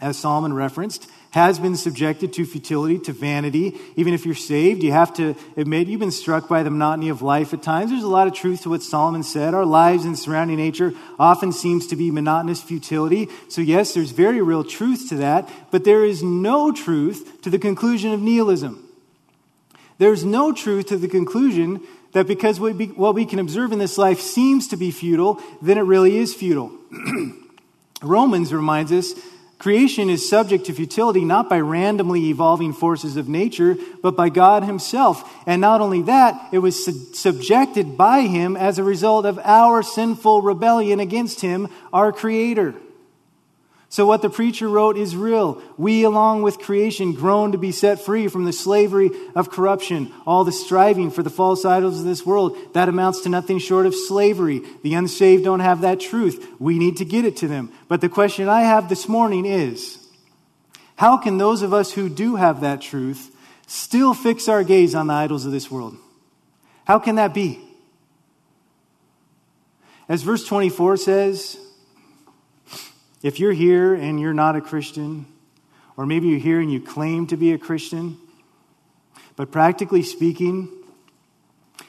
as 0.00 0.16
Solomon 0.16 0.52
referenced, 0.52 1.10
has 1.30 1.58
been 1.58 1.76
subjected 1.76 2.32
to 2.32 2.44
futility, 2.44 2.98
to 2.98 3.12
vanity. 3.12 3.78
Even 3.96 4.14
if 4.14 4.26
you're 4.26 4.34
saved, 4.34 4.82
you 4.82 4.92
have 4.92 5.14
to 5.14 5.36
admit 5.56 5.86
you've 5.86 6.00
been 6.00 6.10
struck 6.10 6.48
by 6.48 6.62
the 6.62 6.70
monotony 6.70 7.08
of 7.08 7.22
life 7.22 7.54
at 7.54 7.62
times. 7.62 7.90
There's 7.90 8.02
a 8.02 8.08
lot 8.08 8.26
of 8.26 8.34
truth 8.34 8.62
to 8.62 8.70
what 8.70 8.82
Solomon 8.82 9.22
said. 9.22 9.54
Our 9.54 9.64
lives 9.64 10.04
and 10.04 10.18
surrounding 10.18 10.56
nature 10.56 10.92
often 11.18 11.52
seems 11.52 11.86
to 11.88 11.96
be 11.96 12.10
monotonous 12.10 12.60
futility. 12.62 13.28
So 13.48 13.60
yes, 13.60 13.94
there's 13.94 14.10
very 14.10 14.42
real 14.42 14.64
truth 14.64 15.08
to 15.10 15.16
that, 15.16 15.48
but 15.70 15.84
there 15.84 16.04
is 16.04 16.22
no 16.22 16.72
truth 16.72 17.42
to 17.42 17.50
the 17.50 17.58
conclusion 17.58 18.12
of 18.12 18.20
nihilism. 18.20 18.86
There's 19.98 20.24
no 20.24 20.52
truth 20.52 20.86
to 20.86 20.96
the 20.96 21.08
conclusion 21.08 21.80
that 22.12 22.26
because 22.26 22.58
what 22.58 23.14
we 23.14 23.24
can 23.24 23.38
observe 23.38 23.70
in 23.70 23.78
this 23.78 23.96
life 23.96 24.18
seems 24.18 24.66
to 24.68 24.76
be 24.76 24.90
futile, 24.90 25.40
then 25.62 25.78
it 25.78 25.82
really 25.82 26.16
is 26.16 26.34
futile. 26.34 26.72
Romans 28.02 28.52
reminds 28.52 28.90
us 28.90 29.12
Creation 29.60 30.08
is 30.08 30.26
subject 30.26 30.64
to 30.64 30.72
futility 30.72 31.22
not 31.22 31.50
by 31.50 31.60
randomly 31.60 32.30
evolving 32.30 32.72
forces 32.72 33.18
of 33.18 33.28
nature, 33.28 33.76
but 34.00 34.16
by 34.16 34.30
God 34.30 34.64
Himself. 34.64 35.30
And 35.44 35.60
not 35.60 35.82
only 35.82 36.00
that, 36.02 36.48
it 36.50 36.60
was 36.60 36.82
su- 36.82 37.12
subjected 37.12 37.98
by 37.98 38.22
Him 38.22 38.56
as 38.56 38.78
a 38.78 38.82
result 38.82 39.26
of 39.26 39.38
our 39.44 39.82
sinful 39.82 40.40
rebellion 40.40 40.98
against 40.98 41.42
Him, 41.42 41.68
our 41.92 42.10
Creator. 42.10 42.74
So, 43.92 44.06
what 44.06 44.22
the 44.22 44.30
preacher 44.30 44.68
wrote 44.68 44.96
is 44.96 45.16
real. 45.16 45.60
We, 45.76 46.04
along 46.04 46.42
with 46.42 46.60
creation, 46.60 47.12
groan 47.12 47.50
to 47.50 47.58
be 47.58 47.72
set 47.72 48.00
free 48.00 48.28
from 48.28 48.44
the 48.44 48.52
slavery 48.52 49.10
of 49.34 49.50
corruption, 49.50 50.12
all 50.24 50.44
the 50.44 50.52
striving 50.52 51.10
for 51.10 51.24
the 51.24 51.28
false 51.28 51.64
idols 51.64 51.98
of 51.98 52.04
this 52.04 52.24
world. 52.24 52.56
That 52.72 52.88
amounts 52.88 53.22
to 53.22 53.28
nothing 53.28 53.58
short 53.58 53.86
of 53.86 53.94
slavery. 53.96 54.62
The 54.84 54.94
unsaved 54.94 55.42
don't 55.42 55.58
have 55.58 55.80
that 55.80 55.98
truth. 55.98 56.46
We 56.60 56.78
need 56.78 56.98
to 56.98 57.04
get 57.04 57.24
it 57.24 57.36
to 57.38 57.48
them. 57.48 57.72
But 57.88 58.00
the 58.00 58.08
question 58.08 58.48
I 58.48 58.60
have 58.60 58.88
this 58.88 59.08
morning 59.08 59.44
is 59.44 59.98
how 60.94 61.16
can 61.16 61.38
those 61.38 61.62
of 61.62 61.74
us 61.74 61.90
who 61.90 62.08
do 62.08 62.36
have 62.36 62.60
that 62.60 62.80
truth 62.80 63.34
still 63.66 64.14
fix 64.14 64.48
our 64.48 64.62
gaze 64.62 64.94
on 64.94 65.08
the 65.08 65.14
idols 65.14 65.46
of 65.46 65.50
this 65.50 65.68
world? 65.68 65.96
How 66.84 67.00
can 67.00 67.16
that 67.16 67.34
be? 67.34 67.58
As 70.08 70.22
verse 70.22 70.44
24 70.44 70.96
says, 70.96 71.58
if 73.22 73.38
you're 73.38 73.52
here 73.52 73.94
and 73.94 74.20
you're 74.20 74.34
not 74.34 74.56
a 74.56 74.60
Christian, 74.60 75.26
or 75.96 76.06
maybe 76.06 76.28
you're 76.28 76.38
here 76.38 76.60
and 76.60 76.72
you 76.72 76.80
claim 76.80 77.26
to 77.28 77.36
be 77.36 77.52
a 77.52 77.58
Christian, 77.58 78.16
but 79.36 79.50
practically 79.50 80.02
speaking, 80.02 80.68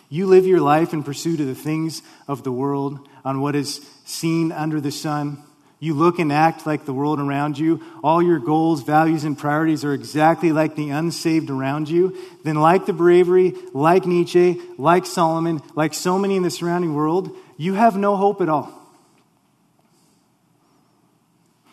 you 0.10 0.26
live 0.26 0.46
your 0.46 0.60
life 0.60 0.94
in 0.94 1.04
pursuit 1.04 1.40
of 1.40 1.48
the 1.48 1.56
things 1.56 2.02
of 2.28 2.44
the 2.44 2.52
world, 2.52 3.08
on 3.24 3.40
what 3.40 3.56
is 3.56 3.86
seen 4.04 4.52
under 4.52 4.82
the 4.82 4.92
sun. 4.92 5.42
You 5.80 5.94
look 5.94 6.20
and 6.20 6.32
act 6.32 6.68
like 6.68 6.86
the 6.86 6.94
world 6.94 7.20
around 7.20 7.58
you. 7.58 7.82
All 8.04 8.22
your 8.22 8.38
goals, 8.38 8.84
values, 8.84 9.24
and 9.24 9.38
priorities 9.38 9.84
are 9.84 9.94
exactly 9.94 10.52
like 10.52 10.76
the 10.76 10.90
unsaved 10.92 11.50
around 11.50 11.90
you. 11.90 12.16
Then, 12.44 12.56
like 12.56 12.86
the 12.86 12.94
bravery, 12.94 13.54
like 13.74 14.06
Nietzsche, 14.06 14.62
like 14.78 15.06
Solomon, 15.06 15.62
like 15.74 15.94
so 15.94 16.20
many 16.20 16.36
in 16.36 16.44
the 16.44 16.52
surrounding 16.52 16.94
world, 16.94 17.36
you 17.58 17.74
have 17.74 17.96
no 17.96 18.16
hope 18.16 18.42
at 18.42 18.50
all. 18.50 18.81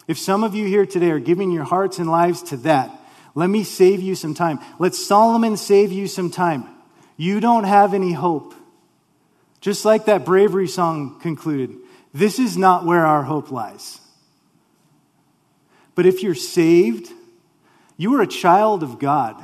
If 0.09 0.19
some 0.19 0.43
of 0.43 0.55
you 0.55 0.67
here 0.67 0.87
today 0.87 1.11
are 1.11 1.21
giving 1.21 1.53
your 1.53 1.65
hearts 1.65 1.99
and 1.99 2.11
lives 2.11 2.43
to 2.45 2.57
that, 2.59 2.91
let 3.35 3.49
me 3.49 3.63
save 3.63 4.01
you 4.01 4.15
some 4.15 4.35
time. 4.35 4.59
Let 4.79 4.95
Solomon 4.95 5.57
save 5.57 5.93
you 5.93 6.09
some 6.09 6.31
time. 6.31 6.67
You 7.17 7.41
don't 7.41 7.65
have 7.65 7.95
any 7.95 8.13
hope. 8.13 8.55
Just 9.61 9.85
like 9.85 10.07
that 10.07 10.25
bravery 10.25 10.67
song 10.67 11.21
concluded, 11.21 11.77
this 12.15 12.39
is 12.39 12.57
not 12.57 12.87
where 12.87 13.05
our 13.05 13.23
hope 13.23 13.53
lies. 13.53 14.01
But 15.95 16.07
if 16.07 16.23
you're 16.23 16.35
saved, 16.35 17.13
you 17.97 18.15
are 18.15 18.23
a 18.23 18.27
child 18.27 18.83
of 18.83 18.99
God. 18.99 19.37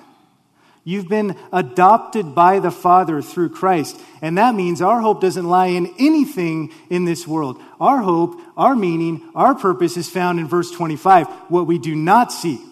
You've 0.86 1.08
been 1.08 1.36
adopted 1.50 2.34
by 2.34 2.58
the 2.58 2.70
Father 2.70 3.22
through 3.22 3.50
Christ. 3.50 3.98
And 4.20 4.36
that 4.36 4.54
means 4.54 4.82
our 4.82 5.00
hope 5.00 5.22
doesn't 5.22 5.48
lie 5.48 5.68
in 5.68 5.94
anything 5.98 6.72
in 6.90 7.06
this 7.06 7.26
world. 7.26 7.58
Our 7.80 8.02
hope, 8.02 8.38
our 8.54 8.76
meaning, 8.76 9.22
our 9.34 9.54
purpose 9.54 9.96
is 9.96 10.10
found 10.10 10.38
in 10.38 10.46
verse 10.46 10.70
25, 10.70 11.26
what 11.48 11.66
we 11.66 11.78
do 11.78 11.94
not 11.94 12.32
see. 12.32 12.62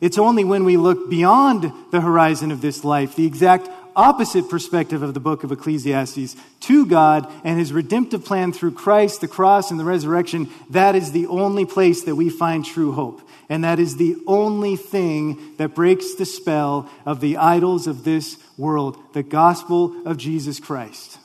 It's 0.00 0.18
only 0.18 0.44
when 0.44 0.64
we 0.64 0.76
look 0.76 1.10
beyond 1.10 1.72
the 1.90 2.00
horizon 2.00 2.52
of 2.52 2.60
this 2.60 2.84
life, 2.84 3.16
the 3.16 3.26
exact 3.26 3.68
opposite 3.96 4.48
perspective 4.48 5.02
of 5.02 5.14
the 5.14 5.20
book 5.20 5.42
of 5.42 5.50
Ecclesiastes, 5.50 6.36
to 6.60 6.86
God 6.86 7.30
and 7.42 7.58
his 7.58 7.72
redemptive 7.72 8.24
plan 8.24 8.52
through 8.52 8.72
Christ, 8.72 9.20
the 9.20 9.28
cross, 9.28 9.70
and 9.70 9.80
the 9.80 9.84
resurrection, 9.84 10.48
that 10.70 10.94
is 10.94 11.12
the 11.12 11.26
only 11.26 11.64
place 11.64 12.04
that 12.04 12.14
we 12.14 12.28
find 12.28 12.64
true 12.64 12.92
hope. 12.92 13.22
And 13.48 13.64
that 13.64 13.78
is 13.78 13.96
the 13.96 14.16
only 14.26 14.76
thing 14.76 15.56
that 15.56 15.74
breaks 15.74 16.14
the 16.14 16.26
spell 16.26 16.90
of 17.04 17.20
the 17.20 17.36
idols 17.36 17.86
of 17.86 18.04
this 18.04 18.38
world 18.58 18.98
the 19.14 19.22
gospel 19.22 20.06
of 20.06 20.18
Jesus 20.18 20.60
Christ. 20.60 21.18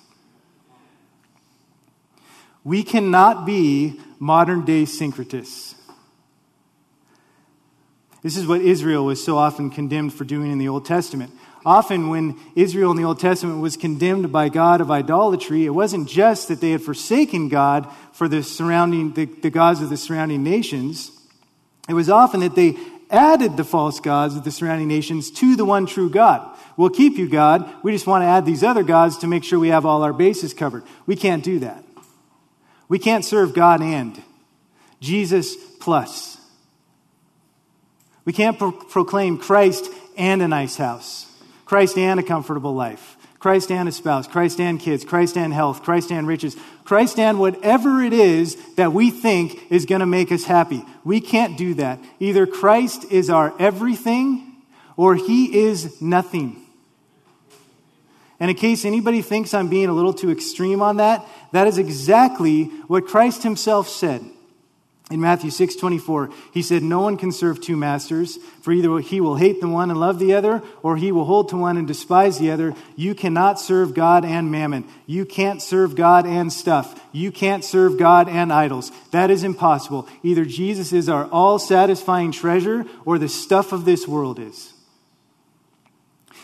We 2.64 2.84
cannot 2.84 3.46
be 3.46 4.00
modern 4.20 4.66
day 4.66 4.84
syncretists. 4.84 5.76
This 8.22 8.38
is 8.38 8.46
what 8.46 8.62
Israel 8.62 9.06
was 9.06 9.24
so 9.24 9.38
often 9.38 9.72
condemned 9.72 10.14
for 10.14 10.26
doing 10.26 10.52
in 10.52 10.60
the 10.60 10.68
Old 10.68 10.86
Testament. 10.86 11.34
Often, 11.66 12.10
when 12.10 12.40
Israel 12.56 12.92
in 12.92 12.98
the 12.98 13.04
Old 13.04 13.20
Testament 13.20 13.62
was 13.62 13.78
condemned 13.78 14.32
by 14.32 14.50
God 14.50 14.82
of 14.82 14.90
idolatry, 14.90 15.66
it 15.66 15.70
wasn't 15.70 16.10
just 16.10 16.48
that 16.48 16.60
they 16.60 16.72
had 16.72 16.82
forsaken 16.82 17.50
God 17.50 17.88
for 18.14 18.28
the 18.28 18.42
surrounding 18.42 19.14
the, 19.14 19.26
the 19.26 19.50
gods 19.50 19.82
of 19.82 19.90
the 19.90 19.98
surrounding 19.98 20.44
nations. 20.44 21.12
It 21.88 21.94
was 21.94 22.10
often 22.10 22.40
that 22.40 22.56
they 22.56 22.78
added 23.12 23.58
the 23.58 23.64
false 23.64 24.00
gods 24.00 24.36
of 24.36 24.44
the 24.44 24.52
surrounding 24.52 24.88
nations 24.88 25.30
to 25.32 25.56
the 25.56 25.66
one 25.66 25.86
true 25.86 26.10
God. 26.10 26.48
We'll 26.78 26.90
keep 26.90 27.18
you, 27.18 27.30
God. 27.30 27.72
We 27.84 27.92
just 27.92 28.08
want 28.08 28.24
to 28.24 28.28
add 28.28 28.46
these 28.46 28.64
other 28.64 28.84
gods 28.84 29.18
to 29.20 29.28
make 29.28 29.44
sure 29.44 29.60
we 29.60 29.68
have 29.68 29.86
all 29.86 30.02
our 30.04 30.14
bases 30.14 30.54
covered. 30.54 30.84
We 31.06 31.16
can't 31.16 31.44
do 31.44 31.60
that. 31.60 31.84
We 32.88 32.98
can't 33.00 33.24
serve 33.24 33.54
God 33.54 33.82
and 33.82 34.22
Jesus 35.00 35.56
plus. 35.80 36.38
We 38.26 38.34
can't 38.34 38.58
pro- 38.58 38.72
proclaim 38.72 39.38
Christ 39.38 39.90
and 40.18 40.42
a 40.42 40.48
nice 40.48 40.76
house, 40.76 41.31
Christ 41.72 41.98
and 41.98 42.20
a 42.20 42.24
comfortable 42.24 42.76
life, 42.76 43.16
Christ 43.40 43.72
and 43.72 43.88
a 43.88 43.94
spouse, 43.94 44.28
Christ 44.28 44.60
and 44.60 44.78
kids, 44.78 45.06
Christ 45.06 45.38
and 45.38 45.54
health, 45.54 45.84
Christ 45.84 46.12
and 46.12 46.28
riches, 46.28 46.58
Christ 46.84 47.18
and 47.18 47.40
whatever 47.40 48.04
it 48.04 48.12
is 48.12 48.58
that 48.76 48.92
we 48.92 49.10
think 49.10 49.72
is 49.72 49.86
going 49.86 50.02
to 50.02 50.06
make 50.06 50.34
us 50.34 50.44
happy. 50.44 50.84
We 51.06 51.22
can't 51.22 51.58
do 51.58 51.74
that. 51.76 52.00
Either 52.20 52.46
Christ 52.46 53.06
is 53.10 53.30
our 53.30 53.54
everything 53.58 54.58
or 54.98 55.16
he 55.16 55.62
is 55.62 56.02
nothing. 56.02 56.62
And 58.38 58.52
in 58.52 58.58
case 58.58 58.84
anybody 58.84 59.22
thinks 59.22 59.54
I'm 59.54 59.70
being 59.70 59.88
a 59.88 59.94
little 59.94 60.14
too 60.14 60.30
extreme 60.30 60.82
on 60.82 60.98
that, 60.98 61.26
that 61.54 61.68
is 61.68 61.78
exactly 61.78 62.66
what 62.90 63.08
Christ 63.08 63.44
himself 63.44 63.88
said. 63.88 64.26
In 65.12 65.20
Matthew 65.20 65.52
6 65.52 65.76
24, 65.76 66.30
he 66.54 66.62
said, 66.62 66.84
No 66.84 67.02
one 67.02 67.18
can 67.18 67.34
serve 67.34 67.60
two 67.60 67.76
masters, 67.76 68.38
for 68.62 68.72
either 68.72 68.98
he 69.00 69.20
will 69.20 69.36
hate 69.36 69.60
the 69.60 69.68
one 69.68 69.92
and 69.92 70.00
love 70.00 70.20
the 70.20 70.34
other, 70.34 70.64
or 70.82 70.96
he 70.96 71.12
will 71.12 71.26
hold 71.26 71.50
to 71.50 71.58
one 71.58 71.76
and 71.76 71.86
despise 71.86 72.40
the 72.40 72.50
other. 72.50 72.74
You 72.96 73.14
cannot 73.14 73.60
serve 73.60 73.94
God 73.94 74.24
and 74.24 74.50
mammon. 74.50 74.86
You 75.06 75.26
can't 75.26 75.62
serve 75.62 75.96
God 75.96 76.26
and 76.26 76.52
stuff. 76.52 76.98
You 77.12 77.30
can't 77.30 77.66
serve 77.66 77.98
God 77.98 78.30
and 78.30 78.54
idols. 78.54 78.92
That 79.12 79.30
is 79.30 79.44
impossible. 79.44 80.08
Either 80.24 80.46
Jesus 80.46 80.94
is 80.94 81.10
our 81.10 81.26
all 81.26 81.60
satisfying 81.60 82.32
treasure, 82.32 82.86
or 83.04 83.18
the 83.18 83.28
stuff 83.28 83.74
of 83.74 83.84
this 83.84 84.08
world 84.08 84.40
is. 84.40 84.74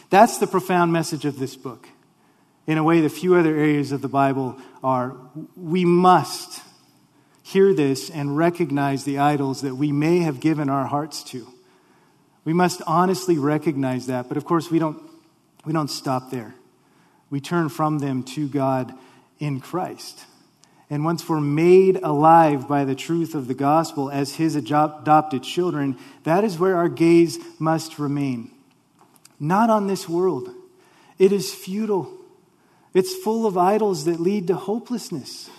That's 0.09 0.39
the 0.39 0.47
profound 0.47 0.91
message 0.91 1.23
of 1.23 1.39
this 1.39 1.55
book. 1.55 1.87
In 2.65 2.77
a 2.77 2.83
way, 2.83 2.99
the 2.99 3.09
few 3.09 3.35
other 3.35 3.55
areas 3.55 3.93
of 3.93 4.01
the 4.01 4.09
Bible 4.09 4.57
are 4.83 5.15
we 5.55 5.85
must 5.85 6.61
hear 7.47 7.73
this 7.73 8.09
and 8.09 8.35
recognize 8.35 9.05
the 9.05 9.19
idols 9.19 9.61
that 9.61 9.75
we 9.75 9.89
may 9.89 10.19
have 10.19 10.41
given 10.41 10.69
our 10.69 10.85
hearts 10.85 11.23
to. 11.23 11.47
We 12.43 12.51
must 12.51 12.81
honestly 12.85 13.37
recognize 13.37 14.07
that, 14.07 14.27
but 14.27 14.35
of 14.35 14.43
course, 14.43 14.69
we 14.69 14.79
don't, 14.79 15.01
we 15.63 15.71
don't 15.71 15.89
stop 15.89 16.29
there. 16.29 16.55
We 17.29 17.39
turn 17.39 17.69
from 17.69 17.99
them 17.99 18.23
to 18.23 18.49
God 18.49 18.93
in 19.39 19.61
Christ. 19.61 20.25
And 20.89 21.05
once 21.05 21.27
we're 21.27 21.39
made 21.39 21.97
alive 22.03 22.67
by 22.67 22.83
the 22.83 22.95
truth 22.95 23.33
of 23.33 23.47
the 23.47 23.53
gospel 23.53 24.09
as 24.09 24.35
his 24.35 24.57
adopted 24.57 25.43
children, 25.43 25.97
that 26.23 26.43
is 26.43 26.59
where 26.59 26.75
our 26.75 26.89
gaze 26.89 27.39
must 27.59 27.97
remain. 27.97 28.51
Not 29.39 29.69
on 29.69 29.87
this 29.87 30.09
world. 30.09 30.49
It 31.17 31.31
is 31.31 31.53
futile. 31.53 32.11
It's 32.93 33.15
full 33.15 33.45
of 33.45 33.57
idols 33.57 34.03
that 34.03 34.19
lead 34.19 34.47
to 34.47 34.55
hopelessness. 34.55 35.49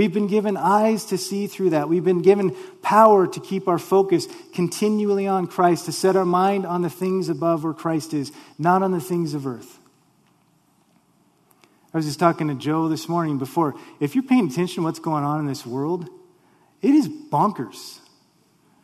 We've 0.00 0.14
been 0.14 0.28
given 0.28 0.56
eyes 0.56 1.04
to 1.06 1.18
see 1.18 1.46
through 1.46 1.70
that. 1.70 1.90
We've 1.90 2.02
been 2.02 2.22
given 2.22 2.56
power 2.80 3.26
to 3.26 3.38
keep 3.38 3.68
our 3.68 3.78
focus 3.78 4.26
continually 4.54 5.26
on 5.26 5.46
Christ, 5.46 5.84
to 5.84 5.92
set 5.92 6.16
our 6.16 6.24
mind 6.24 6.64
on 6.64 6.80
the 6.80 6.88
things 6.88 7.28
above 7.28 7.64
where 7.64 7.74
Christ 7.74 8.14
is, 8.14 8.32
not 8.58 8.82
on 8.82 8.92
the 8.92 9.00
things 9.00 9.34
of 9.34 9.46
earth. 9.46 9.78
I 11.92 11.98
was 11.98 12.06
just 12.06 12.18
talking 12.18 12.48
to 12.48 12.54
Joe 12.54 12.88
this 12.88 13.10
morning 13.10 13.36
before. 13.36 13.74
If 14.00 14.14
you're 14.14 14.24
paying 14.24 14.48
attention 14.48 14.76
to 14.76 14.82
what's 14.84 15.00
going 15.00 15.22
on 15.22 15.38
in 15.38 15.46
this 15.46 15.66
world, 15.66 16.08
it 16.80 16.94
is 16.94 17.06
bonkers. 17.06 17.98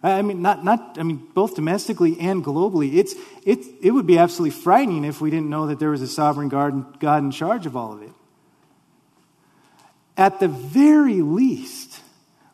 I 0.02 0.20
mean, 0.20 0.42
not, 0.42 0.66
not, 0.66 0.98
I 1.00 1.02
mean, 1.02 1.26
both 1.32 1.54
domestically 1.54 2.20
and 2.20 2.44
globally. 2.44 2.94
It's, 2.94 3.14
it, 3.42 3.60
it 3.80 3.92
would 3.92 4.06
be 4.06 4.18
absolutely 4.18 4.50
frightening 4.50 5.06
if 5.06 5.22
we 5.22 5.30
didn't 5.30 5.48
know 5.48 5.68
that 5.68 5.78
there 5.78 5.88
was 5.88 6.02
a 6.02 6.08
sovereign 6.08 6.50
God, 6.50 7.00
God 7.00 7.22
in 7.22 7.30
charge 7.30 7.64
of 7.64 7.74
all 7.74 7.94
of 7.94 8.02
it 8.02 8.12
at 10.16 10.40
the 10.40 10.48
very 10.48 11.22
least, 11.22 12.00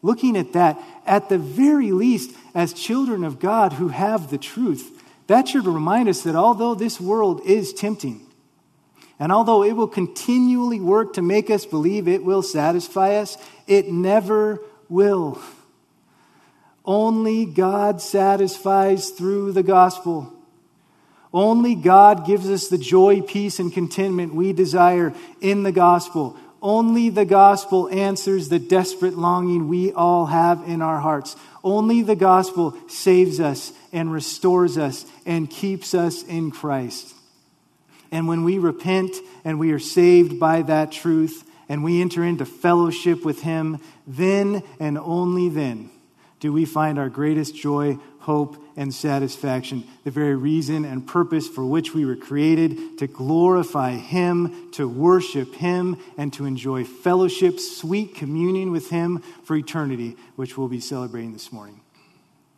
looking 0.02 0.36
at 0.36 0.52
that, 0.52 0.78
at 1.06 1.28
the 1.28 1.38
very 1.38 1.92
least, 1.92 2.34
as 2.54 2.72
children 2.72 3.24
of 3.24 3.38
God 3.38 3.74
who 3.74 3.88
have 3.88 4.30
the 4.30 4.38
truth, 4.38 5.02
that 5.28 5.48
should 5.48 5.66
remind 5.66 6.08
us 6.08 6.22
that 6.22 6.34
although 6.34 6.74
this 6.74 7.00
world 7.00 7.40
is 7.44 7.72
tempting, 7.72 8.26
and 9.18 9.30
although 9.30 9.62
it 9.62 9.72
will 9.72 9.88
continually 9.88 10.80
work 10.80 11.14
to 11.14 11.22
make 11.22 11.48
us 11.48 11.64
believe 11.64 12.08
it 12.08 12.24
will 12.24 12.42
satisfy 12.42 13.16
us, 13.16 13.36
it 13.66 13.88
never 13.88 14.60
will. 14.88 15.40
Only 16.84 17.46
God 17.46 18.00
satisfies 18.00 19.10
through 19.10 19.52
the 19.52 19.62
gospel. 19.62 20.32
Only 21.32 21.74
God 21.74 22.26
gives 22.26 22.50
us 22.50 22.68
the 22.68 22.76
joy, 22.76 23.22
peace, 23.22 23.58
and 23.58 23.72
contentment 23.72 24.34
we 24.34 24.52
desire 24.52 25.14
in 25.40 25.62
the 25.62 25.72
gospel. 25.72 26.36
Only 26.62 27.08
the 27.08 27.24
gospel 27.24 27.88
answers 27.90 28.48
the 28.48 28.60
desperate 28.60 29.18
longing 29.18 29.66
we 29.66 29.92
all 29.92 30.26
have 30.26 30.62
in 30.66 30.80
our 30.80 31.00
hearts. 31.00 31.34
Only 31.64 32.02
the 32.02 32.14
gospel 32.14 32.76
saves 32.88 33.40
us 33.40 33.72
and 33.92 34.12
restores 34.12 34.78
us 34.78 35.04
and 35.26 35.50
keeps 35.50 35.92
us 35.92 36.22
in 36.22 36.52
Christ. 36.52 37.14
And 38.12 38.28
when 38.28 38.44
we 38.44 38.58
repent 38.58 39.16
and 39.44 39.58
we 39.58 39.72
are 39.72 39.80
saved 39.80 40.38
by 40.38 40.62
that 40.62 40.92
truth 40.92 41.44
and 41.68 41.82
we 41.82 42.00
enter 42.00 42.22
into 42.22 42.44
fellowship 42.44 43.24
with 43.24 43.42
Him, 43.42 43.80
then 44.06 44.62
and 44.78 44.98
only 44.98 45.48
then 45.48 45.90
do 46.38 46.52
we 46.52 46.64
find 46.64 46.98
our 46.98 47.08
greatest 47.08 47.56
joy, 47.56 47.98
hope, 48.20 48.61
and 48.76 48.92
satisfaction, 48.92 49.84
the 50.04 50.10
very 50.10 50.34
reason 50.34 50.84
and 50.84 51.06
purpose 51.06 51.48
for 51.48 51.64
which 51.64 51.94
we 51.94 52.04
were 52.04 52.16
created 52.16 52.98
to 52.98 53.06
glorify 53.06 53.92
Him, 53.92 54.70
to 54.72 54.88
worship 54.88 55.54
Him, 55.54 55.98
and 56.16 56.32
to 56.34 56.44
enjoy 56.44 56.84
fellowship, 56.84 57.60
sweet 57.60 58.14
communion 58.14 58.70
with 58.70 58.90
Him 58.90 59.18
for 59.44 59.56
eternity, 59.56 60.16
which 60.36 60.56
we'll 60.56 60.68
be 60.68 60.80
celebrating 60.80 61.32
this 61.32 61.52
morning. 61.52 61.80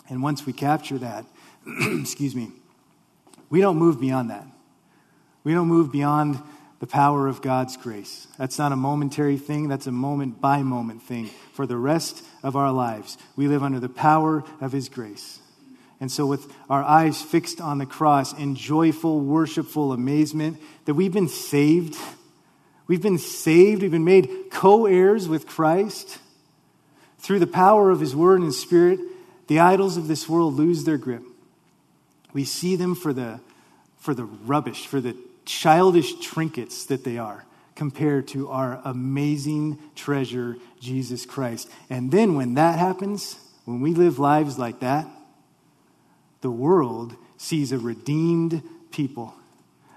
And 0.08 0.22
once 0.22 0.46
we 0.46 0.52
capture 0.52 0.98
that, 0.98 1.24
excuse 1.66 2.34
me, 2.34 2.52
we 3.50 3.60
don't 3.60 3.78
move 3.78 4.00
beyond 4.00 4.30
that. 4.30 4.46
We 5.44 5.52
don't 5.52 5.68
move 5.68 5.92
beyond 5.92 6.40
the 6.80 6.86
power 6.86 7.28
of 7.28 7.40
God's 7.40 7.76
grace. 7.76 8.26
That's 8.38 8.58
not 8.58 8.72
a 8.72 8.76
momentary 8.76 9.38
thing, 9.38 9.68
that's 9.68 9.86
a 9.86 9.92
moment 9.92 10.40
by 10.40 10.62
moment 10.62 11.02
thing. 11.02 11.30
For 11.52 11.66
the 11.66 11.76
rest 11.76 12.24
of 12.42 12.56
our 12.56 12.72
lives, 12.72 13.16
we 13.36 13.48
live 13.48 13.62
under 13.62 13.80
the 13.80 13.88
power 13.88 14.44
of 14.60 14.72
His 14.72 14.88
grace. 14.88 15.38
And 16.00 16.10
so, 16.10 16.26
with 16.26 16.52
our 16.68 16.82
eyes 16.82 17.22
fixed 17.22 17.60
on 17.60 17.78
the 17.78 17.86
cross 17.86 18.32
in 18.32 18.56
joyful, 18.56 19.20
worshipful 19.20 19.92
amazement 19.92 20.60
that 20.84 20.94
we've 20.94 21.12
been 21.12 21.28
saved, 21.28 21.96
we've 22.86 23.02
been 23.02 23.18
saved, 23.18 23.82
we've 23.82 23.90
been 23.90 24.04
made 24.04 24.50
co 24.50 24.86
heirs 24.86 25.28
with 25.28 25.46
Christ. 25.46 26.18
Through 27.18 27.38
the 27.38 27.46
power 27.46 27.90
of 27.90 28.00
His 28.00 28.14
Word 28.14 28.42
and 28.42 28.52
Spirit, 28.52 29.00
the 29.46 29.60
idols 29.60 29.96
of 29.96 30.08
this 30.08 30.28
world 30.28 30.54
lose 30.54 30.84
their 30.84 30.98
grip. 30.98 31.22
We 32.32 32.44
see 32.44 32.76
them 32.76 32.94
for 32.94 33.12
the, 33.12 33.40
for 33.96 34.12
the 34.12 34.24
rubbish, 34.24 34.86
for 34.86 35.00
the 35.00 35.16
childish 35.46 36.18
trinkets 36.20 36.86
that 36.86 37.04
they 37.04 37.16
are 37.16 37.46
compared 37.74 38.28
to 38.28 38.48
our 38.50 38.80
amazing 38.84 39.78
treasure, 39.94 40.56
Jesus 40.80 41.26
Christ. 41.26 41.68
And 41.90 42.10
then 42.10 42.34
when 42.34 42.54
that 42.54 42.78
happens, 42.78 43.38
when 43.64 43.80
we 43.80 43.94
live 43.94 44.18
lives 44.18 44.58
like 44.58 44.80
that, 44.80 45.06
the 46.44 46.50
world 46.50 47.16
sees 47.38 47.72
a 47.72 47.78
redeemed 47.78 48.62
people, 48.90 49.34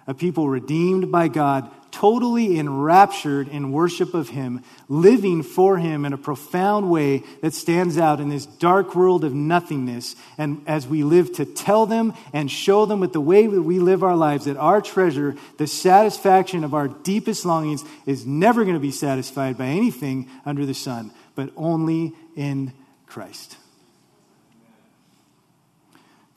a 0.08 0.14
people 0.14 0.48
redeemed 0.48 1.12
by 1.12 1.28
God, 1.28 1.70
totally 1.92 2.58
enraptured 2.58 3.50
in 3.50 3.74
worship 3.74 4.14
of 4.14 4.30
Him, 4.30 4.64
living 4.88 5.44
for 5.44 5.78
Him 5.78 6.06
in 6.06 6.14
a 6.14 6.18
profound 6.18 6.90
way 6.90 7.24
that 7.42 7.54
stands 7.54 7.98
out 7.98 8.22
in 8.22 8.30
this 8.30 8.46
dark 8.46 8.96
world 8.96 9.26
of 9.26 9.34
nothingness. 9.34 10.16
And 10.38 10.64
as 10.68 10.88
we 10.88 11.04
live 11.04 11.34
to 11.34 11.44
tell 11.44 11.86
them 11.86 12.14
and 12.32 12.50
show 12.50 12.86
them 12.86 13.02
with 13.02 13.12
the 13.12 13.20
way 13.20 13.46
that 13.46 13.62
we 13.62 13.80
live 13.80 14.02
our 14.02 14.16
lives 14.16 14.46
that 14.46 14.56
our 14.56 14.82
treasure, 14.82 15.36
the 15.58 15.68
satisfaction 15.68 16.64
of 16.64 16.74
our 16.74 16.88
deepest 16.88 17.44
longings, 17.44 17.84
is 18.06 18.26
never 18.26 18.64
going 18.64 18.76
to 18.76 18.80
be 18.80 18.92
satisfied 18.92 19.58
by 19.58 19.66
anything 19.66 20.30
under 20.46 20.66
the 20.66 20.74
sun, 20.74 21.12
but 21.36 21.52
only 21.58 22.14
in 22.38 22.72
Christ 23.06 23.58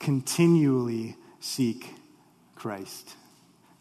continually 0.01 1.15
seek 1.39 1.93
Christ. 2.55 3.15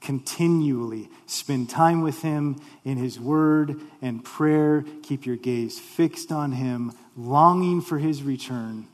Continually 0.01 1.09
spend 1.27 1.68
time 1.68 2.03
with 2.03 2.23
Him 2.23 2.61
in 2.85 2.99
His 2.99 3.18
Word 3.18 3.81
and 4.01 4.23
prayer. 4.23 4.85
Keep 5.03 5.27
your 5.27 5.37
gaze 5.37 5.79
fixed 5.79 6.31
on 6.31 6.53
Him, 6.53 6.93
longing 7.16 7.81
for 7.81 7.99
His 7.99 8.23
return, 8.23 8.87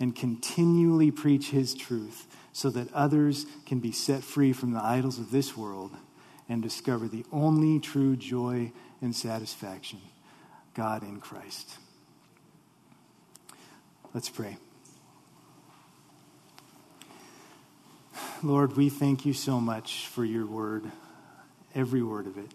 and 0.00 0.14
continually 0.14 1.10
preach 1.10 1.50
His 1.50 1.74
truth 1.74 2.26
so 2.52 2.70
that 2.70 2.92
others 2.94 3.46
can 3.66 3.80
be 3.80 3.92
set 3.92 4.22
free 4.22 4.52
from 4.52 4.72
the 4.72 4.82
idols 4.82 5.18
of 5.18 5.30
this 5.30 5.56
world 5.56 5.92
and 6.48 6.62
discover 6.62 7.08
the 7.08 7.24
only 7.32 7.78
true 7.78 8.16
joy 8.16 8.72
and 9.00 9.14
satisfaction 9.14 10.00
God 10.74 11.02
in 11.02 11.20
Christ. 11.20 11.70
Let's 14.14 14.28
pray. 14.28 14.58
Lord, 18.42 18.76
we 18.76 18.88
thank 18.88 19.26
you 19.26 19.32
so 19.32 19.60
much 19.60 20.06
for 20.06 20.24
your 20.24 20.46
word, 20.46 20.84
every 21.74 22.02
word 22.02 22.26
of 22.26 22.38
it. 22.38 22.50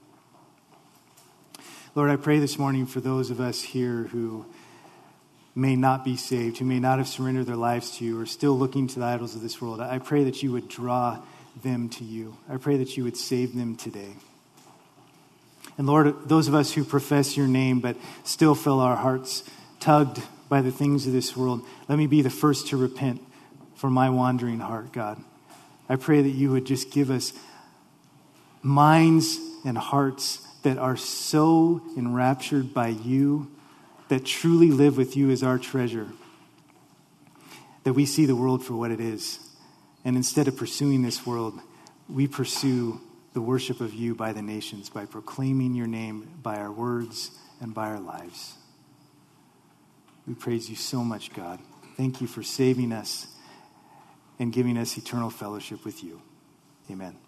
Lord, 1.95 2.09
I 2.09 2.15
pray 2.15 2.39
this 2.39 2.57
morning 2.57 2.85
for 2.85 3.01
those 3.01 3.29
of 3.29 3.39
us 3.39 3.61
here 3.61 4.03
who 4.05 4.45
may 5.55 5.75
not 5.75 6.03
be 6.03 6.15
saved, 6.15 6.57
who 6.57 6.65
may 6.65 6.79
not 6.79 6.97
have 6.97 7.07
surrendered 7.07 7.45
their 7.45 7.55
lives 7.55 7.97
to 7.97 8.05
you, 8.05 8.19
or 8.19 8.25
still 8.25 8.57
looking 8.57 8.87
to 8.87 8.99
the 8.99 9.05
idols 9.05 9.35
of 9.35 9.41
this 9.41 9.61
world. 9.61 9.79
I 9.79 9.99
pray 9.99 10.23
that 10.23 10.41
you 10.41 10.51
would 10.51 10.67
draw 10.67 11.19
them 11.61 11.89
to 11.89 12.03
you. 12.03 12.35
I 12.49 12.57
pray 12.57 12.77
that 12.77 12.97
you 12.97 13.03
would 13.03 13.17
save 13.17 13.55
them 13.55 13.75
today. 13.75 14.13
And 15.77 15.87
Lord, 15.87 16.27
those 16.27 16.47
of 16.47 16.55
us 16.55 16.73
who 16.73 16.83
profess 16.83 17.37
your 17.37 17.47
name 17.47 17.79
but 17.79 17.95
still 18.23 18.55
feel 18.55 18.79
our 18.79 18.95
hearts 18.95 19.43
tugged 19.79 20.21
by 20.49 20.61
the 20.61 20.71
things 20.71 21.07
of 21.07 21.13
this 21.13 21.35
world, 21.35 21.61
let 21.87 21.97
me 21.97 22.07
be 22.07 22.21
the 22.21 22.29
first 22.29 22.67
to 22.67 22.77
repent 22.77 23.21
for 23.75 23.89
my 23.89 24.09
wandering 24.09 24.59
heart, 24.59 24.91
God. 24.93 25.23
I 25.89 25.95
pray 25.95 26.21
that 26.21 26.29
you 26.29 26.51
would 26.51 26.65
just 26.65 26.91
give 26.91 27.11
us 27.11 27.33
minds 28.61 29.37
and 29.65 29.77
hearts 29.77 30.37
that 30.63 30.77
are 30.77 30.95
so 30.95 31.81
enraptured 31.97 32.73
by 32.73 32.87
you, 32.87 33.51
that 34.07 34.25
truly 34.25 34.71
live 34.71 34.97
with 34.97 35.17
you 35.17 35.29
as 35.29 35.43
our 35.43 35.57
treasure, 35.57 36.07
that 37.83 37.93
we 37.93 38.05
see 38.05 38.25
the 38.25 38.35
world 38.35 38.63
for 38.63 38.73
what 38.75 38.91
it 38.91 38.99
is. 38.99 39.39
And 40.05 40.15
instead 40.15 40.47
of 40.47 40.55
pursuing 40.55 41.01
this 41.01 41.25
world, 41.25 41.59
we 42.09 42.27
pursue 42.27 43.01
the 43.33 43.41
worship 43.41 43.81
of 43.81 43.93
you 43.93 44.15
by 44.15 44.31
the 44.31 44.41
nations, 44.41 44.89
by 44.89 45.05
proclaiming 45.05 45.73
your 45.73 45.87
name 45.87 46.29
by 46.41 46.57
our 46.57 46.71
words 46.71 47.31
and 47.59 47.73
by 47.73 47.87
our 47.87 47.99
lives. 47.99 48.55
We 50.27 50.35
praise 50.35 50.69
you 50.69 50.75
so 50.75 51.03
much, 51.03 51.33
God. 51.33 51.59
Thank 51.97 52.21
you 52.21 52.27
for 52.27 52.43
saving 52.43 52.91
us 52.93 53.27
and 54.39 54.51
giving 54.51 54.77
us 54.77 54.97
eternal 54.97 55.29
fellowship 55.29 55.85
with 55.85 56.03
you. 56.03 56.21
Amen. 56.89 57.22